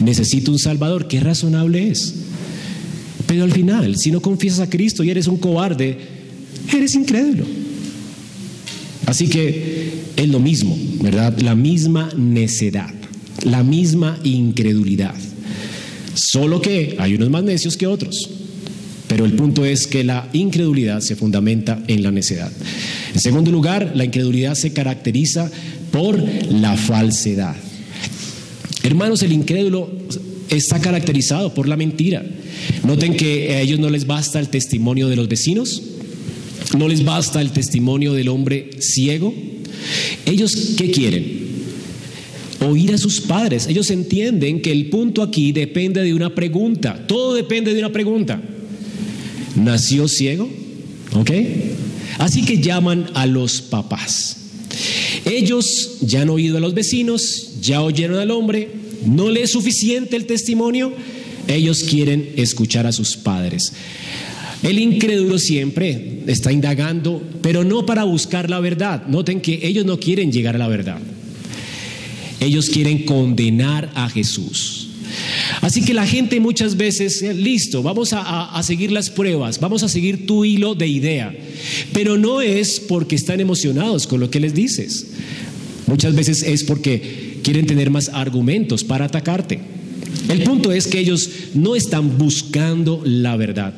necesito 0.00 0.50
un 0.50 0.58
Salvador, 0.58 1.06
¿qué 1.06 1.20
razonable 1.20 1.90
es? 1.90 2.14
Pero 3.26 3.44
al 3.44 3.52
final, 3.52 3.96
si 3.96 4.10
no 4.10 4.20
confiesas 4.20 4.60
a 4.60 4.70
Cristo 4.70 5.04
y 5.04 5.10
eres 5.10 5.26
un 5.26 5.36
cobarde, 5.36 5.98
eres 6.74 6.94
incrédulo. 6.94 7.44
Así 9.06 9.28
que 9.28 9.92
es 10.16 10.28
lo 10.28 10.40
mismo, 10.40 10.76
¿verdad? 11.02 11.38
La 11.38 11.54
misma 11.54 12.10
necedad 12.16 13.03
la 13.44 13.62
misma 13.62 14.18
incredulidad. 14.24 15.14
Solo 16.14 16.60
que 16.60 16.96
hay 16.98 17.14
unos 17.14 17.30
más 17.30 17.44
necios 17.44 17.76
que 17.76 17.86
otros. 17.86 18.30
Pero 19.08 19.26
el 19.26 19.34
punto 19.34 19.64
es 19.64 19.86
que 19.86 20.02
la 20.02 20.28
incredulidad 20.32 21.00
se 21.00 21.14
fundamenta 21.14 21.82
en 21.88 22.02
la 22.02 22.10
necedad. 22.10 22.50
En 23.12 23.20
segundo 23.20 23.50
lugar, 23.50 23.92
la 23.94 24.04
incredulidad 24.04 24.54
se 24.54 24.72
caracteriza 24.72 25.50
por 25.92 26.20
la 26.50 26.76
falsedad. 26.76 27.54
Hermanos, 28.82 29.22
el 29.22 29.32
incrédulo 29.32 29.90
está 30.48 30.80
caracterizado 30.80 31.54
por 31.54 31.68
la 31.68 31.76
mentira. 31.76 32.24
Noten 32.84 33.16
que 33.16 33.54
a 33.54 33.60
ellos 33.60 33.78
no 33.78 33.90
les 33.90 34.06
basta 34.06 34.40
el 34.40 34.48
testimonio 34.48 35.08
de 35.08 35.16
los 35.16 35.28
vecinos, 35.28 35.82
no 36.76 36.88
les 36.88 37.04
basta 37.04 37.40
el 37.40 37.50
testimonio 37.50 38.14
del 38.14 38.28
hombre 38.28 38.70
ciego. 38.80 39.34
Ellos, 40.26 40.74
¿qué 40.76 40.90
quieren? 40.90 41.43
Oír 42.64 42.92
a 42.94 42.98
sus 42.98 43.20
padres. 43.20 43.66
Ellos 43.66 43.90
entienden 43.90 44.60
que 44.60 44.72
el 44.72 44.90
punto 44.90 45.22
aquí 45.22 45.52
depende 45.52 46.02
de 46.02 46.14
una 46.14 46.34
pregunta. 46.34 47.04
Todo 47.06 47.34
depende 47.34 47.72
de 47.72 47.78
una 47.78 47.92
pregunta. 47.92 48.40
¿Nació 49.56 50.08
ciego? 50.08 50.48
¿Ok? 51.12 51.30
Así 52.18 52.44
que 52.44 52.60
llaman 52.60 53.06
a 53.14 53.26
los 53.26 53.60
papás. 53.62 54.36
Ellos 55.24 55.98
ya 56.02 56.22
han 56.22 56.30
oído 56.30 56.58
a 56.58 56.60
los 56.60 56.74
vecinos, 56.74 57.60
ya 57.60 57.82
oyeron 57.82 58.18
al 58.18 58.30
hombre, 58.30 58.68
no 59.06 59.30
le 59.30 59.42
es 59.42 59.50
suficiente 59.50 60.16
el 60.16 60.26
testimonio, 60.26 60.92
ellos 61.48 61.84
quieren 61.84 62.30
escuchar 62.36 62.86
a 62.86 62.92
sus 62.92 63.16
padres. 63.16 63.72
El 64.62 64.78
incrédulo 64.78 65.38
siempre 65.38 66.22
está 66.26 66.50
indagando, 66.50 67.22
pero 67.42 67.64
no 67.64 67.84
para 67.84 68.04
buscar 68.04 68.48
la 68.48 68.60
verdad. 68.60 69.06
Noten 69.06 69.40
que 69.40 69.60
ellos 69.62 69.84
no 69.84 70.00
quieren 70.00 70.32
llegar 70.32 70.56
a 70.56 70.58
la 70.58 70.68
verdad. 70.68 70.98
Ellos 72.44 72.68
quieren 72.68 73.04
condenar 73.04 73.90
a 73.94 74.08
Jesús. 74.08 74.88
Así 75.60 75.82
que 75.82 75.94
la 75.94 76.06
gente 76.06 76.40
muchas 76.40 76.76
veces, 76.76 77.22
eh, 77.22 77.32
listo, 77.32 77.82
vamos 77.82 78.10
a, 78.12 78.60
seguir 78.62 78.92
las 78.92 79.10
pruebas, 79.10 79.60
vamos 79.60 79.82
a 79.82 79.88
seguir 79.88 80.26
tu 80.26 80.44
hilo 80.44 80.74
de 80.74 80.86
idea, 80.86 81.34
pero 81.92 82.18
no 82.18 82.40
es 82.40 82.80
porque 82.80 83.14
están 83.14 83.40
emocionados 83.40 84.06
con 84.06 84.20
lo 84.20 84.30
que 84.30 84.40
les 84.40 84.54
dices. 84.54 85.06
Muchas 85.86 86.14
veces 86.14 86.42
es 86.42 86.64
porque 86.64 87.40
quieren 87.42 87.66
tener 87.66 87.90
más 87.90 88.08
argumentos 88.08 88.84
para 88.84 89.06
atacarte. 89.06 89.60
El 90.28 90.42
punto 90.42 90.72
es 90.72 90.86
que 90.86 90.98
ellos 90.98 91.28
no 91.54 91.76
están 91.76 92.18
buscando 92.18 93.02
la 93.04 93.36
verdad. 93.36 93.74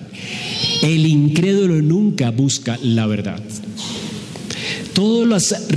El 0.83 1.07
incrédulo 1.07 1.83
nunca 1.83 2.31
busca 2.31 2.79
la 2.83 3.07
verdad. 3.07 3.41
Todos 4.97 5.29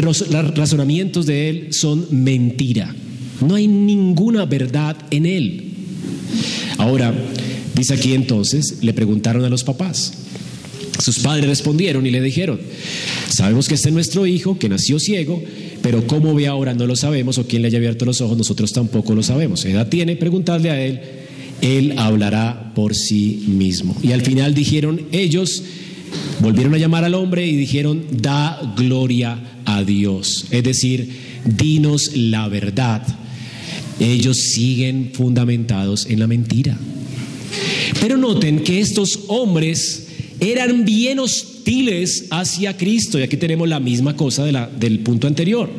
los 0.02 0.30
razonamientos 0.56 1.26
de 1.26 1.50
él 1.50 1.68
son 1.74 2.08
mentira. 2.10 2.96
No 3.46 3.56
hay 3.56 3.68
ninguna 3.68 4.46
verdad 4.46 4.96
en 5.12 5.26
él. 5.26 5.72
Ahora, 6.78 7.14
dice 7.76 7.96
aquí 7.96 8.14
entonces, 8.14 8.78
le 8.82 8.94
preguntaron 8.94 9.44
a 9.44 9.50
los 9.50 9.66
papás. 9.66 10.14
Sus 11.00 11.20
padres 11.20 11.50
respondieron 11.50 12.08
y 12.08 12.12
le 12.12 12.22
dijeron, 12.22 12.62
sabemos 13.28 13.68
que 13.68 13.76
este 13.76 13.90
es 13.90 13.94
nuestro 13.94 14.26
hijo, 14.26 14.58
que 14.58 14.70
nació 14.70 15.00
ciego, 15.00 15.44
pero 15.82 16.08
cómo 16.08 16.34
ve 16.34 16.48
ahora 16.48 16.74
no 16.74 16.88
lo 16.88 16.96
sabemos, 16.96 17.38
o 17.40 17.46
quién 17.46 17.62
le 17.62 17.68
haya 17.68 17.78
abierto 17.78 18.06
los 18.06 18.22
ojos, 18.22 18.38
nosotros 18.38 18.72
tampoco 18.72 19.16
lo 19.16 19.24
sabemos. 19.24 19.66
edad 19.66 19.90
tiene? 19.90 20.16
Preguntarle 20.16 20.70
a 20.70 20.82
él, 20.82 21.02
él 21.60 21.94
hablará 21.98 22.72
por 22.74 22.96
sí 22.96 23.44
mismo. 23.48 23.98
Y 24.02 24.14
al 24.14 24.22
final 24.22 24.54
dijeron 24.54 25.02
ellos, 25.12 25.62
Volvieron 26.40 26.74
a 26.74 26.78
llamar 26.78 27.04
al 27.04 27.16
hombre 27.16 27.46
y 27.46 27.56
dijeron, 27.56 28.04
da 28.12 28.74
gloria 28.78 29.40
a 29.66 29.84
Dios. 29.84 30.46
Es 30.52 30.64
decir, 30.64 31.10
dinos 31.46 32.16
la 32.16 32.48
verdad. 32.48 33.06
Ellos 34.00 34.38
siguen 34.38 35.12
fundamentados 35.14 36.06
en 36.06 36.20
la 36.20 36.28
mentira. 36.28 36.78
Pero 38.00 38.18
noten 38.18 38.64
que 38.64 38.80
estos 38.80 39.20
hombres 39.28 40.08
eran 40.40 40.86
bien 40.86 41.20
hostiles 41.20 42.26
hacia 42.30 42.78
Cristo. 42.78 43.20
Y 43.20 43.24
aquí 43.24 43.36
tenemos 43.36 43.68
la 43.68 43.82
misma 43.82 44.16
cosa 44.16 44.46
del 44.46 45.00
punto 45.00 45.28
anterior. 45.28 45.70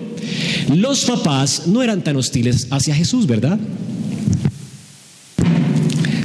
Los 0.74 1.06
papás 1.06 1.66
no 1.66 1.82
eran 1.82 2.04
tan 2.04 2.16
hostiles 2.16 2.66
hacia 2.70 2.94
Jesús, 2.94 3.26
¿verdad? 3.26 3.58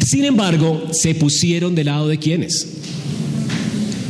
Sin 0.06 0.26
embargo, 0.26 0.90
se 0.92 1.16
pusieron 1.16 1.74
del 1.74 1.86
lado 1.86 2.08
de 2.10 2.20
quienes? 2.20 2.68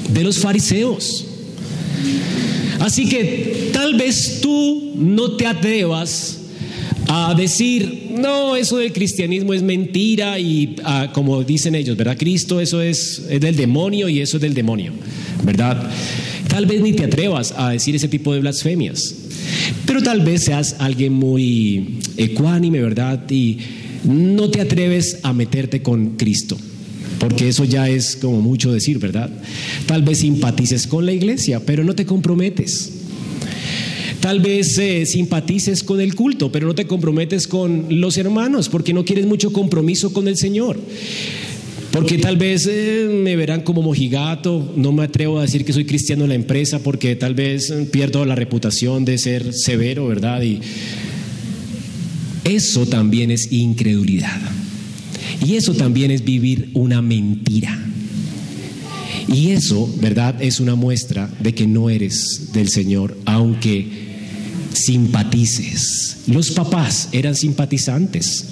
De 0.09 0.23
los 0.23 0.39
fariseos. 0.39 1.25
Así 2.79 3.07
que 3.07 3.69
tal 3.73 3.95
vez 3.95 4.39
tú 4.41 4.93
no 4.95 5.31
te 5.37 5.45
atrevas 5.47 6.39
a 7.07 7.33
decir, 7.35 8.09
no, 8.11 8.55
eso 8.55 8.77
del 8.77 8.91
cristianismo 8.91 9.53
es 9.53 9.61
mentira 9.61 10.39
y 10.39 10.75
ah, 10.83 11.09
como 11.13 11.43
dicen 11.43 11.75
ellos, 11.75 11.95
¿verdad? 11.95 12.17
Cristo 12.17 12.59
eso 12.59 12.81
es, 12.81 13.25
es 13.29 13.39
del 13.39 13.55
demonio 13.55 14.09
y 14.09 14.19
eso 14.21 14.37
es 14.37 14.41
del 14.41 14.53
demonio, 14.53 14.91
¿verdad? 15.43 15.89
Tal 16.47 16.65
vez 16.65 16.81
ni 16.81 16.93
te 16.93 17.05
atrevas 17.05 17.53
a 17.57 17.71
decir 17.71 17.95
ese 17.95 18.07
tipo 18.07 18.33
de 18.33 18.39
blasfemias, 18.39 19.15
pero 19.85 20.01
tal 20.01 20.21
vez 20.21 20.43
seas 20.43 20.75
alguien 20.79 21.13
muy 21.13 21.99
ecuánime, 22.17 22.81
¿verdad? 22.81 23.29
Y 23.29 23.59
no 24.03 24.49
te 24.49 24.61
atreves 24.61 25.19
a 25.23 25.33
meterte 25.33 25.81
con 25.81 26.17
Cristo 26.17 26.57
porque 27.27 27.47
eso 27.47 27.63
ya 27.63 27.89
es 27.89 28.17
como 28.17 28.39
mucho 28.39 28.71
decir, 28.71 28.99
¿verdad? 28.99 29.31
Tal 29.87 30.03
vez 30.03 30.19
simpatices 30.19 30.85
con 30.85 31.07
la 31.07 31.11
iglesia, 31.11 31.59
pero 31.59 31.83
no 31.83 31.95
te 31.95 32.05
comprometes. 32.05 32.91
Tal 34.19 34.39
vez 34.41 34.77
eh, 34.77 35.07
simpatices 35.07 35.81
con 35.81 35.99
el 35.99 36.13
culto, 36.13 36.51
pero 36.51 36.67
no 36.67 36.75
te 36.75 36.85
comprometes 36.85 37.47
con 37.47 37.87
los 37.89 38.19
hermanos, 38.19 38.69
porque 38.69 38.93
no 38.93 39.05
quieres 39.05 39.25
mucho 39.25 39.51
compromiso 39.51 40.13
con 40.13 40.27
el 40.27 40.37
Señor. 40.37 40.79
Porque 41.91 42.19
tal 42.19 42.37
vez 42.37 42.67
eh, 42.69 43.09
me 43.11 43.35
verán 43.35 43.61
como 43.61 43.81
mojigato, 43.81 44.73
no 44.75 44.91
me 44.91 45.05
atrevo 45.05 45.39
a 45.39 45.41
decir 45.41 45.65
que 45.65 45.73
soy 45.73 45.85
cristiano 45.85 46.25
en 46.25 46.29
la 46.29 46.35
empresa 46.35 46.77
porque 46.77 47.15
tal 47.15 47.33
vez 47.33 47.71
eh, 47.71 47.87
pierdo 47.91 48.23
la 48.25 48.35
reputación 48.35 49.03
de 49.03 49.17
ser 49.17 49.51
severo, 49.51 50.07
¿verdad? 50.07 50.43
Y 50.43 50.59
eso 52.43 52.85
también 52.85 53.31
es 53.31 53.51
incredulidad. 53.51 54.39
Y 55.45 55.55
eso 55.55 55.73
también 55.73 56.11
es 56.11 56.23
vivir 56.23 56.71
una 56.73 57.01
mentira. 57.01 57.77
Y 59.27 59.49
eso, 59.49 59.93
¿verdad? 60.01 60.41
Es 60.41 60.59
una 60.59 60.75
muestra 60.75 61.29
de 61.39 61.53
que 61.53 61.67
no 61.67 61.89
eres 61.89 62.51
del 62.53 62.69
Señor, 62.69 63.17
aunque 63.25 63.87
simpatices. 64.73 66.17
Los 66.27 66.51
papás 66.51 67.09
eran 67.11 67.35
simpatizantes. 67.35 68.45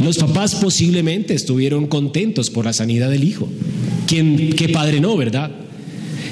Los 0.00 0.18
papás 0.18 0.56
posiblemente 0.56 1.34
estuvieron 1.34 1.86
contentos 1.86 2.50
por 2.50 2.64
la 2.64 2.72
sanidad 2.72 3.10
del 3.10 3.24
hijo. 3.24 3.48
¿Quién, 4.06 4.50
qué 4.54 4.68
padre 4.68 5.00
no, 5.00 5.16
verdad? 5.16 5.50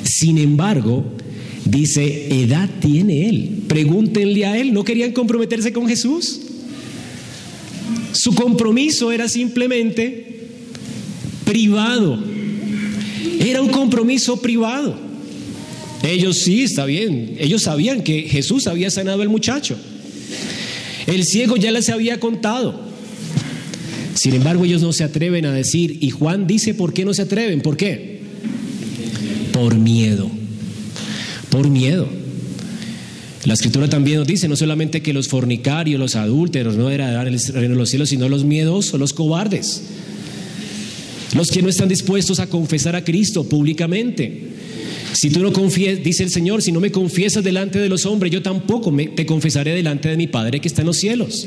Sin 0.02 0.38
embargo, 0.38 1.04
dice, 1.64 2.42
edad 2.42 2.68
tiene 2.80 3.28
él. 3.28 3.62
Pregúntenle 3.68 4.46
a 4.46 4.58
él, 4.58 4.72
¿no 4.72 4.84
querían 4.84 5.12
comprometerse 5.12 5.72
con 5.72 5.88
Jesús? 5.88 6.40
Su 8.14 8.34
compromiso 8.34 9.10
era 9.10 9.28
simplemente 9.28 10.26
privado. 11.44 12.18
Era 13.40 13.60
un 13.60 13.68
compromiso 13.68 14.40
privado. 14.40 14.94
Ellos 16.02 16.38
sí, 16.38 16.62
está 16.62 16.84
bien. 16.86 17.36
Ellos 17.38 17.62
sabían 17.62 18.02
que 18.02 18.22
Jesús 18.22 18.68
había 18.68 18.90
sanado 18.90 19.22
al 19.22 19.28
muchacho. 19.28 19.76
El 21.06 21.24
ciego 21.24 21.56
ya 21.56 21.72
les 21.72 21.88
había 21.88 22.20
contado. 22.20 22.80
Sin 24.14 24.34
embargo, 24.34 24.64
ellos 24.64 24.80
no 24.80 24.92
se 24.92 25.02
atreven 25.02 25.44
a 25.44 25.52
decir, 25.52 25.98
y 26.00 26.10
Juan 26.10 26.46
dice, 26.46 26.72
¿por 26.72 26.92
qué 26.92 27.04
no 27.04 27.12
se 27.14 27.22
atreven? 27.22 27.62
¿Por 27.62 27.76
qué? 27.76 28.20
Por 29.52 29.74
miedo. 29.74 30.30
Por 31.50 31.68
miedo. 31.68 32.08
La 33.44 33.54
escritura 33.54 33.88
también 33.88 34.18
nos 34.18 34.26
dice 34.26 34.48
no 34.48 34.56
solamente 34.56 35.02
que 35.02 35.12
los 35.12 35.28
fornicarios, 35.28 36.00
los 36.00 36.16
adúlteros 36.16 36.76
no 36.76 36.90
era 36.90 37.10
dar 37.12 37.28
el 37.28 37.38
reino 37.38 37.74
de 37.74 37.78
los 37.78 37.90
cielos, 37.90 38.08
sino 38.08 38.28
los 38.28 38.44
miedosos, 38.44 38.98
los 38.98 39.12
cobardes. 39.12 39.82
Los 41.34 41.50
que 41.50 41.60
no 41.60 41.68
están 41.68 41.88
dispuestos 41.88 42.40
a 42.40 42.46
confesar 42.46 42.96
a 42.96 43.04
Cristo 43.04 43.44
públicamente. 43.44 44.52
Si 45.12 45.30
tú 45.30 45.40
no 45.40 45.52
confiesas, 45.52 46.02
dice 46.02 46.22
el 46.22 46.30
Señor, 46.30 46.62
si 46.62 46.72
no 46.72 46.80
me 46.80 46.90
confiesas 46.90 47.44
delante 47.44 47.78
de 47.78 47.88
los 47.88 48.06
hombres, 48.06 48.32
yo 48.32 48.40
tampoco 48.40 48.90
me, 48.90 49.08
te 49.08 49.26
confesaré 49.26 49.74
delante 49.74 50.08
de 50.08 50.16
mi 50.16 50.26
Padre 50.26 50.60
que 50.60 50.68
está 50.68 50.80
en 50.80 50.86
los 50.86 50.96
cielos. 50.96 51.46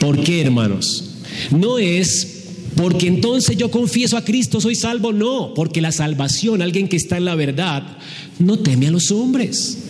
¿Por 0.00 0.22
qué, 0.22 0.42
hermanos? 0.42 1.12
No 1.50 1.78
es 1.78 2.34
porque 2.76 3.06
entonces 3.06 3.56
yo 3.56 3.70
confieso 3.70 4.16
a 4.16 4.24
Cristo, 4.24 4.60
soy 4.60 4.74
salvo. 4.74 5.12
No, 5.12 5.54
porque 5.54 5.80
la 5.80 5.92
salvación, 5.92 6.60
alguien 6.60 6.88
que 6.88 6.96
está 6.96 7.16
en 7.16 7.24
la 7.24 7.34
verdad, 7.34 7.96
no 8.38 8.58
teme 8.58 8.88
a 8.88 8.90
los 8.90 9.10
hombres. 9.10 9.83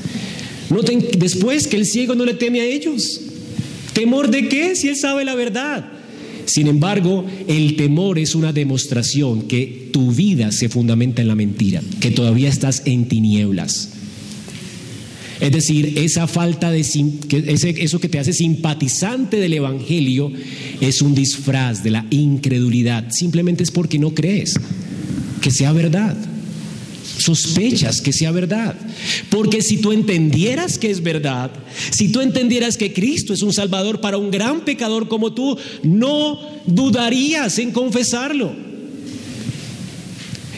Noten 0.70 1.04
después 1.18 1.66
que 1.66 1.76
el 1.76 1.86
ciego 1.86 2.14
no 2.14 2.24
le 2.24 2.34
teme 2.34 2.60
a 2.60 2.64
ellos. 2.64 3.20
¿Temor 3.92 4.30
de 4.30 4.48
qué? 4.48 4.74
Si 4.74 4.88
él 4.88 4.96
sabe 4.96 5.24
la 5.24 5.34
verdad. 5.34 5.84
Sin 6.46 6.66
embargo, 6.66 7.24
el 7.48 7.76
temor 7.76 8.18
es 8.18 8.34
una 8.34 8.52
demostración 8.52 9.42
que 9.42 9.88
tu 9.92 10.12
vida 10.12 10.52
se 10.52 10.68
fundamenta 10.68 11.22
en 11.22 11.28
la 11.28 11.34
mentira, 11.34 11.80
que 12.00 12.10
todavía 12.10 12.48
estás 12.48 12.82
en 12.84 13.06
tinieblas. 13.08 13.90
Es 15.40 15.52
decir, 15.52 15.94
esa 15.98 16.26
falta 16.26 16.70
de 16.70 16.80
eso 16.80 18.00
que 18.00 18.08
te 18.08 18.18
hace 18.18 18.32
simpatizante 18.32 19.38
del 19.38 19.54
evangelio 19.54 20.30
es 20.80 21.02
un 21.02 21.14
disfraz 21.14 21.82
de 21.82 21.90
la 21.90 22.06
incredulidad. 22.10 23.10
Simplemente 23.10 23.62
es 23.62 23.70
porque 23.70 23.98
no 23.98 24.14
crees 24.14 24.54
que 25.40 25.50
sea 25.50 25.72
verdad. 25.72 26.16
Sospechas 27.18 28.00
que 28.00 28.12
sea 28.12 28.32
verdad. 28.32 28.74
Porque 29.30 29.62
si 29.62 29.78
tú 29.78 29.92
entendieras 29.92 30.78
que 30.78 30.90
es 30.90 31.02
verdad, 31.02 31.50
si 31.90 32.08
tú 32.08 32.20
entendieras 32.20 32.76
que 32.76 32.92
Cristo 32.92 33.32
es 33.32 33.42
un 33.42 33.52
Salvador 33.52 34.00
para 34.00 34.18
un 34.18 34.30
gran 34.30 34.64
pecador 34.64 35.08
como 35.08 35.32
tú, 35.32 35.56
no 35.82 36.40
dudarías 36.66 37.58
en 37.58 37.70
confesarlo. 37.70 38.52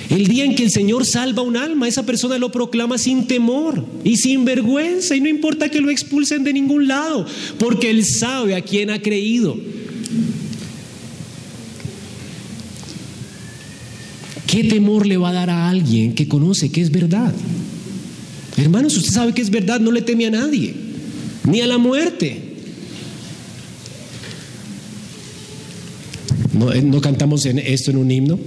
El 0.08 0.28
día 0.28 0.44
en 0.44 0.54
que 0.54 0.62
el 0.62 0.70
Señor 0.70 1.04
salva 1.04 1.42
un 1.42 1.56
alma, 1.56 1.88
esa 1.88 2.06
persona 2.06 2.38
lo 2.38 2.52
proclama 2.52 2.96
sin 2.96 3.26
temor 3.26 3.84
y 4.04 4.16
sin 4.16 4.44
vergüenza 4.44 5.16
y 5.16 5.20
no 5.20 5.28
importa 5.28 5.68
que 5.68 5.80
lo 5.80 5.90
expulsen 5.90 6.44
de 6.44 6.52
ningún 6.52 6.86
lado, 6.86 7.26
porque 7.58 7.90
Él 7.90 8.04
sabe 8.04 8.54
a 8.54 8.60
quién 8.60 8.90
ha 8.90 9.02
creído. 9.02 9.56
¿Qué 14.56 14.64
temor 14.64 15.06
le 15.06 15.18
va 15.18 15.28
a 15.28 15.32
dar 15.34 15.50
a 15.50 15.68
alguien 15.68 16.14
que 16.14 16.28
conoce 16.28 16.72
que 16.72 16.80
es 16.80 16.90
verdad? 16.90 17.34
Hermanos, 18.56 18.96
usted 18.96 19.12
sabe 19.12 19.34
que 19.34 19.42
es 19.42 19.50
verdad, 19.50 19.80
no 19.80 19.92
le 19.92 20.00
teme 20.00 20.24
a 20.24 20.30
nadie, 20.30 20.72
ni 21.44 21.60
a 21.60 21.66
la 21.66 21.76
muerte. 21.76 22.40
No, 26.54 26.72
eh, 26.72 26.82
cantamos 27.02 27.44
esto 27.44 27.90
en 27.90 27.98
un 27.98 28.10
himno, 28.10 28.38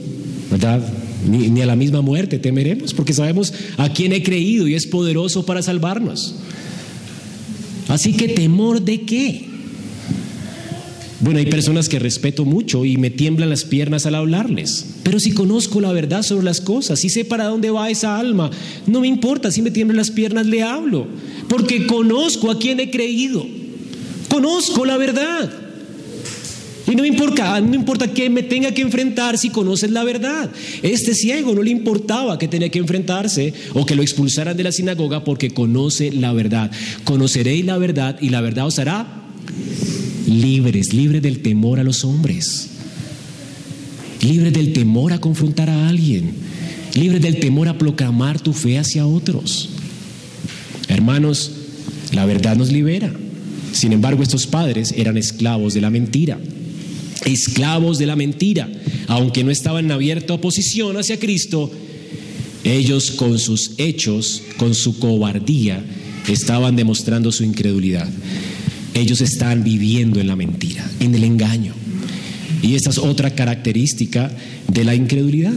¿verdad? 0.50 0.82
Ni, 1.30 1.62
a 1.62 1.68
la 1.68 1.76
misma 1.76 2.02
muerte 2.02 2.40
temeremos, 2.40 2.96
porque 2.96 3.14
sabemos 3.14 3.54
a 3.78 3.94
quién 3.94 4.12
he 4.12 4.24
creído 4.24 4.68
y 4.68 4.74
es 4.74 4.88
poderoso 4.88 5.46
para 5.46 5.62
salvarnos. 5.62 6.38
Así 7.88 8.14
que 8.14 8.30
temor 8.30 8.82
de 8.82 9.02
qué? 9.02 9.49
Bueno, 11.22 11.40
hay 11.40 11.48
personas 11.48 11.90
que 11.90 12.00
respeto 12.00 12.46
mucho 12.46 12.86
y 12.86 12.96
me 12.96 13.10
tiemblan 13.10 13.50
las 13.50 13.66
piernas 13.66 14.06
al 14.06 14.16
hablarles, 14.16 14.86
pero 15.04 15.20
si 15.20 15.34
conozco 15.34 15.82
la 15.82 15.92
verdad 15.92 16.24
sobre 16.24 16.46
las 16.46 16.62
cosas, 16.62 17.00
si 17.00 17.10
sé 17.10 17.26
para 17.26 17.46
dónde 17.46 17.72
va 17.72 17.90
esa 17.90 18.18
alma, 18.18 18.50
no 18.88 19.02
me 19.02 19.08
importa 19.08 19.52
si 19.52 19.62
me 19.62 19.70
tiemblan 19.70 19.98
las 19.98 20.12
piernas, 20.12 20.46
le 20.46 20.64
hablo, 20.64 21.08
porque 21.50 21.88
conozco 21.88 22.50
a 22.50 22.58
quién 22.58 22.80
he 22.80 22.90
creído, 22.90 23.46
conozco 24.30 24.86
la 24.86 24.96
verdad. 24.96 25.52
Y 26.88 26.96
no 26.96 27.04
me 27.04 27.10
importa, 27.10 27.60
no 27.60 27.76
importa 27.76 28.12
que 28.12 28.30
me 28.30 28.42
tenga 28.42 28.72
que 28.72 28.82
enfrentar 28.82 29.38
si 29.38 29.50
conoces 29.50 29.92
la 29.92 30.04
verdad. 30.04 30.50
Este 30.82 31.14
ciego 31.14 31.54
no 31.54 31.62
le 31.62 31.70
importaba 31.70 32.40
que 32.40 32.48
tenía 32.48 32.70
que 32.70 32.80
enfrentarse 32.80 33.54
o 33.76 33.86
que 33.86 33.94
lo 33.94 34.02
expulsaran 34.02 34.58
de 34.58 34.64
la 34.64 34.72
sinagoga 34.72 35.24
porque 35.24 35.52
conoce 35.52 36.12
la 36.12 36.34
verdad. 36.34 36.72
Conoceréis 37.04 37.64
la 37.64 37.78
verdad 37.78 38.18
y 38.20 38.30
la 38.30 38.42
verdad 38.42 38.66
os 38.66 38.80
hará 38.80 39.20
libres, 40.30 40.94
libres 40.94 41.22
del 41.22 41.42
temor 41.42 41.80
a 41.80 41.84
los 41.84 42.04
hombres, 42.04 42.70
libres 44.22 44.54
del 44.54 44.74
temor 44.74 45.14
a 45.14 45.20
confrontar 45.20 45.70
a 45.70 45.90
alguien, 45.90 46.32
libres 46.96 47.22
del 47.22 47.40
temor 47.40 47.68
a 47.68 47.78
proclamar 47.78 48.40
tu 48.40 48.54
fe 48.54 48.78
hacia 48.78 49.06
otros. 49.06 49.70
Hermanos, 50.88 51.52
la 52.14 52.26
verdad 52.26 52.56
nos 52.56 52.72
libera. 52.72 53.14
Sin 53.72 53.94
embargo, 53.94 54.24
estos 54.24 54.48
padres 54.48 54.94
eran 54.98 55.18
esclavos 55.18 55.74
de 55.74 55.82
la 55.82 55.90
mentira 55.90 56.40
esclavos 57.26 57.98
de 57.98 58.06
la 58.06 58.16
mentira, 58.16 58.70
aunque 59.08 59.44
no 59.44 59.52
estaban 59.52 59.86
en 59.86 59.92
abierta 59.92 60.34
oposición 60.34 60.98
hacia 60.98 61.20
Cristo, 61.20 61.72
ellos 62.64 63.12
con 63.12 63.40
sus 63.40 63.72
hechos, 63.78 64.44
con 64.58 64.76
su 64.76 65.00
cobardía, 65.00 65.84
estaban 66.28 66.76
demostrando 66.76 67.32
su 67.32 67.44
incredulidad. 67.44 68.08
Ellos 69.00 69.22
están 69.22 69.64
viviendo 69.64 70.20
en 70.20 70.28
la 70.28 70.36
mentira, 70.36 70.86
en 71.00 71.16
el 71.16 71.24
engaño. 71.24 71.74
Y 72.62 72.76
esa 72.76 72.90
es 72.90 72.98
otra 72.98 73.30
característica 73.30 74.30
de 74.68 74.84
la 74.84 74.94
incredulidad. 74.94 75.54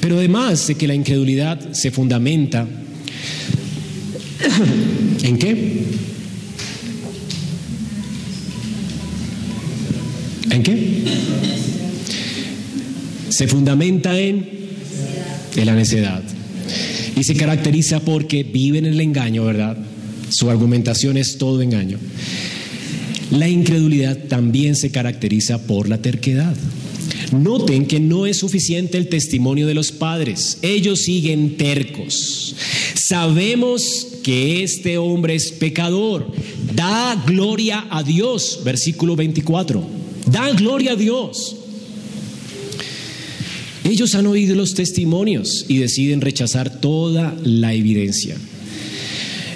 Pero 0.00 0.18
además 0.18 0.66
de 0.66 0.74
que 0.74 0.86
la 0.86 0.94
incredulidad 0.94 1.72
se 1.72 1.90
fundamenta 1.90 2.68
en 5.22 5.38
qué? 5.38 5.84
¿En 10.50 10.62
qué? 10.62 11.04
Se 13.30 13.48
fundamenta 13.48 14.18
en, 14.20 14.46
en 15.56 15.66
la 15.66 15.74
necedad. 15.74 16.22
Y 17.16 17.24
se 17.24 17.34
caracteriza 17.36 18.00
porque 18.00 18.42
viven 18.42 18.84
en 18.84 18.92
el 18.92 19.00
engaño, 19.00 19.46
¿verdad? 19.46 19.78
Su 20.28 20.50
argumentación 20.50 21.16
es 21.16 21.38
todo 21.38 21.62
engaño. 21.62 21.98
La 23.30 23.48
incredulidad 23.48 24.18
también 24.28 24.74
se 24.74 24.90
caracteriza 24.90 25.66
por 25.66 25.88
la 25.88 25.98
terquedad. 25.98 26.54
Noten 27.32 27.86
que 27.86 28.00
no 28.00 28.26
es 28.26 28.38
suficiente 28.38 28.98
el 28.98 29.08
testimonio 29.08 29.66
de 29.66 29.74
los 29.74 29.92
padres. 29.92 30.58
Ellos 30.62 31.02
siguen 31.02 31.56
tercos. 31.56 32.56
Sabemos 32.94 34.06
que 34.22 34.62
este 34.62 34.98
hombre 34.98 35.36
es 35.36 35.52
pecador. 35.52 36.32
Da 36.74 37.22
gloria 37.26 37.86
a 37.90 38.02
Dios. 38.02 38.60
Versículo 38.64 39.14
24. 39.14 39.82
Dan 40.26 40.56
gloria 40.56 40.92
a 40.92 40.96
Dios. 40.96 41.56
Ellos 43.84 44.14
han 44.14 44.26
oído 44.26 44.54
los 44.54 44.74
testimonios 44.74 45.64
y 45.68 45.78
deciden 45.78 46.20
rechazar 46.20 46.80
toda 46.80 47.36
la 47.42 47.74
evidencia. 47.74 48.36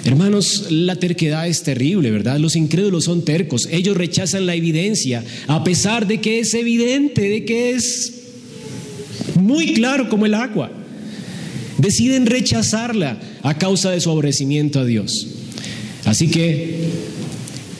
Hermanos, 0.05 0.67
la 0.69 0.95
terquedad 0.97 1.47
es 1.47 1.63
terrible, 1.63 2.11
¿verdad? 2.11 2.37
Los 2.37 2.55
incrédulos 2.55 3.05
son 3.05 3.25
tercos. 3.25 3.67
Ellos 3.71 3.97
rechazan 3.97 4.45
la 4.45 4.53
evidencia, 4.53 5.23
a 5.47 5.63
pesar 5.63 6.05
de 6.05 6.21
que 6.21 6.39
es 6.39 6.53
evidente, 6.53 7.27
de 7.27 7.43
que 7.43 7.71
es 7.71 8.13
muy 9.39 9.73
claro 9.73 10.07
como 10.07 10.27
el 10.27 10.35
agua. 10.35 10.71
Deciden 11.79 12.27
rechazarla 12.27 13.19
a 13.41 13.57
causa 13.57 13.89
de 13.89 13.99
su 13.99 14.11
aborrecimiento 14.11 14.79
a 14.79 14.85
Dios. 14.85 15.27
Así 16.05 16.27
que 16.29 16.75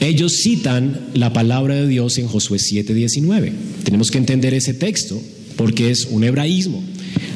ellos 0.00 0.36
citan 0.36 1.08
la 1.14 1.32
palabra 1.32 1.76
de 1.76 1.86
Dios 1.86 2.18
en 2.18 2.26
Josué 2.26 2.58
7:19. 2.58 3.52
Tenemos 3.84 4.10
que 4.10 4.18
entender 4.18 4.52
ese 4.52 4.74
texto 4.74 5.22
porque 5.54 5.90
es 5.90 6.06
un 6.10 6.24
hebraísmo, 6.24 6.82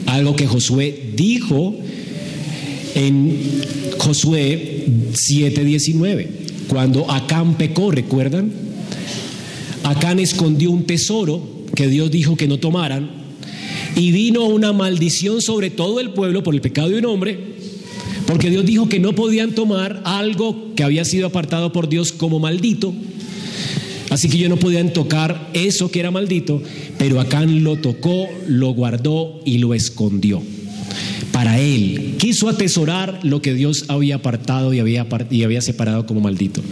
algo 0.07 0.34
que 0.34 0.49
Josué 0.49 1.12
dijo 1.14 1.78
en 2.95 3.62
Josué 3.99 4.86
7:19, 5.12 6.28
cuando 6.68 7.11
Acán 7.11 7.55
pecó, 7.55 7.91
¿recuerdan? 7.91 8.53
Acán 9.84 10.18
escondió 10.18 10.70
un 10.70 10.84
tesoro 10.84 11.43
que 11.74 11.88
Dios 11.88 12.11
dijo 12.11 12.36
que 12.36 12.49
no 12.49 12.59
tomaran 12.59 13.11
y 13.97 14.12
vino 14.12 14.45
una 14.47 14.72
maldición 14.72 15.41
sobre 15.41 15.70
todo 15.70 16.01
el 16.01 16.11
pueblo 16.11 16.43
por 16.43 16.55
el 16.55 16.61
pecado 16.61 16.91
de 16.91 16.99
un 16.99 17.07
hombre, 17.07 17.38
porque 18.26 18.51
Dios 18.51 18.64
dijo 18.64 18.88
que 18.88 19.01
no 19.01 19.14
podían 19.14 19.53
tomar 19.53 20.03
algo 20.05 20.74
que 20.74 20.84
había 20.84 21.05
sido 21.05 21.26
apartado 21.26 21.72
por 21.72 21.88
Dios 21.88 22.12
como 22.12 22.38
maldito. 22.38 22.93
Así 24.11 24.28
que 24.28 24.36
ellos 24.38 24.51
no 24.51 24.57
podían 24.57 24.93
tocar 24.93 25.51
eso 25.55 25.91
que 25.91 26.01
era 26.01 26.11
maldito, 26.11 26.61
pero 26.99 27.20
Acán 27.20 27.62
lo 27.62 27.76
tocó, 27.76 28.26
lo 28.49 28.74
guardó 28.74 29.41
y 29.45 29.59
lo 29.59 29.72
escondió 29.72 30.43
para 31.41 31.59
él. 31.59 32.16
Quiso 32.18 32.51
atesorar 32.51 33.20
lo 33.22 33.41
que 33.41 33.55
Dios 33.55 33.86
había 33.88 34.16
apartado 34.16 34.74
y 34.74 34.78
había, 34.78 35.62
separado 35.62 36.05
como 36.05 36.20
maldito. 36.20 36.62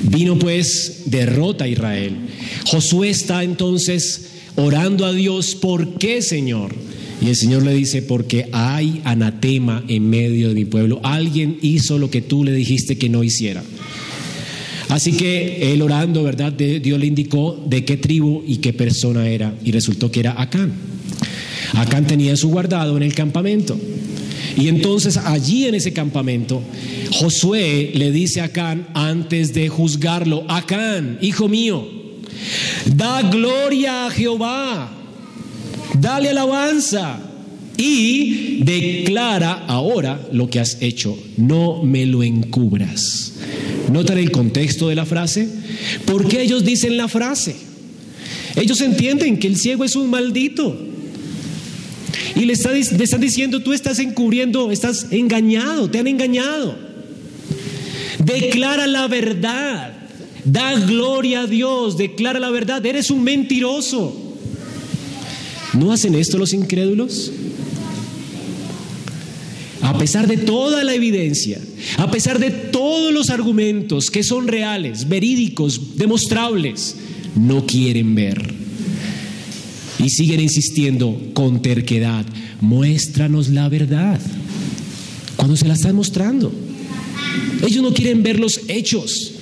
Vino 0.00 0.38
pues 0.38 1.02
derrota 1.04 1.64
a 1.64 1.68
Israel. 1.68 2.16
Josué 2.64 3.10
está 3.10 3.44
entonces 3.44 4.30
orando 4.56 5.04
a 5.04 5.12
Dios, 5.12 5.54
¿por 5.56 5.98
qué 5.98 6.22
Señor? 6.22 6.74
Y 7.20 7.28
el 7.28 7.36
Señor 7.36 7.64
le 7.64 7.74
dice, 7.74 8.00
porque 8.00 8.48
hay 8.52 9.02
anatema 9.04 9.84
en 9.88 10.08
medio 10.08 10.48
de 10.48 10.54
mi 10.54 10.64
pueblo. 10.64 11.02
Alguien 11.02 11.58
hizo 11.60 11.98
lo 11.98 12.10
que 12.10 12.22
tú 12.22 12.44
le 12.44 12.52
dijiste 12.52 12.96
que 12.96 13.10
no 13.10 13.22
hiciera. 13.22 13.62
Así 14.88 15.12
que 15.12 15.70
él 15.74 15.82
orando, 15.82 16.22
¿verdad? 16.22 16.54
Dios 16.54 16.98
le 16.98 17.06
indicó 17.06 17.62
de 17.66 17.84
qué 17.84 17.98
tribu 17.98 18.42
y 18.46 18.56
qué 18.56 18.72
persona 18.72 19.28
era. 19.28 19.54
Y 19.62 19.70
resultó 19.70 20.10
que 20.10 20.20
era 20.20 20.40
Acán. 20.40 20.72
Acán 21.74 22.06
tenía 22.06 22.36
su 22.36 22.48
guardado 22.48 22.96
en 22.96 23.02
el 23.02 23.14
campamento. 23.14 23.78
Y 24.58 24.66
entonces 24.66 25.16
allí 25.16 25.66
en 25.66 25.76
ese 25.76 25.92
campamento, 25.92 26.60
Josué 27.12 27.92
le 27.94 28.10
dice 28.10 28.40
a 28.40 28.44
Acán 28.44 28.88
antes 28.92 29.54
de 29.54 29.68
juzgarlo, 29.68 30.44
Acán, 30.48 31.18
hijo 31.22 31.48
mío, 31.48 31.86
da 32.96 33.22
gloria 33.22 34.06
a 34.06 34.10
Jehová, 34.10 34.90
dale 36.00 36.30
alabanza 36.30 37.20
y 37.76 38.64
declara 38.64 39.64
ahora 39.68 40.20
lo 40.32 40.50
que 40.50 40.58
has 40.58 40.78
hecho, 40.80 41.16
no 41.36 41.84
me 41.84 42.04
lo 42.04 42.24
encubras. 42.24 43.34
¿Notan 43.92 44.18
el 44.18 44.32
contexto 44.32 44.88
de 44.88 44.96
la 44.96 45.06
frase? 45.06 45.48
¿Por 46.04 46.26
qué 46.26 46.42
ellos 46.42 46.64
dicen 46.64 46.96
la 46.96 47.06
frase? 47.06 47.54
Ellos 48.56 48.80
entienden 48.80 49.38
que 49.38 49.46
el 49.46 49.56
ciego 49.56 49.84
es 49.84 49.94
un 49.94 50.10
maldito. 50.10 50.76
Y 52.38 52.44
le, 52.44 52.52
están 52.52 53.20
diciendo, 53.20 53.60
tú 53.60 53.72
estás 53.72 53.98
encubriendo, 53.98 54.70
estás 54.70 55.08
engañado, 55.10 55.90
te 55.90 55.98
han 55.98 56.06
engañado. 56.06 56.78
Declara 58.24 58.86
la 58.86 59.08
verdad, 59.08 59.92
da 60.44 60.78
gloria 60.78 61.42
a 61.42 61.46
Dios, 61.48 61.98
declara 61.98 62.38
la 62.38 62.50
verdad, 62.50 62.84
eres 62.86 63.10
un 63.10 63.24
mentiroso. 63.24 64.36
¿No 65.72 65.92
hacen 65.92 66.14
esto 66.14 66.38
los 66.38 66.52
incrédulos? 66.52 67.32
A 69.82 69.98
pesar 69.98 70.28
de 70.28 70.36
toda 70.36 70.84
la 70.84 70.94
evidencia, 70.94 71.60
a 71.96 72.08
pesar 72.08 72.38
de 72.38 72.50
todos 72.50 73.12
los 73.12 73.30
argumentos 73.30 74.12
que 74.12 74.22
son 74.22 74.46
reales, 74.46 75.08
verídicos, 75.08 75.96
demostrables, 75.96 76.94
no 77.34 77.66
quieren 77.66 78.14
ver 78.14 78.67
y 79.98 80.10
siguen 80.10 80.40
insistiendo 80.40 81.20
con 81.34 81.60
terquedad, 81.60 82.24
muéstranos 82.60 83.48
la 83.48 83.68
verdad. 83.68 84.20
Cuando 85.36 85.56
se 85.56 85.66
la 85.66 85.74
están 85.74 85.96
mostrando. 85.96 86.52
Ellos 87.66 87.82
no 87.82 87.92
quieren 87.92 88.22
ver 88.22 88.38
los 88.38 88.60
hechos. 88.68 89.32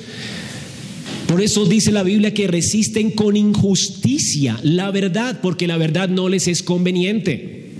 Por 1.27 1.43
eso 1.43 1.67
dice 1.67 1.93
la 1.93 2.03
Biblia 2.03 2.33
que 2.33 2.47
resisten 2.47 3.11
con 3.11 3.37
injusticia 3.37 4.59
la 4.63 4.91
verdad, 4.91 5.41
porque 5.43 5.67
la 5.67 5.77
verdad 5.77 6.09
no 6.09 6.29
les 6.29 6.49
es 6.49 6.63
conveniente. 6.63 7.71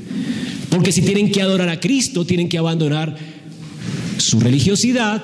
Porque 0.69 0.93
si 0.93 1.03
tienen 1.03 1.31
que 1.31 1.43
adorar 1.43 1.69
a 1.69 1.81
Cristo, 1.81 2.27
tienen 2.27 2.49
que 2.49 2.59
abandonar 2.59 3.17
su 4.19 4.41
religiosidad, 4.41 5.23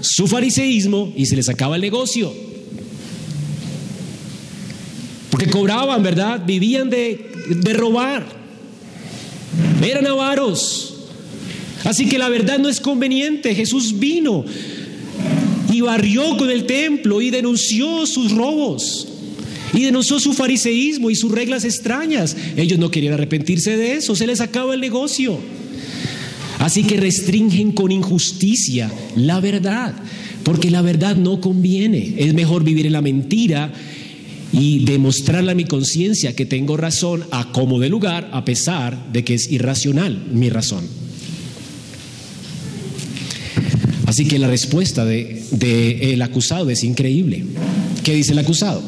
su 0.00 0.26
fariseísmo 0.26 1.12
y 1.16 1.26
se 1.26 1.36
les 1.36 1.48
acaba 1.48 1.76
el 1.76 1.82
negocio 1.82 2.53
cobraban, 5.46 6.02
¿verdad? 6.02 6.42
Vivían 6.44 6.90
de, 6.90 7.30
de 7.48 7.72
robar. 7.72 8.24
Eran 9.82 10.06
avaros. 10.06 10.94
Así 11.84 12.06
que 12.06 12.18
la 12.18 12.28
verdad 12.28 12.58
no 12.58 12.68
es 12.68 12.80
conveniente. 12.80 13.54
Jesús 13.54 13.98
vino 13.98 14.44
y 15.72 15.80
barrió 15.80 16.36
con 16.36 16.50
el 16.50 16.64
templo 16.64 17.20
y 17.20 17.30
denunció 17.30 18.06
sus 18.06 18.32
robos. 18.32 19.08
Y 19.72 19.82
denunció 19.82 20.20
su 20.20 20.32
fariseísmo 20.32 21.10
y 21.10 21.16
sus 21.16 21.32
reglas 21.32 21.64
extrañas. 21.64 22.36
Ellos 22.56 22.78
no 22.78 22.90
querían 22.90 23.14
arrepentirse 23.14 23.76
de 23.76 23.96
eso, 23.96 24.14
se 24.14 24.26
les 24.26 24.40
acaba 24.40 24.74
el 24.74 24.80
negocio. 24.80 25.38
Así 26.60 26.84
que 26.84 26.96
restringen 26.96 27.72
con 27.72 27.90
injusticia 27.90 28.90
la 29.16 29.40
verdad, 29.40 29.94
porque 30.44 30.70
la 30.70 30.80
verdad 30.80 31.16
no 31.16 31.40
conviene. 31.40 32.14
Es 32.18 32.32
mejor 32.34 32.62
vivir 32.62 32.86
en 32.86 32.92
la 32.92 33.02
mentira 33.02 33.72
y 34.54 34.84
demostrarle 34.84 35.50
a 35.50 35.54
mi 35.56 35.64
conciencia 35.64 36.36
que 36.36 36.46
tengo 36.46 36.76
razón 36.76 37.24
a 37.32 37.50
como 37.50 37.80
de 37.80 37.88
lugar, 37.88 38.30
a 38.32 38.44
pesar 38.44 39.12
de 39.12 39.24
que 39.24 39.34
es 39.34 39.50
irracional 39.50 40.26
mi 40.32 40.48
razón. 40.48 40.84
Así 44.06 44.26
que 44.26 44.38
la 44.38 44.46
respuesta 44.46 45.04
del 45.04 45.42
de, 45.50 46.18
acusado 46.22 46.70
es 46.70 46.84
increíble. 46.84 47.44
¿Qué 48.04 48.14
dice 48.14 48.30
el 48.32 48.38
acusado? 48.38 48.80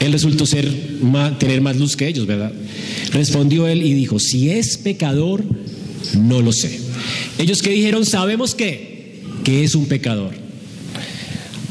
Él 0.00 0.10
resultó 0.10 0.44
ser 0.44 0.68
tener 1.38 1.60
más 1.60 1.76
luz 1.76 1.96
que 1.96 2.08
ellos, 2.08 2.26
¿verdad? 2.26 2.52
Respondió 3.12 3.68
él 3.68 3.82
y 3.82 3.94
dijo, 3.94 4.18
si 4.18 4.50
es 4.50 4.76
pecador, 4.76 5.44
no 6.18 6.42
lo 6.42 6.52
sé. 6.52 6.80
Ellos 7.38 7.62
que 7.62 7.70
dijeron, 7.70 8.04
sabemos 8.04 8.56
que, 8.56 9.22
que 9.44 9.62
es 9.62 9.76
un 9.76 9.86
pecador. 9.86 10.43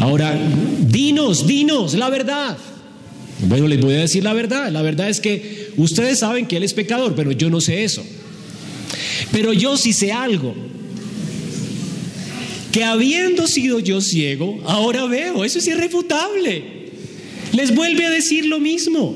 Ahora, 0.04 0.38
dinos, 0.82 1.47
dinos 1.47 1.93
la 1.93 2.10
verdad. 2.10 2.58
Bueno, 3.47 3.70
les 3.70 3.80
voy 3.80 3.93
a 3.93 3.99
decir 3.99 4.22
la 4.22 4.34
verdad. 4.34 4.70
La 4.70 4.82
verdad 4.82 5.10
es 5.10 5.22
que 5.22 5.70
ustedes 5.78 6.20
saben 6.20 6.45
que 6.45 6.58
Él 6.58 6.64
es 6.64 6.74
pecador, 6.74 7.16
pero 7.16 7.32
yo 7.32 7.49
no 7.49 7.62
sé 7.62 7.86
eso. 7.86 8.04
Pero 9.32 9.54
yo 9.54 9.78
sí 9.78 9.93
sé 9.93 10.12
algo. 10.12 10.54
Que 12.74 12.84
habiendo 12.84 13.47
sido 13.47 13.80
yo 13.80 14.01
ciego, 14.01 14.60
ahora 14.66 15.06
veo. 15.06 15.45
Eso 15.45 15.60
es 15.60 15.68
irrefutable. 15.68 16.89
Les 17.54 17.74
vuelve 17.74 18.06
a 18.06 18.10
decir 18.10 18.45
lo 18.47 18.60
mismo. 18.60 19.16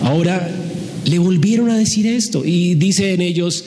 Ahora 0.00 0.50
le 1.04 1.20
volvieron 1.20 1.70
a 1.70 1.78
decir 1.78 2.08
esto 2.08 2.44
y 2.44 2.74
dice 2.74 3.12
en 3.14 3.20
ellos, 3.20 3.64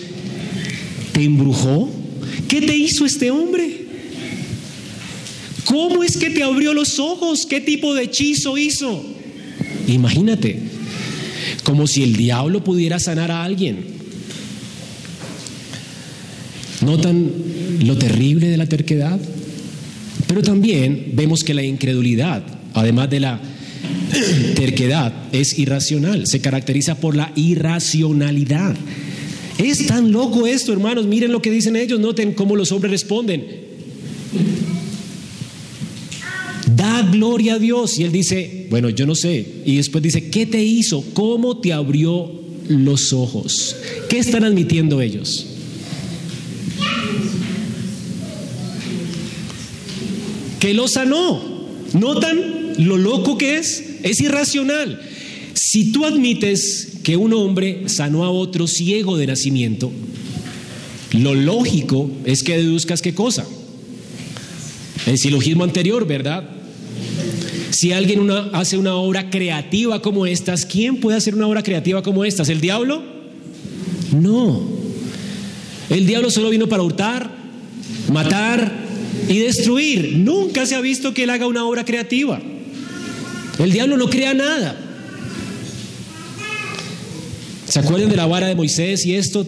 ¿te 1.14 1.24
embrujó? 1.24 1.90
¿Qué 2.50 2.60
te 2.60 2.76
hizo 2.76 3.06
este 3.06 3.32
hombre? 3.32 3.88
¿Cómo 5.66 6.04
es 6.04 6.18
que 6.18 6.30
te 6.30 6.44
abrió 6.44 6.74
los 6.74 7.00
ojos? 7.00 7.46
¿Qué 7.46 7.62
tipo 7.62 7.94
de 7.94 8.04
hechizo 8.04 8.58
hizo? 8.58 9.04
Imagínate, 9.88 10.60
como 11.64 11.88
si 11.88 12.04
el 12.04 12.16
diablo 12.16 12.64
pudiera 12.64 13.00
sanar 13.00 13.32
a 13.32 13.44
alguien. 13.44 14.00
¿Notan 16.86 17.32
lo 17.84 17.98
terrible 17.98 18.48
de 18.48 18.58
la 18.58 18.68
terquedad? 18.68 19.20
Pero 20.28 20.44
también 20.44 21.12
vemos 21.14 21.44
que 21.44 21.54
la 21.54 21.64
incredulidad, 21.64 22.44
además 22.74 23.10
de 23.10 23.20
la 23.20 23.42
terquedad, 24.56 25.14
es 25.32 25.58
irracional, 25.58 26.28
se 26.28 26.40
caracteriza 26.40 26.96
por 26.96 27.16
la 27.16 27.32
irracionalidad. 27.36 28.76
Es 29.58 29.88
tan 29.88 30.12
loco 30.12 30.48
esto, 30.48 30.72
hermanos, 30.72 31.06
miren 31.06 31.32
lo 31.32 31.42
que 31.42 31.52
dicen 31.52 31.76
ellos, 31.76 32.00
noten 32.00 32.34
cómo 32.34 32.56
los 32.56 32.72
hombres 32.72 32.92
responden 32.92 33.44
da 36.76 37.02
gloria 37.04 37.56
a 37.56 37.60
Dios. 37.60 37.98
Y 38.00 38.04
él 38.04 38.12
dice, 38.12 38.68
bueno, 38.70 38.90
yo 38.90 39.06
no 39.06 39.16
sé. 39.16 39.46
Y 39.66 39.78
después 39.78 40.04
dice, 40.04 40.30
¿qué 40.30 40.46
te 40.46 40.64
hizo? 40.64 41.04
¿Cómo 41.14 41.58
te 41.58 41.74
abrió 41.74 42.32
los 42.68 43.14
ojos? 43.14 43.76
¿Qué 44.10 44.20
están 44.20 44.44
admitiendo 44.44 45.02
ellos? 45.02 45.46
Que 50.60 50.74
lo 50.74 50.88
sanó. 50.88 51.60
¿Notan 51.94 52.86
lo 52.86 52.98
loco 52.98 53.38
que 53.38 53.58
es? 53.58 53.84
Es 54.04 54.22
irracional. 54.22 55.02
Si 55.54 55.92
tú 55.92 56.06
admites 56.06 57.00
que 57.04 57.18
un 57.18 57.34
hombre 57.34 57.90
sanó 57.90 58.24
a 58.24 58.30
otro 58.30 58.68
ciego 58.68 59.18
de 59.18 59.28
nacimiento, 59.28 59.92
lo 61.14 61.34
lógico 61.34 62.10
es 62.26 62.44
que 62.44 62.58
deduzcas 62.58 63.02
qué 63.02 63.14
cosa. 63.14 63.46
El 65.06 65.18
silogismo 65.18 65.64
anterior, 65.64 66.06
¿verdad? 66.06 66.59
Si 67.72 67.92
alguien 67.92 68.30
hace 68.54 68.78
una 68.78 68.96
obra 68.96 69.30
creativa 69.30 70.02
como 70.02 70.26
estas, 70.26 70.66
¿quién 70.66 70.98
puede 70.98 71.18
hacer 71.18 71.36
una 71.36 71.48
obra 71.48 71.64
creativa 71.64 72.02
como 72.02 72.26
estas? 72.26 72.50
¿El 72.50 72.62
diablo? 72.62 73.04
No. 74.12 74.68
El 75.90 76.06
diablo 76.06 76.30
solo 76.30 76.50
vino 76.50 76.68
para 76.68 76.84
hurtar, 76.84 77.30
matar 78.12 78.72
y 79.28 79.38
destruir. 79.40 80.18
Nunca 80.18 80.66
se 80.66 80.76
ha 80.76 80.82
visto 80.82 81.14
que 81.14 81.24
él 81.24 81.30
haga 81.30 81.48
una 81.48 81.66
obra 81.66 81.86
creativa. 81.86 82.40
El 83.60 83.72
diablo 83.72 83.98
no 83.98 84.10
crea 84.10 84.34
nada. 84.34 84.78
¿Se 87.68 87.80
acuerdan 87.80 88.10
de 88.10 88.16
la 88.16 88.26
vara 88.26 88.48
de 88.48 88.56
Moisés 88.56 89.06
y 89.06 89.14
esto? 89.16 89.46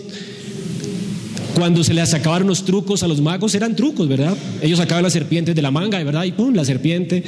Cuando 1.55 1.83
se 1.83 1.93
le 1.93 2.05
sacaban 2.05 2.45
los 2.45 2.65
trucos 2.65 3.03
a 3.03 3.07
los 3.07 3.19
magos, 3.19 3.55
eran 3.55 3.75
trucos, 3.75 4.07
¿verdad? 4.07 4.35
Ellos 4.61 4.79
sacaban 4.79 5.03
las 5.03 5.13
serpientes 5.13 5.55
de 5.55 5.61
la 5.61 5.71
manga, 5.71 6.03
¿verdad? 6.03 6.23
Y 6.25 6.31
pum, 6.31 6.53
la 6.53 6.65
serpiente. 6.65 7.23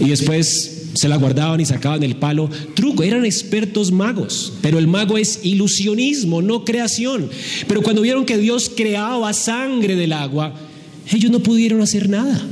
Y 0.00 0.08
después 0.08 0.76
se 0.94 1.08
la 1.08 1.16
guardaban 1.16 1.60
y 1.60 1.66
sacaban 1.66 2.02
el 2.02 2.16
palo. 2.16 2.48
Truco, 2.74 3.02
eran 3.02 3.24
expertos 3.24 3.92
magos, 3.92 4.52
pero 4.62 4.78
el 4.78 4.86
mago 4.86 5.18
es 5.18 5.40
ilusionismo, 5.42 6.42
no 6.42 6.64
creación. 6.64 7.28
Pero 7.68 7.82
cuando 7.82 8.02
vieron 8.02 8.24
que 8.24 8.38
Dios 8.38 8.70
creaba 8.74 9.32
sangre 9.32 9.94
del 9.96 10.12
agua, 10.12 10.54
ellos 11.12 11.30
no 11.30 11.40
pudieron 11.40 11.82
hacer 11.82 12.08
nada. 12.08 12.42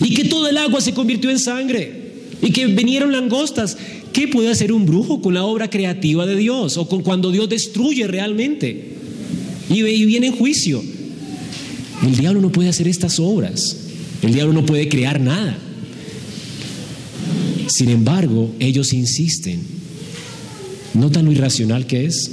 Y 0.00 0.14
que 0.14 0.24
todo 0.24 0.48
el 0.48 0.58
agua 0.58 0.80
se 0.80 0.92
convirtió 0.92 1.30
en 1.30 1.38
sangre. 1.38 2.08
Y 2.40 2.52
que 2.52 2.66
vinieron 2.66 3.12
langostas. 3.12 3.76
¿Qué 4.12 4.28
puede 4.28 4.50
hacer 4.50 4.72
un 4.72 4.86
brujo 4.86 5.20
con 5.20 5.34
la 5.34 5.44
obra 5.44 5.68
creativa 5.70 6.26
de 6.26 6.36
Dios? 6.36 6.76
O 6.76 6.88
con 6.88 7.02
cuando 7.02 7.30
Dios 7.30 7.48
destruye 7.48 8.06
realmente. 8.06 8.94
Y, 9.70 9.82
viene 9.82 10.28
en 10.28 10.36
juicio. 10.36 10.82
El 12.02 12.16
diablo 12.16 12.40
no 12.40 12.52
puede 12.52 12.68
hacer 12.68 12.86
estas 12.88 13.18
obras. 13.18 13.76
El 14.22 14.34
diablo 14.34 14.52
no 14.52 14.64
puede 14.64 14.88
crear 14.88 15.20
nada. 15.20 15.58
Sin 17.68 17.90
embargo, 17.90 18.54
ellos 18.58 18.92
insisten. 18.92 19.60
¿Notan 20.94 21.26
lo 21.26 21.32
irracional 21.32 21.86
que 21.86 22.06
es? 22.06 22.30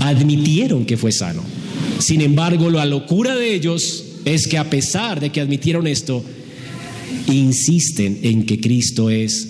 Admitieron 0.00 0.86
que 0.86 0.96
fue 0.96 1.12
sano. 1.12 1.42
Sin 1.98 2.20
embargo, 2.20 2.70
la 2.70 2.86
locura 2.86 3.34
de 3.34 3.54
ellos 3.54 4.04
es 4.24 4.46
que 4.46 4.58
a 4.58 4.70
pesar 4.70 5.20
de 5.20 5.30
que 5.30 5.40
admitieron 5.40 5.86
esto, 5.86 6.24
insisten 7.26 8.20
en 8.22 8.46
que 8.46 8.60
Cristo 8.60 9.10
es 9.10 9.48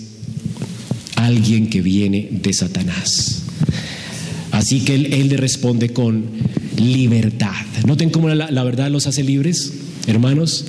alguien 1.15 1.69
que 1.69 1.81
viene 1.81 2.29
de 2.31 2.53
Satanás. 2.53 3.43
Así 4.51 4.79
que 4.79 4.95
él, 4.95 5.29
le 5.29 5.37
responde 5.37 5.89
con 5.89 6.25
libertad. 6.77 7.53
¿Noten 7.85 8.09
cómo 8.09 8.29
la, 8.29 8.49
la 8.49 8.63
verdad 8.63 8.89
los 8.89 9.05
hace 9.05 9.23
libres, 9.23 9.73
hermanos? 10.07 10.65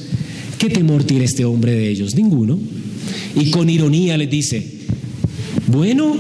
¿Qué 0.59 0.69
temor 0.71 1.05
tiene 1.05 1.25
este 1.25 1.45
hombre 1.45 1.73
de 1.73 1.89
ellos? 1.89 2.15
Ninguno. 2.17 2.59
Y 3.37 3.51
con 3.51 3.71
ironía 3.71 4.17
les 4.19 4.29
dice, 4.29 4.67
bueno, 5.69 6.17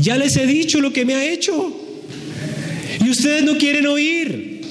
ya 0.00 0.16
les 0.16 0.36
he 0.36 0.46
dicho 0.46 0.80
lo 0.80 0.92
que 0.92 1.04
me 1.04 1.14
ha 1.14 1.30
hecho. 1.30 1.52
Y 3.04 3.10
ustedes 3.10 3.44
no 3.44 3.58
quieren 3.58 3.86
oír. 3.86 4.62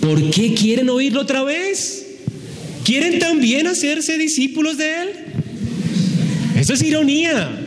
¿Por 0.00 0.30
qué 0.30 0.54
quieren 0.54 0.88
oírlo 0.90 1.22
otra 1.22 1.42
vez? 1.42 2.06
¿Quieren 2.84 3.18
también 3.18 3.66
hacerse 3.66 4.18
discípulos 4.18 4.76
de 4.76 5.02
Él? 5.02 5.08
Eso 6.56 6.74
es 6.74 6.82
ironía. 6.82 7.60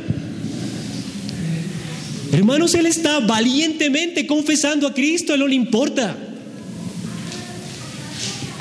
Hermanos, 2.31 2.75
Él 2.75 2.85
está 2.85 3.19
valientemente 3.19 4.27
confesando 4.27 4.87
a 4.87 4.93
Cristo, 4.93 5.33
Él 5.33 5.39
no 5.39 5.47
le 5.47 5.55
importa. 5.55 6.15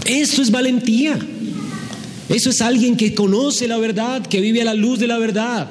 Esto 0.07 0.41
es 0.41 0.51
valentía. 0.51 1.19
Eso 2.29 2.51
es 2.51 2.61
alguien 2.61 2.97
que 2.97 3.15
conoce 3.15 3.69
la 3.69 3.79
verdad, 3.79 4.27
que 4.27 4.41
vive 4.41 4.63
a 4.63 4.65
la 4.65 4.75
luz 4.75 4.99
de 4.99 5.07
la 5.07 5.19
verdad, 5.19 5.69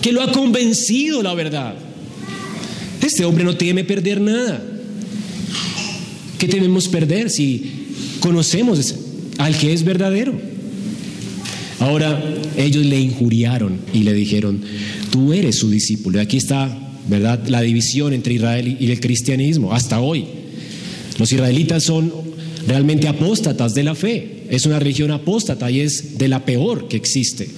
que 0.00 0.12
lo 0.12 0.22
ha 0.22 0.32
convencido 0.32 1.22
la 1.22 1.34
verdad. 1.34 1.74
Este 3.02 3.24
hombre 3.24 3.44
no 3.44 3.56
teme 3.56 3.84
perder 3.84 4.20
nada. 4.20 4.62
¿Qué 6.38 6.48
tememos 6.48 6.88
perder 6.88 7.30
si 7.30 7.70
conocemos 8.20 8.94
al 9.38 9.56
que 9.56 9.72
es 9.72 9.84
verdadero? 9.84 10.32
Ahora 11.80 12.22
ellos 12.56 12.86
le 12.86 13.00
injuriaron 13.00 13.80
y 13.92 14.04
le 14.04 14.14
dijeron, 14.14 14.62
tú 15.10 15.32
eres 15.32 15.56
su 15.56 15.68
discípulo. 15.68 16.18
Y 16.18 16.22
aquí 16.22 16.36
está, 16.36 16.76
¿verdad? 17.08 17.46
La 17.48 17.60
división 17.60 18.12
entre 18.12 18.34
Israel 18.34 18.76
y 18.78 18.90
el 18.90 19.00
cristianismo 19.00 19.72
hasta 19.74 20.00
hoy. 20.00 20.24
Los 21.18 21.32
israelitas 21.32 21.82
son 21.82 22.12
realmente 22.66 23.08
apóstatas 23.08 23.74
de 23.74 23.82
la 23.82 23.94
fe. 23.94 24.44
Es 24.50 24.66
una 24.66 24.78
religión 24.78 25.10
apóstata 25.10 25.70
y 25.70 25.80
es 25.80 26.18
de 26.18 26.28
la 26.28 26.44
peor 26.44 26.88
que 26.88 26.96
existe. 26.96 27.48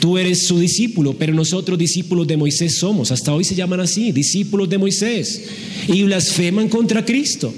Tú 0.00 0.18
eres 0.18 0.46
su 0.46 0.58
discípulo, 0.58 1.14
pero 1.16 1.32
nosotros 1.32 1.78
discípulos 1.78 2.26
de 2.26 2.36
Moisés 2.36 2.76
somos. 2.76 3.12
Hasta 3.12 3.32
hoy 3.32 3.44
se 3.44 3.54
llaman 3.54 3.80
así, 3.80 4.10
discípulos 4.10 4.68
de 4.68 4.78
Moisés. 4.78 5.44
Y 5.86 6.02
blasfeman 6.02 6.68
contra 6.68 7.04
Cristo. 7.04 7.54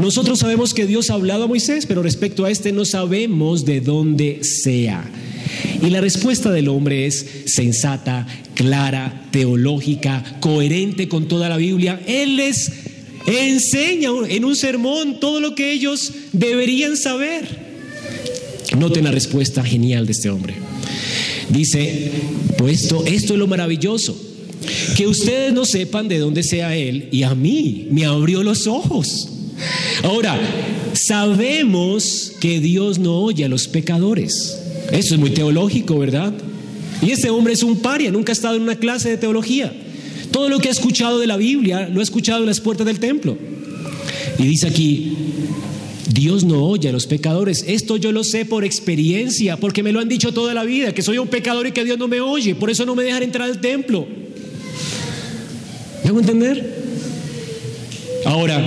Nosotros 0.00 0.38
sabemos 0.38 0.74
que 0.74 0.86
Dios 0.86 1.10
ha 1.10 1.14
hablado 1.14 1.44
a 1.44 1.48
Moisés, 1.48 1.86
pero 1.86 2.02
respecto 2.02 2.44
a 2.44 2.50
este 2.50 2.72
no 2.72 2.84
sabemos 2.84 3.64
de 3.64 3.80
dónde 3.80 4.40
sea. 4.42 5.10
Y 5.82 5.90
la 5.90 6.00
respuesta 6.00 6.50
del 6.50 6.68
hombre 6.68 7.06
es 7.06 7.26
sensata, 7.46 8.26
clara, 8.54 9.26
teológica, 9.30 10.38
coherente 10.40 11.08
con 11.08 11.28
toda 11.28 11.48
la 11.48 11.56
Biblia. 11.56 12.00
Él 12.06 12.40
es 12.40 12.72
enseña 13.26 14.10
en 14.28 14.44
un 14.44 14.56
sermón 14.56 15.20
todo 15.20 15.40
lo 15.40 15.54
que 15.54 15.72
ellos 15.72 16.12
deberían 16.32 16.96
saber. 16.96 17.66
Noten 18.76 19.04
la 19.04 19.10
respuesta 19.10 19.64
genial 19.64 20.06
de 20.06 20.12
este 20.12 20.30
hombre. 20.30 20.54
Dice, 21.48 22.10
pues 22.58 22.82
esto, 22.82 23.04
esto 23.06 23.32
es 23.34 23.38
lo 23.38 23.46
maravilloso, 23.46 24.16
que 24.96 25.06
ustedes 25.06 25.52
no 25.52 25.64
sepan 25.64 26.08
de 26.08 26.18
dónde 26.18 26.42
sea 26.42 26.76
Él 26.76 27.08
y 27.12 27.22
a 27.22 27.34
mí 27.34 27.88
me 27.90 28.04
abrió 28.04 28.42
los 28.42 28.66
ojos. 28.66 29.28
Ahora, 30.02 30.38
sabemos 30.94 32.32
que 32.40 32.60
Dios 32.60 32.98
no 32.98 33.18
oye 33.18 33.44
a 33.44 33.48
los 33.48 33.68
pecadores. 33.68 34.58
Eso 34.92 35.14
es 35.14 35.20
muy 35.20 35.30
teológico, 35.30 35.98
¿verdad? 35.98 36.32
Y 37.02 37.10
este 37.10 37.30
hombre 37.30 37.54
es 37.54 37.62
un 37.62 37.78
paria, 37.78 38.10
nunca 38.10 38.32
ha 38.32 38.34
estado 38.34 38.56
en 38.56 38.62
una 38.62 38.76
clase 38.76 39.10
de 39.10 39.16
teología. 39.16 39.72
Todo 40.36 40.50
lo 40.50 40.58
que 40.58 40.68
ha 40.68 40.70
escuchado 40.70 41.18
de 41.18 41.26
la 41.26 41.38
Biblia 41.38 41.88
lo 41.88 42.00
ha 42.00 42.02
escuchado 42.02 42.40
en 42.40 42.46
las 42.46 42.60
puertas 42.60 42.86
del 42.86 43.00
templo. 43.00 43.38
Y 44.38 44.42
dice 44.42 44.66
aquí, 44.66 45.16
Dios 46.12 46.44
no 46.44 46.62
oye 46.62 46.90
a 46.90 46.92
los 46.92 47.06
pecadores. 47.06 47.64
Esto 47.66 47.96
yo 47.96 48.12
lo 48.12 48.22
sé 48.22 48.44
por 48.44 48.62
experiencia, 48.62 49.56
porque 49.56 49.82
me 49.82 49.92
lo 49.92 50.00
han 50.00 50.10
dicho 50.10 50.32
toda 50.32 50.52
la 50.52 50.64
vida, 50.64 50.92
que 50.92 51.00
soy 51.00 51.16
un 51.16 51.28
pecador 51.28 51.66
y 51.66 51.72
que 51.72 51.86
Dios 51.86 51.96
no 51.96 52.06
me 52.06 52.20
oye. 52.20 52.54
Por 52.54 52.68
eso 52.68 52.84
no 52.84 52.94
me 52.94 53.02
dejan 53.02 53.22
entrar 53.22 53.48
al 53.48 53.62
templo. 53.62 54.06
¿Me 56.04 56.10
hago 56.10 56.20
entender? 56.20 56.84
Ahora, 58.26 58.62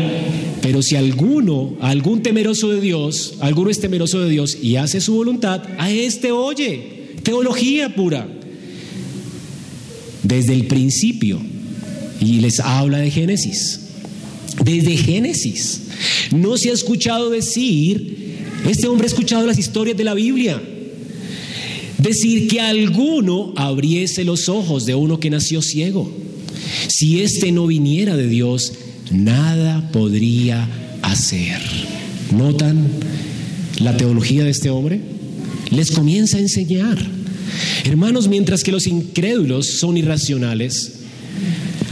pero 0.63 0.81
si 0.81 0.95
alguno, 0.95 1.77
algún 1.81 2.23
temeroso 2.23 2.69
de 2.69 2.81
Dios, 2.81 3.35
alguno 3.41 3.69
es 3.69 3.79
temeroso 3.79 4.19
de 4.21 4.31
Dios 4.31 4.57
y 4.59 4.77
hace 4.77 5.01
su 5.01 5.13
voluntad, 5.13 5.61
a 5.77 5.91
este 5.91 6.31
oye. 6.31 7.11
Teología 7.21 7.93
pura. 7.93 8.27
Desde 10.23 10.53
el 10.53 10.65
principio 10.65 11.39
y 12.19 12.39
les 12.39 12.59
habla 12.59 12.99
de 12.99 13.11
Génesis. 13.11 13.79
Desde 14.63 14.97
Génesis. 14.97 15.81
No 16.31 16.57
se 16.57 16.69
ha 16.69 16.73
escuchado 16.73 17.29
decir, 17.29 18.37
este 18.67 18.87
hombre 18.87 19.05
ha 19.05 19.09
escuchado 19.09 19.45
las 19.45 19.57
historias 19.57 19.97
de 19.97 20.03
la 20.03 20.13
Biblia. 20.13 20.61
Decir 21.97 22.47
que 22.47 22.61
alguno 22.61 23.53
abriese 23.57 24.23
los 24.23 24.49
ojos 24.49 24.85
de 24.85 24.95
uno 24.95 25.19
que 25.19 25.29
nació 25.29 25.61
ciego. 25.61 26.11
Si 26.87 27.21
éste 27.21 27.51
no 27.51 27.67
viniera 27.67 28.15
de 28.15 28.27
Dios, 28.27 28.73
nada 29.11 29.89
podría 29.91 30.67
hacer. 31.01 31.59
¿Notan 32.35 32.87
la 33.79 33.97
teología 33.97 34.43
de 34.43 34.51
este 34.51 34.69
hombre? 34.69 35.01
Les 35.71 35.91
comienza 35.91 36.37
a 36.37 36.41
enseñar. 36.41 36.97
Hermanos, 37.83 38.27
mientras 38.27 38.63
que 38.63 38.71
los 38.71 38.87
incrédulos 38.87 39.67
son 39.67 39.97
irracionales, 39.97 40.98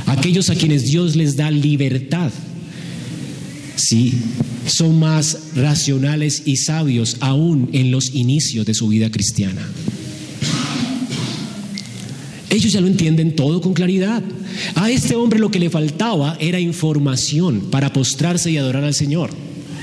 aquellos 0.08 0.50
a 0.50 0.56
quienes 0.56 0.86
Dios 0.86 1.16
les 1.16 1.36
da 1.36 1.52
libertad, 1.52 2.32
sí, 3.76 4.14
son 4.66 5.00
más 5.00 5.56
racionales 5.56 6.44
y 6.46 6.58
sabios 6.58 7.18
aún 7.20 7.70
en 7.74 7.92
los 7.92 8.14
inicios 8.16 8.66
de 8.66 8.74
su 8.74 8.88
vida 8.88 9.12
cristiana. 9.12 9.62
Ellos 12.50 12.72
ya 12.72 12.82
lo 12.82 12.88
entienden 12.88 13.36
todo 13.36 13.62
con 13.62 13.74
claridad. 13.74 14.24
A 14.76 14.90
este 14.90 15.16
hombre 15.16 15.40
lo 15.40 15.52
que 15.52 15.60
le 15.60 15.70
faltaba 15.70 16.38
era 16.40 16.60
información 16.60 17.68
para 17.70 17.92
postrarse 17.92 18.50
y 18.50 18.58
adorar 18.58 18.84
al 18.84 18.94
Señor. 18.94 19.30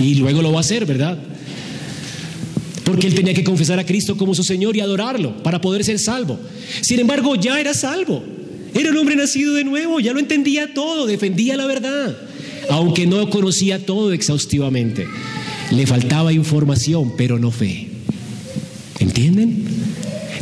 Y 0.01 0.15
luego 0.15 0.43
lo 0.43 0.51
va 0.51 0.59
a 0.59 0.61
hacer, 0.61 0.87
¿verdad? 0.87 1.19
Porque 2.85 3.07
él 3.07 3.15
tenía 3.15 3.35
que 3.35 3.45
confesar 3.45 3.79
a 3.79 3.87
Cristo 3.87 4.17
como 4.17 4.35
su 4.35 4.43
Señor 4.43 4.77
y 4.77 4.81
adorarlo 4.81 5.43
para 5.43 5.61
poder 5.61 5.85
ser 5.85 5.99
salvo. 5.99 6.39
Sin 6.81 7.01
embargo, 7.01 7.35
ya 7.37 7.61
era 7.61 7.75
salvo. 7.75 8.34
Era 8.75 8.91
un 8.91 8.99
hombre 8.99 9.17
nacido 9.17 9.55
de 9.55 9.65
nuevo, 9.65 10.01
ya 10.01 10.13
lo 10.13 10.19
entendía 10.19 10.75
todo, 10.75 11.07
defendía 11.07 11.57
la 11.57 11.67
verdad, 11.67 12.17
aunque 12.71 13.07
no 13.07 13.31
conocía 13.31 13.85
todo 13.85 14.13
exhaustivamente. 14.13 15.07
Le 15.71 15.87
faltaba 15.87 16.33
información, 16.33 17.15
pero 17.17 17.39
no 17.39 17.51
fe. 17.51 17.89
¿Entienden? 18.99 19.65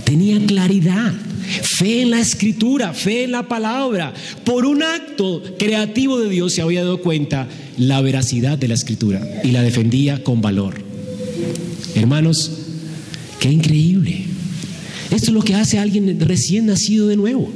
Tenía 0.05 0.45
claridad, 0.47 1.12
fe 1.62 2.03
en 2.03 2.11
la 2.11 2.20
escritura, 2.20 2.95
fe 2.95 3.24
en 3.24 3.33
la 3.33 3.49
palabra. 3.49 4.14
Por 4.45 4.66
un 4.66 4.83
acto 4.83 5.43
creativo 5.59 6.18
de 6.18 6.30
Dios 6.30 6.55
se 6.55 6.62
había 6.62 6.83
dado 6.83 7.01
cuenta 7.01 7.49
la 7.76 8.01
veracidad 8.01 8.59
de 8.59 8.68
la 8.68 8.74
escritura 8.74 9.22
y 9.45 9.53
la 9.53 9.62
defendía 9.62 10.22
con 10.24 10.41
valor. 10.41 10.74
Hermanos, 11.95 12.51
qué 13.41 13.51
increíble. 13.51 14.24
Esto 15.11 15.26
es 15.26 15.33
lo 15.35 15.43
que 15.43 15.55
hace 15.55 15.78
a 15.78 15.83
alguien 15.83 16.18
recién 16.20 16.66
nacido 16.66 17.09
de 17.09 17.16
nuevo. 17.16 17.53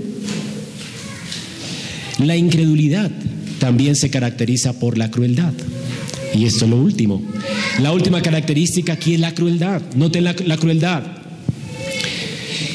La 2.19 2.37
incredulidad 2.37 3.11
también 3.59 3.97
se 3.97 4.11
caracteriza 4.11 4.79
por 4.79 4.99
la 4.99 5.11
crueldad. 5.11 5.53
Y 6.35 6.45
esto 6.45 6.64
es 6.64 6.71
lo 6.71 6.77
último. 6.77 7.23
La 7.81 7.93
última 7.93 8.23
característica 8.23 8.95
aquí 8.95 9.14
es 9.14 9.21
la 9.21 9.35
crueldad. 9.35 9.83
Noten 9.95 10.25
la, 10.25 10.35
la 10.45 10.57
crueldad. 10.57 11.03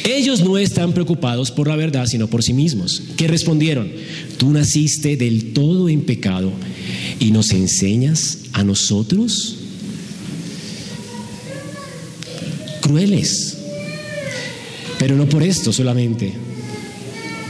Ellos 0.04 0.42
no 0.42 0.58
están 0.58 0.94
preocupados 0.94 1.52
por 1.52 1.68
la 1.68 1.76
verdad, 1.76 2.06
sino 2.08 2.28
por 2.28 2.44
sí 2.44 2.54
mismos. 2.54 3.04
¿Qué 3.18 3.28
respondieron? 3.28 3.92
Tú 4.38 4.52
naciste 4.52 5.16
del 5.16 5.54
todo 5.54 5.89
en 5.89 6.02
pecado 6.02 6.52
y 7.20 7.32
nos 7.32 7.52
enseñas 7.52 8.39
a 8.54 8.64
nosotros. 8.64 9.58
Crueles. 12.82 13.58
Pero 14.98 15.16
no 15.16 15.28
por 15.28 15.44
esto 15.44 15.74
solamente, 15.74 16.34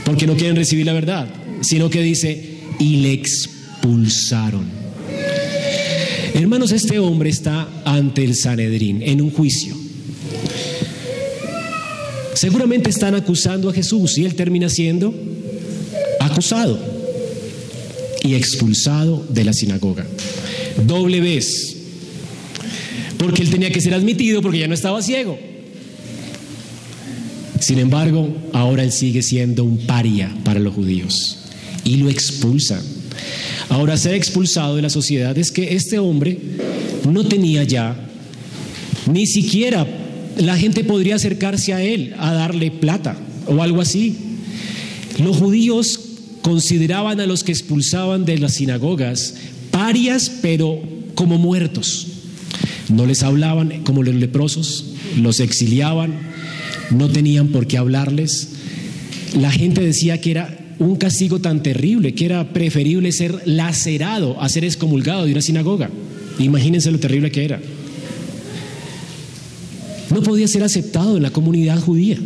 porque 0.06 0.26
no 0.26 0.36
quieren 0.36 0.56
recibir 0.56 0.86
la 0.86 0.94
verdad, 0.94 1.28
sino 1.62 1.88
que 1.88 2.02
dice, 2.02 2.58
y 2.78 2.96
le 2.96 3.12
expulsaron. 3.12 4.64
Hermanos, 6.34 6.72
este 6.72 6.98
hombre 6.98 7.30
está 7.30 7.68
ante 7.84 8.24
el 8.24 8.34
Sanedrín 8.34 9.02
en 9.02 9.20
un 9.20 9.30
juicio. 9.30 9.76
Seguramente 12.34 12.90
están 12.90 13.14
acusando 13.14 13.68
a 13.68 13.72
Jesús 13.72 14.18
y 14.18 14.24
él 14.24 14.34
termina 14.34 14.68
siendo 14.68 15.14
acusado 16.18 16.78
y 18.22 18.34
expulsado 18.34 19.24
de 19.28 19.44
la 19.44 19.52
sinagoga. 19.52 20.06
Doble 20.86 21.20
vez. 21.20 21.76
Porque 23.18 23.42
él 23.42 23.50
tenía 23.50 23.70
que 23.70 23.80
ser 23.80 23.94
admitido 23.94 24.42
porque 24.42 24.58
ya 24.58 24.66
no 24.66 24.74
estaba 24.74 25.02
ciego. 25.02 25.38
Sin 27.60 27.78
embargo, 27.78 28.34
ahora 28.52 28.82
él 28.82 28.90
sigue 28.90 29.22
siendo 29.22 29.62
un 29.62 29.86
paria 29.86 30.34
para 30.44 30.58
los 30.58 30.74
judíos 30.74 31.41
y 31.84 31.96
lo 31.96 32.08
expulsan. 32.08 32.80
Ahora 33.68 33.96
ser 33.96 34.14
expulsado 34.14 34.76
de 34.76 34.82
la 34.82 34.90
sociedad 34.90 35.36
es 35.38 35.50
que 35.50 35.74
este 35.74 35.98
hombre 35.98 36.38
no 37.08 37.24
tenía 37.24 37.64
ya 37.64 37.96
ni 39.10 39.26
siquiera 39.26 39.86
la 40.38 40.56
gente 40.56 40.84
podría 40.84 41.16
acercarse 41.16 41.72
a 41.72 41.82
él 41.82 42.14
a 42.18 42.32
darle 42.32 42.70
plata 42.70 43.16
o 43.46 43.62
algo 43.62 43.80
así. 43.80 44.16
Los 45.22 45.36
judíos 45.36 46.00
consideraban 46.42 47.20
a 47.20 47.26
los 47.26 47.44
que 47.44 47.52
expulsaban 47.52 48.24
de 48.24 48.38
las 48.38 48.54
sinagogas 48.54 49.34
parias, 49.70 50.30
pero 50.40 50.80
como 51.14 51.38
muertos. 51.38 52.06
No 52.88 53.06
les 53.06 53.22
hablaban 53.22 53.82
como 53.84 54.02
los 54.02 54.14
leprosos, 54.14 54.86
los 55.16 55.40
exiliaban, 55.40 56.14
no 56.90 57.08
tenían 57.08 57.48
por 57.48 57.66
qué 57.66 57.78
hablarles. 57.78 58.48
La 59.38 59.50
gente 59.50 59.80
decía 59.80 60.20
que 60.20 60.30
era 60.30 60.58
un 60.78 60.96
castigo 60.96 61.40
tan 61.40 61.62
terrible 61.62 62.14
que 62.14 62.24
era 62.24 62.52
preferible 62.52 63.12
ser 63.12 63.42
lacerado 63.46 64.40
a 64.40 64.48
ser 64.48 64.64
excomulgado 64.64 65.24
de 65.24 65.32
una 65.32 65.42
sinagoga. 65.42 65.90
Imagínense 66.38 66.90
lo 66.90 66.98
terrible 66.98 67.30
que 67.30 67.44
era. 67.44 67.60
No 70.10 70.22
podía 70.22 70.48
ser 70.48 70.62
aceptado 70.62 71.16
en 71.16 71.22
la 71.22 71.30
comunidad 71.30 71.80
judía. 71.80 72.18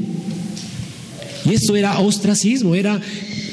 Y 1.45 1.55
esto 1.55 1.77
era 1.77 2.01
ostracismo, 2.01 2.75
era 2.75 3.01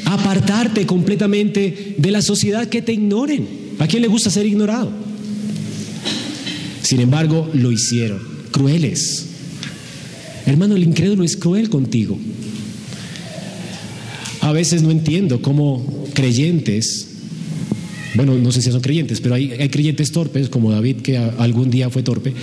apartarte 0.05 0.85
completamente 0.85 1.95
de 1.97 2.11
la 2.11 2.21
sociedad 2.21 2.67
que 2.67 2.81
te 2.81 2.93
ignoren. 2.93 3.47
¿A 3.79 3.87
quién 3.87 4.01
le 4.01 4.07
gusta 4.07 4.29
ser 4.29 4.45
ignorado? 4.45 4.91
Sin 6.81 6.99
embargo, 6.99 7.49
lo 7.53 7.71
hicieron, 7.71 8.19
crueles. 8.51 9.27
Hermano, 10.45 10.75
el 10.75 10.83
incrédulo 10.83 11.23
es 11.23 11.37
cruel 11.37 11.69
contigo. 11.69 12.17
A 14.43 14.51
veces 14.51 14.83
no 14.83 14.91
entiendo 14.91 15.41
cómo 15.41 16.05
creyentes, 16.13 17.07
bueno, 18.13 18.37
no 18.37 18.51
sé 18.51 18.61
si 18.61 18.71
son 18.71 18.81
creyentes, 18.81 19.21
pero 19.21 19.35
hay, 19.35 19.53
hay 19.53 19.69
creyentes 19.69 20.11
torpes, 20.11 20.49
como 20.49 20.69
David, 20.69 20.97
que 20.97 21.17
algún 21.17 21.71
día 21.71 21.89
fue 21.89 22.03
torpe, 22.03 22.33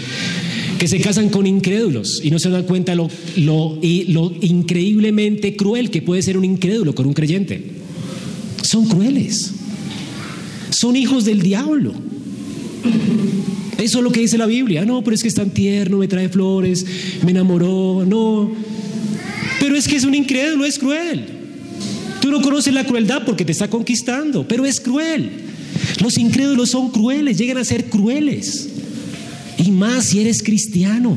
que 0.79 0.89
se 0.89 0.99
casan 0.99 1.29
con 1.29 1.47
incrédulos 1.47 2.23
y 2.25 2.31
no 2.31 2.39
se 2.39 2.49
dan 2.49 2.63
cuenta 2.63 2.95
lo, 2.95 3.11
lo, 3.37 3.79
lo 4.09 4.33
increíblemente 4.41 5.57
cruel 5.57 5.91
que 5.91 6.01
puede 6.01 6.23
ser 6.23 6.39
un 6.39 6.47
incrédulo 6.47 6.95
con 6.95 7.05
un 7.05 7.13
creyente. 7.13 7.63
Son 8.63 8.87
crueles. 8.87 9.53
Son 10.71 10.97
hijos 10.97 11.27
del 11.27 11.43
diablo. 11.43 11.93
Eso 13.77 13.99
es 13.99 14.05
lo 14.05 14.11
que 14.11 14.21
dice 14.21 14.39
la 14.39 14.47
Biblia. 14.47 14.87
No, 14.87 15.05
pero 15.05 15.15
es 15.15 15.21
que 15.21 15.29
es 15.29 15.35
tan 15.35 15.51
tierno, 15.51 15.99
me 15.99 16.09
trae 16.09 16.31
flores, 16.31 16.87
me 17.27 17.33
enamoró. 17.33 18.07
No. 18.07 18.51
Pero 19.59 19.77
es 19.77 19.87
que 19.87 19.97
es 19.97 20.05
un 20.05 20.15
incrédulo, 20.15 20.65
es 20.65 20.79
cruel. 20.79 21.40
Tú 22.21 22.31
no 22.31 22.43
conoces 22.43 22.75
la 22.75 22.85
crueldad 22.85 23.23
porque 23.25 23.45
te 23.45 23.53
está 23.53 23.69
conquistando, 23.69 24.47
pero 24.47 24.67
es 24.67 24.81
cruel. 24.81 25.31
Los 26.03 26.19
incrédulos 26.19 26.71
son 26.71 26.91
crueles, 26.91 27.39
llegan 27.39 27.59
a 27.59 27.65
ser 27.65 27.87
crueles. 27.87 28.69
Y 29.59 29.71
más 29.71 30.07
si 30.07 30.21
eres 30.21 30.43
cristiano. 30.43 31.17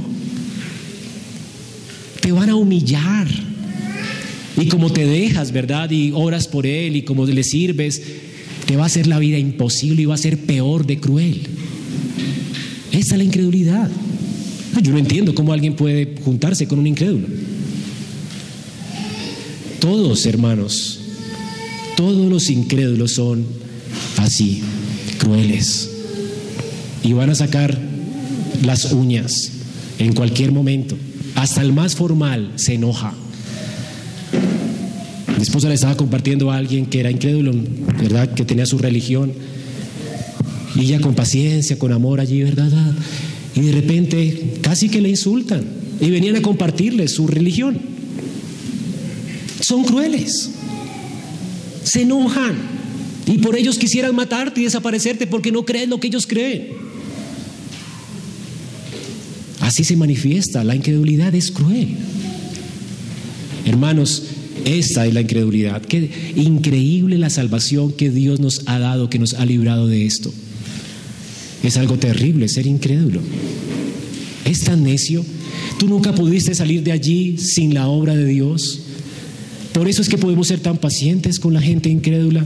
Te 2.21 2.31
van 2.31 2.49
a 2.49 2.55
humillar. 2.55 3.27
Y 4.59 4.67
como 4.67 4.91
te 4.91 5.05
dejas, 5.05 5.51
¿verdad? 5.51 5.89
Y 5.91 6.11
oras 6.13 6.47
por 6.47 6.65
Él 6.65 6.95
y 6.95 7.01
como 7.01 7.25
le 7.25 7.43
sirves, 7.43 8.01
te 8.65 8.77
va 8.77 8.83
a 8.83 8.85
hacer 8.85 9.07
la 9.07 9.19
vida 9.19 9.37
imposible 9.37 10.03
y 10.03 10.05
va 10.05 10.15
a 10.15 10.17
ser 10.17 10.37
peor 10.37 10.85
de 10.85 10.99
cruel. 10.99 11.41
Esa 12.91 13.15
es 13.15 13.17
la 13.17 13.23
incredulidad. 13.23 13.89
Yo 14.81 14.91
no 14.91 14.99
entiendo 14.99 15.35
cómo 15.35 15.53
alguien 15.53 15.75
puede 15.75 16.15
juntarse 16.23 16.67
con 16.67 16.79
un 16.79 16.87
incrédulo. 16.87 17.27
Todos, 19.83 20.25
hermanos, 20.25 20.97
todos 21.97 22.31
los 22.31 22.49
incrédulos 22.49 23.15
son 23.15 23.45
así, 24.15 24.61
crueles. 25.17 25.89
Y 27.03 27.11
van 27.11 27.29
a 27.29 27.35
sacar 27.35 27.77
las 28.63 28.93
uñas 28.93 29.51
en 29.99 30.13
cualquier 30.13 30.53
momento. 30.53 30.95
Hasta 31.35 31.61
el 31.61 31.73
más 31.73 31.97
formal 31.97 32.53
se 32.55 32.75
enoja. 32.75 33.13
Mi 35.35 35.43
esposa 35.43 35.67
le 35.67 35.75
estaba 35.75 35.97
compartiendo 35.97 36.49
a 36.49 36.55
alguien 36.55 36.85
que 36.85 37.01
era 37.01 37.11
incrédulo, 37.11 37.53
¿verdad? 38.01 38.33
Que 38.33 38.45
tenía 38.45 38.65
su 38.65 38.77
religión. 38.77 39.33
Y 40.75 40.83
ella 40.83 41.01
con 41.01 41.13
paciencia, 41.13 41.77
con 41.77 41.91
amor 41.91 42.21
allí, 42.21 42.41
¿verdad? 42.41 42.71
Y 43.53 43.59
de 43.59 43.73
repente 43.73 44.59
casi 44.61 44.87
que 44.87 45.01
le 45.01 45.09
insultan. 45.09 45.65
Y 45.99 46.09
venían 46.09 46.37
a 46.37 46.41
compartirle 46.41 47.09
su 47.09 47.27
religión. 47.27 47.92
Son 49.63 49.83
crueles. 49.85 50.49
Se 51.83 52.01
enojan. 52.01 52.55
Y 53.25 53.37
por 53.37 53.55
ellos 53.55 53.77
quisieran 53.77 54.13
matarte 54.13 54.59
y 54.59 54.65
desaparecerte 54.65 55.25
porque 55.25 55.51
no 55.51 55.63
creen 55.63 55.89
lo 55.89 55.99
que 55.99 56.07
ellos 56.07 56.27
creen. 56.27 56.67
Así 59.61 59.85
se 59.85 59.95
manifiesta. 59.95 60.65
La 60.65 60.75
incredulidad 60.75 61.33
es 61.33 61.49
cruel. 61.49 61.95
Hermanos, 63.65 64.23
esta 64.65 65.07
es 65.07 65.13
la 65.13 65.21
incredulidad. 65.21 65.81
Qué 65.81 66.09
increíble 66.35 67.17
la 67.17 67.29
salvación 67.29 67.93
que 67.93 68.09
Dios 68.09 68.41
nos 68.41 68.63
ha 68.65 68.79
dado, 68.79 69.09
que 69.09 69.19
nos 69.19 69.33
ha 69.33 69.45
librado 69.45 69.87
de 69.87 70.05
esto. 70.05 70.33
Es 71.63 71.77
algo 71.77 71.97
terrible 71.97 72.49
ser 72.49 72.67
incrédulo. 72.67 73.21
Es 74.43 74.65
tan 74.65 74.83
necio. 74.83 75.23
Tú 75.79 75.87
nunca 75.87 76.13
pudiste 76.13 76.53
salir 76.53 76.83
de 76.83 76.91
allí 76.91 77.37
sin 77.37 77.73
la 77.73 77.87
obra 77.87 78.13
de 78.13 78.25
Dios. 78.25 78.81
Por 79.73 79.89
eso 79.89 80.01
es 80.01 80.09
que 80.09 80.17
podemos 80.17 80.47
ser 80.47 80.59
tan 80.59 80.77
pacientes 80.77 81.39
con 81.39 81.53
la 81.53 81.61
gente 81.61 81.89
incrédula. 81.89 82.45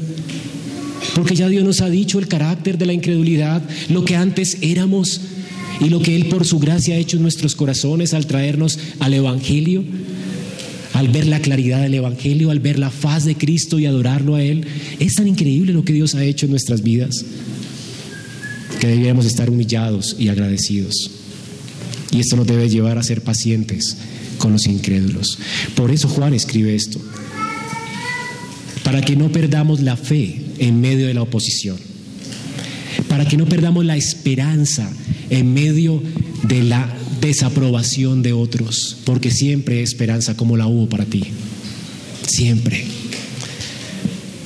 Porque 1.13 1.35
ya 1.35 1.49
Dios 1.49 1.63
nos 1.63 1.81
ha 1.81 1.89
dicho 1.89 2.19
el 2.19 2.27
carácter 2.27 2.77
de 2.77 2.85
la 2.85 2.93
incredulidad, 2.93 3.61
lo 3.89 4.05
que 4.05 4.15
antes 4.15 4.57
éramos 4.61 5.21
y 5.79 5.89
lo 5.89 6.01
que 6.01 6.15
Él 6.15 6.27
por 6.27 6.45
su 6.45 6.57
gracia 6.59 6.95
ha 6.95 6.97
hecho 6.97 7.17
en 7.17 7.23
nuestros 7.23 7.55
corazones 7.55 8.13
al 8.13 8.27
traernos 8.27 8.79
al 8.99 9.13
Evangelio, 9.13 9.83
al 10.93 11.09
ver 11.09 11.27
la 11.27 11.39
claridad 11.39 11.81
del 11.81 11.95
Evangelio, 11.95 12.49
al 12.49 12.59
ver 12.59 12.79
la 12.79 12.89
faz 12.89 13.25
de 13.25 13.35
Cristo 13.35 13.77
y 13.77 13.85
adorarlo 13.85 14.35
a 14.35 14.43
Él. 14.43 14.65
Es 14.99 15.15
tan 15.15 15.27
increíble 15.27 15.73
lo 15.73 15.83
que 15.83 15.93
Dios 15.93 16.15
ha 16.15 16.23
hecho 16.23 16.45
en 16.45 16.51
nuestras 16.51 16.81
vidas. 16.81 17.25
que 18.79 18.87
debiéramos 18.87 19.25
estar 19.25 19.49
humillados 19.49 20.15
y 20.19 20.27
agradecidos. 20.27 21.09
Y 22.11 22.19
esto 22.19 22.35
nos 22.35 22.45
debe 22.45 22.69
llevar 22.69 22.99
a 22.99 23.03
ser 23.03 23.21
pacientes 23.21 23.97
con 24.37 24.53
los 24.53 24.67
incrédulos. 24.67 25.37
Por 25.75 25.91
eso 25.91 26.07
Juan 26.07 26.33
escribe 26.33 26.75
esto, 26.75 26.99
para 28.83 29.01
que 29.01 29.15
no 29.15 29.31
perdamos 29.31 29.81
la 29.81 29.97
fe 29.97 30.41
en 30.59 30.81
medio 30.81 31.07
de 31.07 31.13
la 31.13 31.21
oposición, 31.21 31.77
para 33.07 33.25
que 33.25 33.37
no 33.37 33.45
perdamos 33.45 33.85
la 33.85 33.97
esperanza 33.97 34.89
en 35.29 35.53
medio 35.53 36.01
de 36.43 36.63
la 36.63 36.95
desaprobación 37.21 38.23
de 38.23 38.33
otros, 38.33 38.97
porque 39.05 39.31
siempre 39.31 39.77
hay 39.77 39.83
esperanza 39.83 40.37
como 40.37 40.57
la 40.57 40.67
hubo 40.67 40.87
para 40.87 41.05
ti, 41.05 41.23
siempre. 42.25 42.96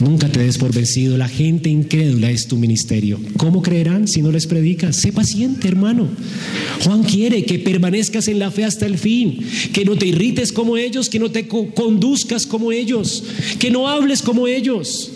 Nunca 0.01 0.27
te 0.29 0.39
des 0.39 0.57
por 0.57 0.73
vencido. 0.73 1.15
La 1.15 1.29
gente 1.29 1.69
incrédula 1.69 2.31
es 2.31 2.47
tu 2.47 2.57
ministerio. 2.57 3.19
¿Cómo 3.37 3.61
creerán 3.61 4.07
si 4.07 4.23
no 4.23 4.31
les 4.31 4.47
predicas? 4.47 4.95
Sé 4.95 5.11
paciente, 5.11 5.67
hermano. 5.67 6.09
Juan 6.83 7.03
quiere 7.03 7.45
que 7.45 7.59
permanezcas 7.59 8.27
en 8.27 8.39
la 8.39 8.49
fe 8.49 8.65
hasta 8.65 8.87
el 8.87 8.97
fin, 8.97 9.37
que 9.71 9.85
no 9.85 9.95
te 9.95 10.07
irrites 10.07 10.51
como 10.51 10.75
ellos, 10.75 11.07
que 11.07 11.19
no 11.19 11.29
te 11.29 11.47
conduzcas 11.47 12.47
como 12.47 12.71
ellos, 12.71 13.23
que 13.59 13.69
no 13.69 13.87
hables 13.87 14.23
como 14.23 14.47
ellos. 14.47 15.11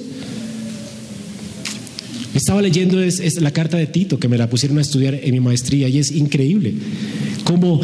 Estaba 2.35 2.61
leyendo 2.61 3.01
es, 3.01 3.41
la 3.41 3.51
carta 3.51 3.77
de 3.77 3.87
Tito 3.87 4.19
que 4.19 4.27
me 4.27 4.37
la 4.37 4.49
pusieron 4.49 4.77
a 4.77 4.81
estudiar 4.81 5.15
en 5.15 5.31
mi 5.31 5.39
maestría 5.39 5.87
y 5.87 5.97
es 5.97 6.11
increíble 6.11 6.73
cómo 7.45 7.81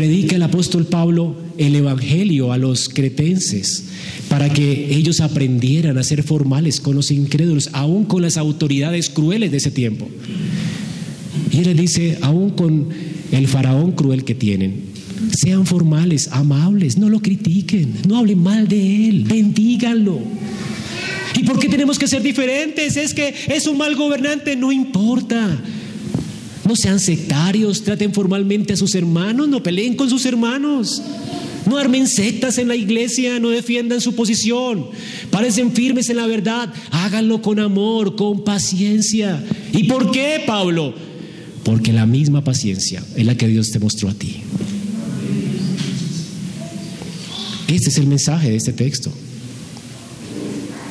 predica 0.00 0.36
el 0.36 0.42
apóstol 0.42 0.86
Pablo 0.86 1.36
el 1.58 1.76
evangelio 1.76 2.54
a 2.54 2.56
los 2.56 2.88
cretenses 2.88 3.84
para 4.30 4.50
que 4.50 4.96
ellos 4.96 5.20
aprendieran 5.20 5.98
a 5.98 6.02
ser 6.02 6.22
formales 6.22 6.80
con 6.80 6.96
los 6.96 7.10
incrédulos, 7.10 7.68
aún 7.74 8.06
con 8.06 8.22
las 8.22 8.38
autoridades 8.38 9.10
crueles 9.10 9.50
de 9.50 9.58
ese 9.58 9.70
tiempo. 9.70 10.08
Y 11.52 11.58
él 11.58 11.76
dice, 11.76 12.16
aún 12.22 12.48
con 12.48 12.88
el 13.30 13.46
faraón 13.46 13.92
cruel 13.92 14.24
que 14.24 14.34
tienen, 14.34 14.84
sean 15.38 15.66
formales, 15.66 16.30
amables, 16.32 16.96
no 16.96 17.10
lo 17.10 17.20
critiquen, 17.20 17.92
no 18.08 18.16
hablen 18.16 18.42
mal 18.42 18.68
de 18.68 19.06
él, 19.06 19.24
bendíganlo. 19.24 20.18
¿Y 21.36 21.42
por 21.44 21.58
qué 21.58 21.68
tenemos 21.68 21.98
que 21.98 22.08
ser 22.08 22.22
diferentes? 22.22 22.96
Es 22.96 23.12
que 23.12 23.34
es 23.48 23.66
un 23.66 23.76
mal 23.76 23.94
gobernante, 23.96 24.56
no 24.56 24.72
importa. 24.72 25.62
No 26.70 26.76
sean 26.76 27.00
sectarios, 27.00 27.82
traten 27.82 28.14
formalmente 28.14 28.74
a 28.74 28.76
sus 28.76 28.94
hermanos, 28.94 29.48
no 29.48 29.60
peleen 29.60 29.96
con 29.96 30.08
sus 30.08 30.24
hermanos. 30.24 31.02
No 31.66 31.76
armen 31.76 32.06
sectas 32.06 32.58
en 32.58 32.68
la 32.68 32.76
iglesia, 32.76 33.40
no 33.40 33.50
defiendan 33.50 34.00
su 34.00 34.14
posición. 34.14 34.86
Parecen 35.32 35.72
firmes 35.72 36.10
en 36.10 36.18
la 36.18 36.28
verdad. 36.28 36.72
Háganlo 36.92 37.42
con 37.42 37.58
amor, 37.58 38.14
con 38.14 38.44
paciencia. 38.44 39.44
¿Y 39.72 39.82
por 39.88 40.12
qué, 40.12 40.44
Pablo? 40.46 40.94
Porque 41.64 41.92
la 41.92 42.06
misma 42.06 42.44
paciencia 42.44 43.02
es 43.16 43.26
la 43.26 43.34
que 43.34 43.48
Dios 43.48 43.72
te 43.72 43.80
mostró 43.80 44.08
a 44.08 44.14
ti. 44.14 44.36
Este 47.66 47.88
es 47.88 47.98
el 47.98 48.06
mensaje 48.06 48.48
de 48.48 48.56
este 48.56 48.72
texto. 48.72 49.10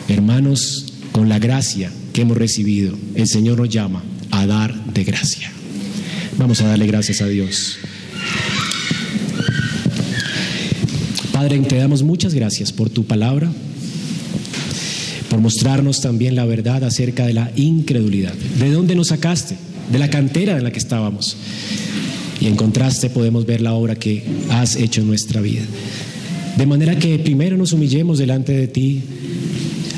Hermanos, 0.09 0.91
con 1.13 1.29
la 1.29 1.39
gracia 1.39 1.89
que 2.11 2.23
hemos 2.23 2.35
recibido, 2.35 2.97
el 3.15 3.29
Señor 3.29 3.59
nos 3.59 3.69
llama 3.69 4.03
a 4.29 4.45
dar 4.45 4.75
de 4.93 5.05
gracia. 5.05 5.53
Vamos 6.39 6.61
a 6.61 6.67
darle 6.69 6.87
gracias 6.87 7.21
a 7.21 7.27
Dios. 7.27 7.75
Padre, 11.33 11.59
te 11.59 11.75
damos 11.75 12.01
muchas 12.01 12.33
gracias 12.33 12.71
por 12.71 12.89
tu 12.89 13.03
palabra, 13.03 13.51
por 15.29 15.41
mostrarnos 15.41 15.99
también 15.99 16.37
la 16.37 16.45
verdad 16.45 16.85
acerca 16.85 17.27
de 17.27 17.33
la 17.33 17.51
incredulidad. 17.57 18.33
¿De 18.57 18.71
dónde 18.71 18.95
nos 18.95 19.09
sacaste? 19.09 19.57
De 19.91 19.99
la 19.99 20.09
cantera 20.09 20.57
en 20.57 20.63
la 20.63 20.71
que 20.71 20.79
estábamos. 20.79 21.35
Y 22.39 22.47
en 22.47 22.55
contraste 22.55 23.09
podemos 23.09 23.45
ver 23.45 23.59
la 23.59 23.73
obra 23.73 23.95
que 23.95 24.23
has 24.49 24.77
hecho 24.77 25.01
en 25.01 25.07
nuestra 25.07 25.41
vida. 25.41 25.63
De 26.55 26.65
manera 26.65 26.97
que 26.97 27.19
primero 27.19 27.57
nos 27.57 27.73
humillemos 27.73 28.17
delante 28.17 28.53
de 28.53 28.69
ti, 28.69 29.01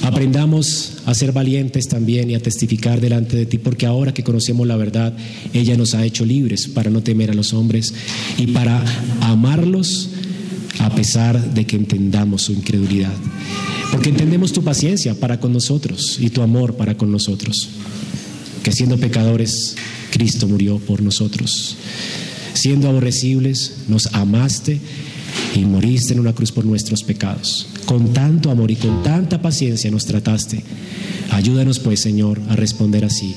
aprendamos 0.04 0.94
a 1.06 1.14
ser 1.14 1.32
valientes 1.32 1.88
también 1.88 2.30
y 2.30 2.36
a 2.36 2.42
testificar 2.42 3.02
delante 3.02 3.38
de 3.38 3.46
ti, 3.46 3.58
porque 3.58 3.86
ahora 3.86 4.14
que 4.14 4.24
conocemos 4.24 4.68
la 4.68 4.76
verdad, 4.76 5.14
ella 5.54 5.78
nos 5.78 5.94
ha 5.94 6.06
hecho 6.06 6.26
libres 6.26 6.68
para 6.68 6.90
no 6.90 7.02
temer 7.02 7.32
a 7.32 7.34
los 7.34 7.54
hombres 7.54 7.94
y 8.38 8.48
para 8.48 8.84
amarlos 9.22 10.10
a 10.80 10.94
pesar 10.96 11.54
de 11.54 11.66
que 11.66 11.76
entendamos 11.76 12.44
su 12.44 12.54
incredulidad. 12.54 13.14
Porque 13.92 14.10
entendemos 14.10 14.54
tu 14.54 14.64
paciencia 14.64 15.14
para 15.16 15.40
con 15.40 15.54
nosotros 15.54 16.18
y 16.20 16.30
tu 16.30 16.42
amor 16.42 16.76
para 16.76 16.96
con 16.96 17.12
nosotros. 17.12 17.70
Que 18.64 18.72
siendo 18.72 18.98
pecadores, 18.98 19.76
Cristo 20.12 20.48
murió 20.48 20.80
por 20.80 21.02
nosotros. 21.02 21.76
Siendo 22.54 22.90
aborrecibles, 22.90 23.74
nos 23.88 24.08
amaste 24.14 24.80
y 25.56 25.66
moriste 25.66 26.14
en 26.14 26.20
una 26.20 26.34
cruz 26.34 26.52
por 26.52 26.66
nuestros 26.66 27.04
pecados. 27.04 27.68
Con 27.86 28.14
tanto 28.14 28.52
amor 28.52 28.72
y 28.72 28.76
con 28.76 29.04
tanta 29.04 29.42
paciencia 29.42 29.92
nos 29.92 30.06
trataste. 30.06 30.64
Ayúdanos 31.32 31.80
pues, 31.80 32.00
Señor, 32.00 32.40
a 32.50 32.56
responder 32.56 33.06
así. 33.06 33.36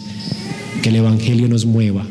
Que 0.82 0.90
el 0.90 0.96
Evangelio 0.96 1.48
nos 1.48 1.66
mueva 1.66 2.06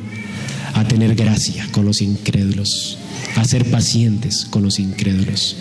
a 0.74 0.88
tener 0.88 1.16
gracia 1.16 1.68
con 1.72 1.86
los 1.86 2.01
incrédulos 2.01 2.97
a 3.36 3.45
ser 3.45 3.70
pacientes 3.70 4.45
con 4.49 4.64
los 4.64 4.80
incrédulos. 4.80 5.56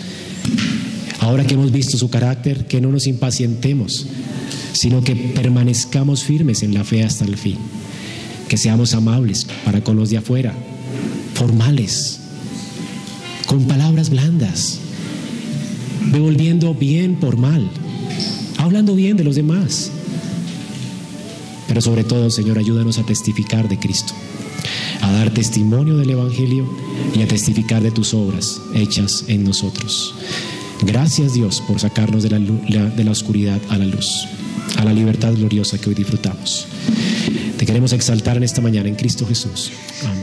Ahora 1.19 1.45
que 1.45 1.53
hemos 1.53 1.71
visto 1.71 1.97
su 1.97 2.09
carácter, 2.09 2.67
que 2.67 2.81
no 2.81 2.91
nos 2.91 3.07
impacientemos, 3.07 4.07
sino 4.73 5.03
que 5.03 5.15
permanezcamos 5.15 6.23
firmes 6.23 6.63
en 6.63 6.73
la 6.73 6.83
fe 6.83 7.03
hasta 7.03 7.25
el 7.25 7.37
fin. 7.37 7.57
Que 8.49 8.57
seamos 8.57 8.93
amables 8.93 9.47
para 9.63 9.83
con 9.83 9.95
los 9.95 10.09
de 10.09 10.17
afuera, 10.17 10.53
formales, 11.33 12.19
con 13.53 13.65
palabras 13.65 14.09
blandas, 14.09 14.79
devolviendo 16.11 16.73
bien 16.73 17.17
por 17.17 17.37
mal, 17.37 17.69
hablando 18.57 18.95
bien 18.95 19.15
de 19.15 19.23
los 19.23 19.35
demás. 19.35 19.91
Pero 21.67 21.79
sobre 21.79 22.03
todo, 22.03 22.31
Señor, 22.31 22.57
ayúdanos 22.57 22.97
a 22.97 23.03
testificar 23.03 23.69
de 23.69 23.77
Cristo 23.77 24.15
a 25.01 25.11
dar 25.11 25.31
testimonio 25.31 25.97
del 25.97 26.11
Evangelio 26.11 26.65
y 27.13 27.21
a 27.21 27.27
testificar 27.27 27.83
de 27.83 27.91
tus 27.91 28.13
obras 28.13 28.59
hechas 28.73 29.25
en 29.27 29.43
nosotros. 29.43 30.15
Gracias 30.81 31.33
Dios 31.33 31.61
por 31.67 31.79
sacarnos 31.79 32.23
de 32.23 32.29
la, 32.29 33.11
oscuridad 33.11 33.59
a 33.69 33.77
la 33.77 33.85
luz, 33.85 34.25
a 34.77 34.85
la 34.85 34.93
libertad 34.93 35.33
gloriosa 35.33 35.77
que 35.77 35.89
hoy 35.89 35.95
disfrutamos. 35.95 36.67
Te 37.57 37.65
queremos 37.65 37.93
exaltar 37.93 38.37
en 38.37 38.43
esta 38.43 38.61
mañana 38.61 38.89
en 38.89 38.95
Cristo 38.95 39.27
Jesús. 39.27 39.71
Amén. 40.05 40.22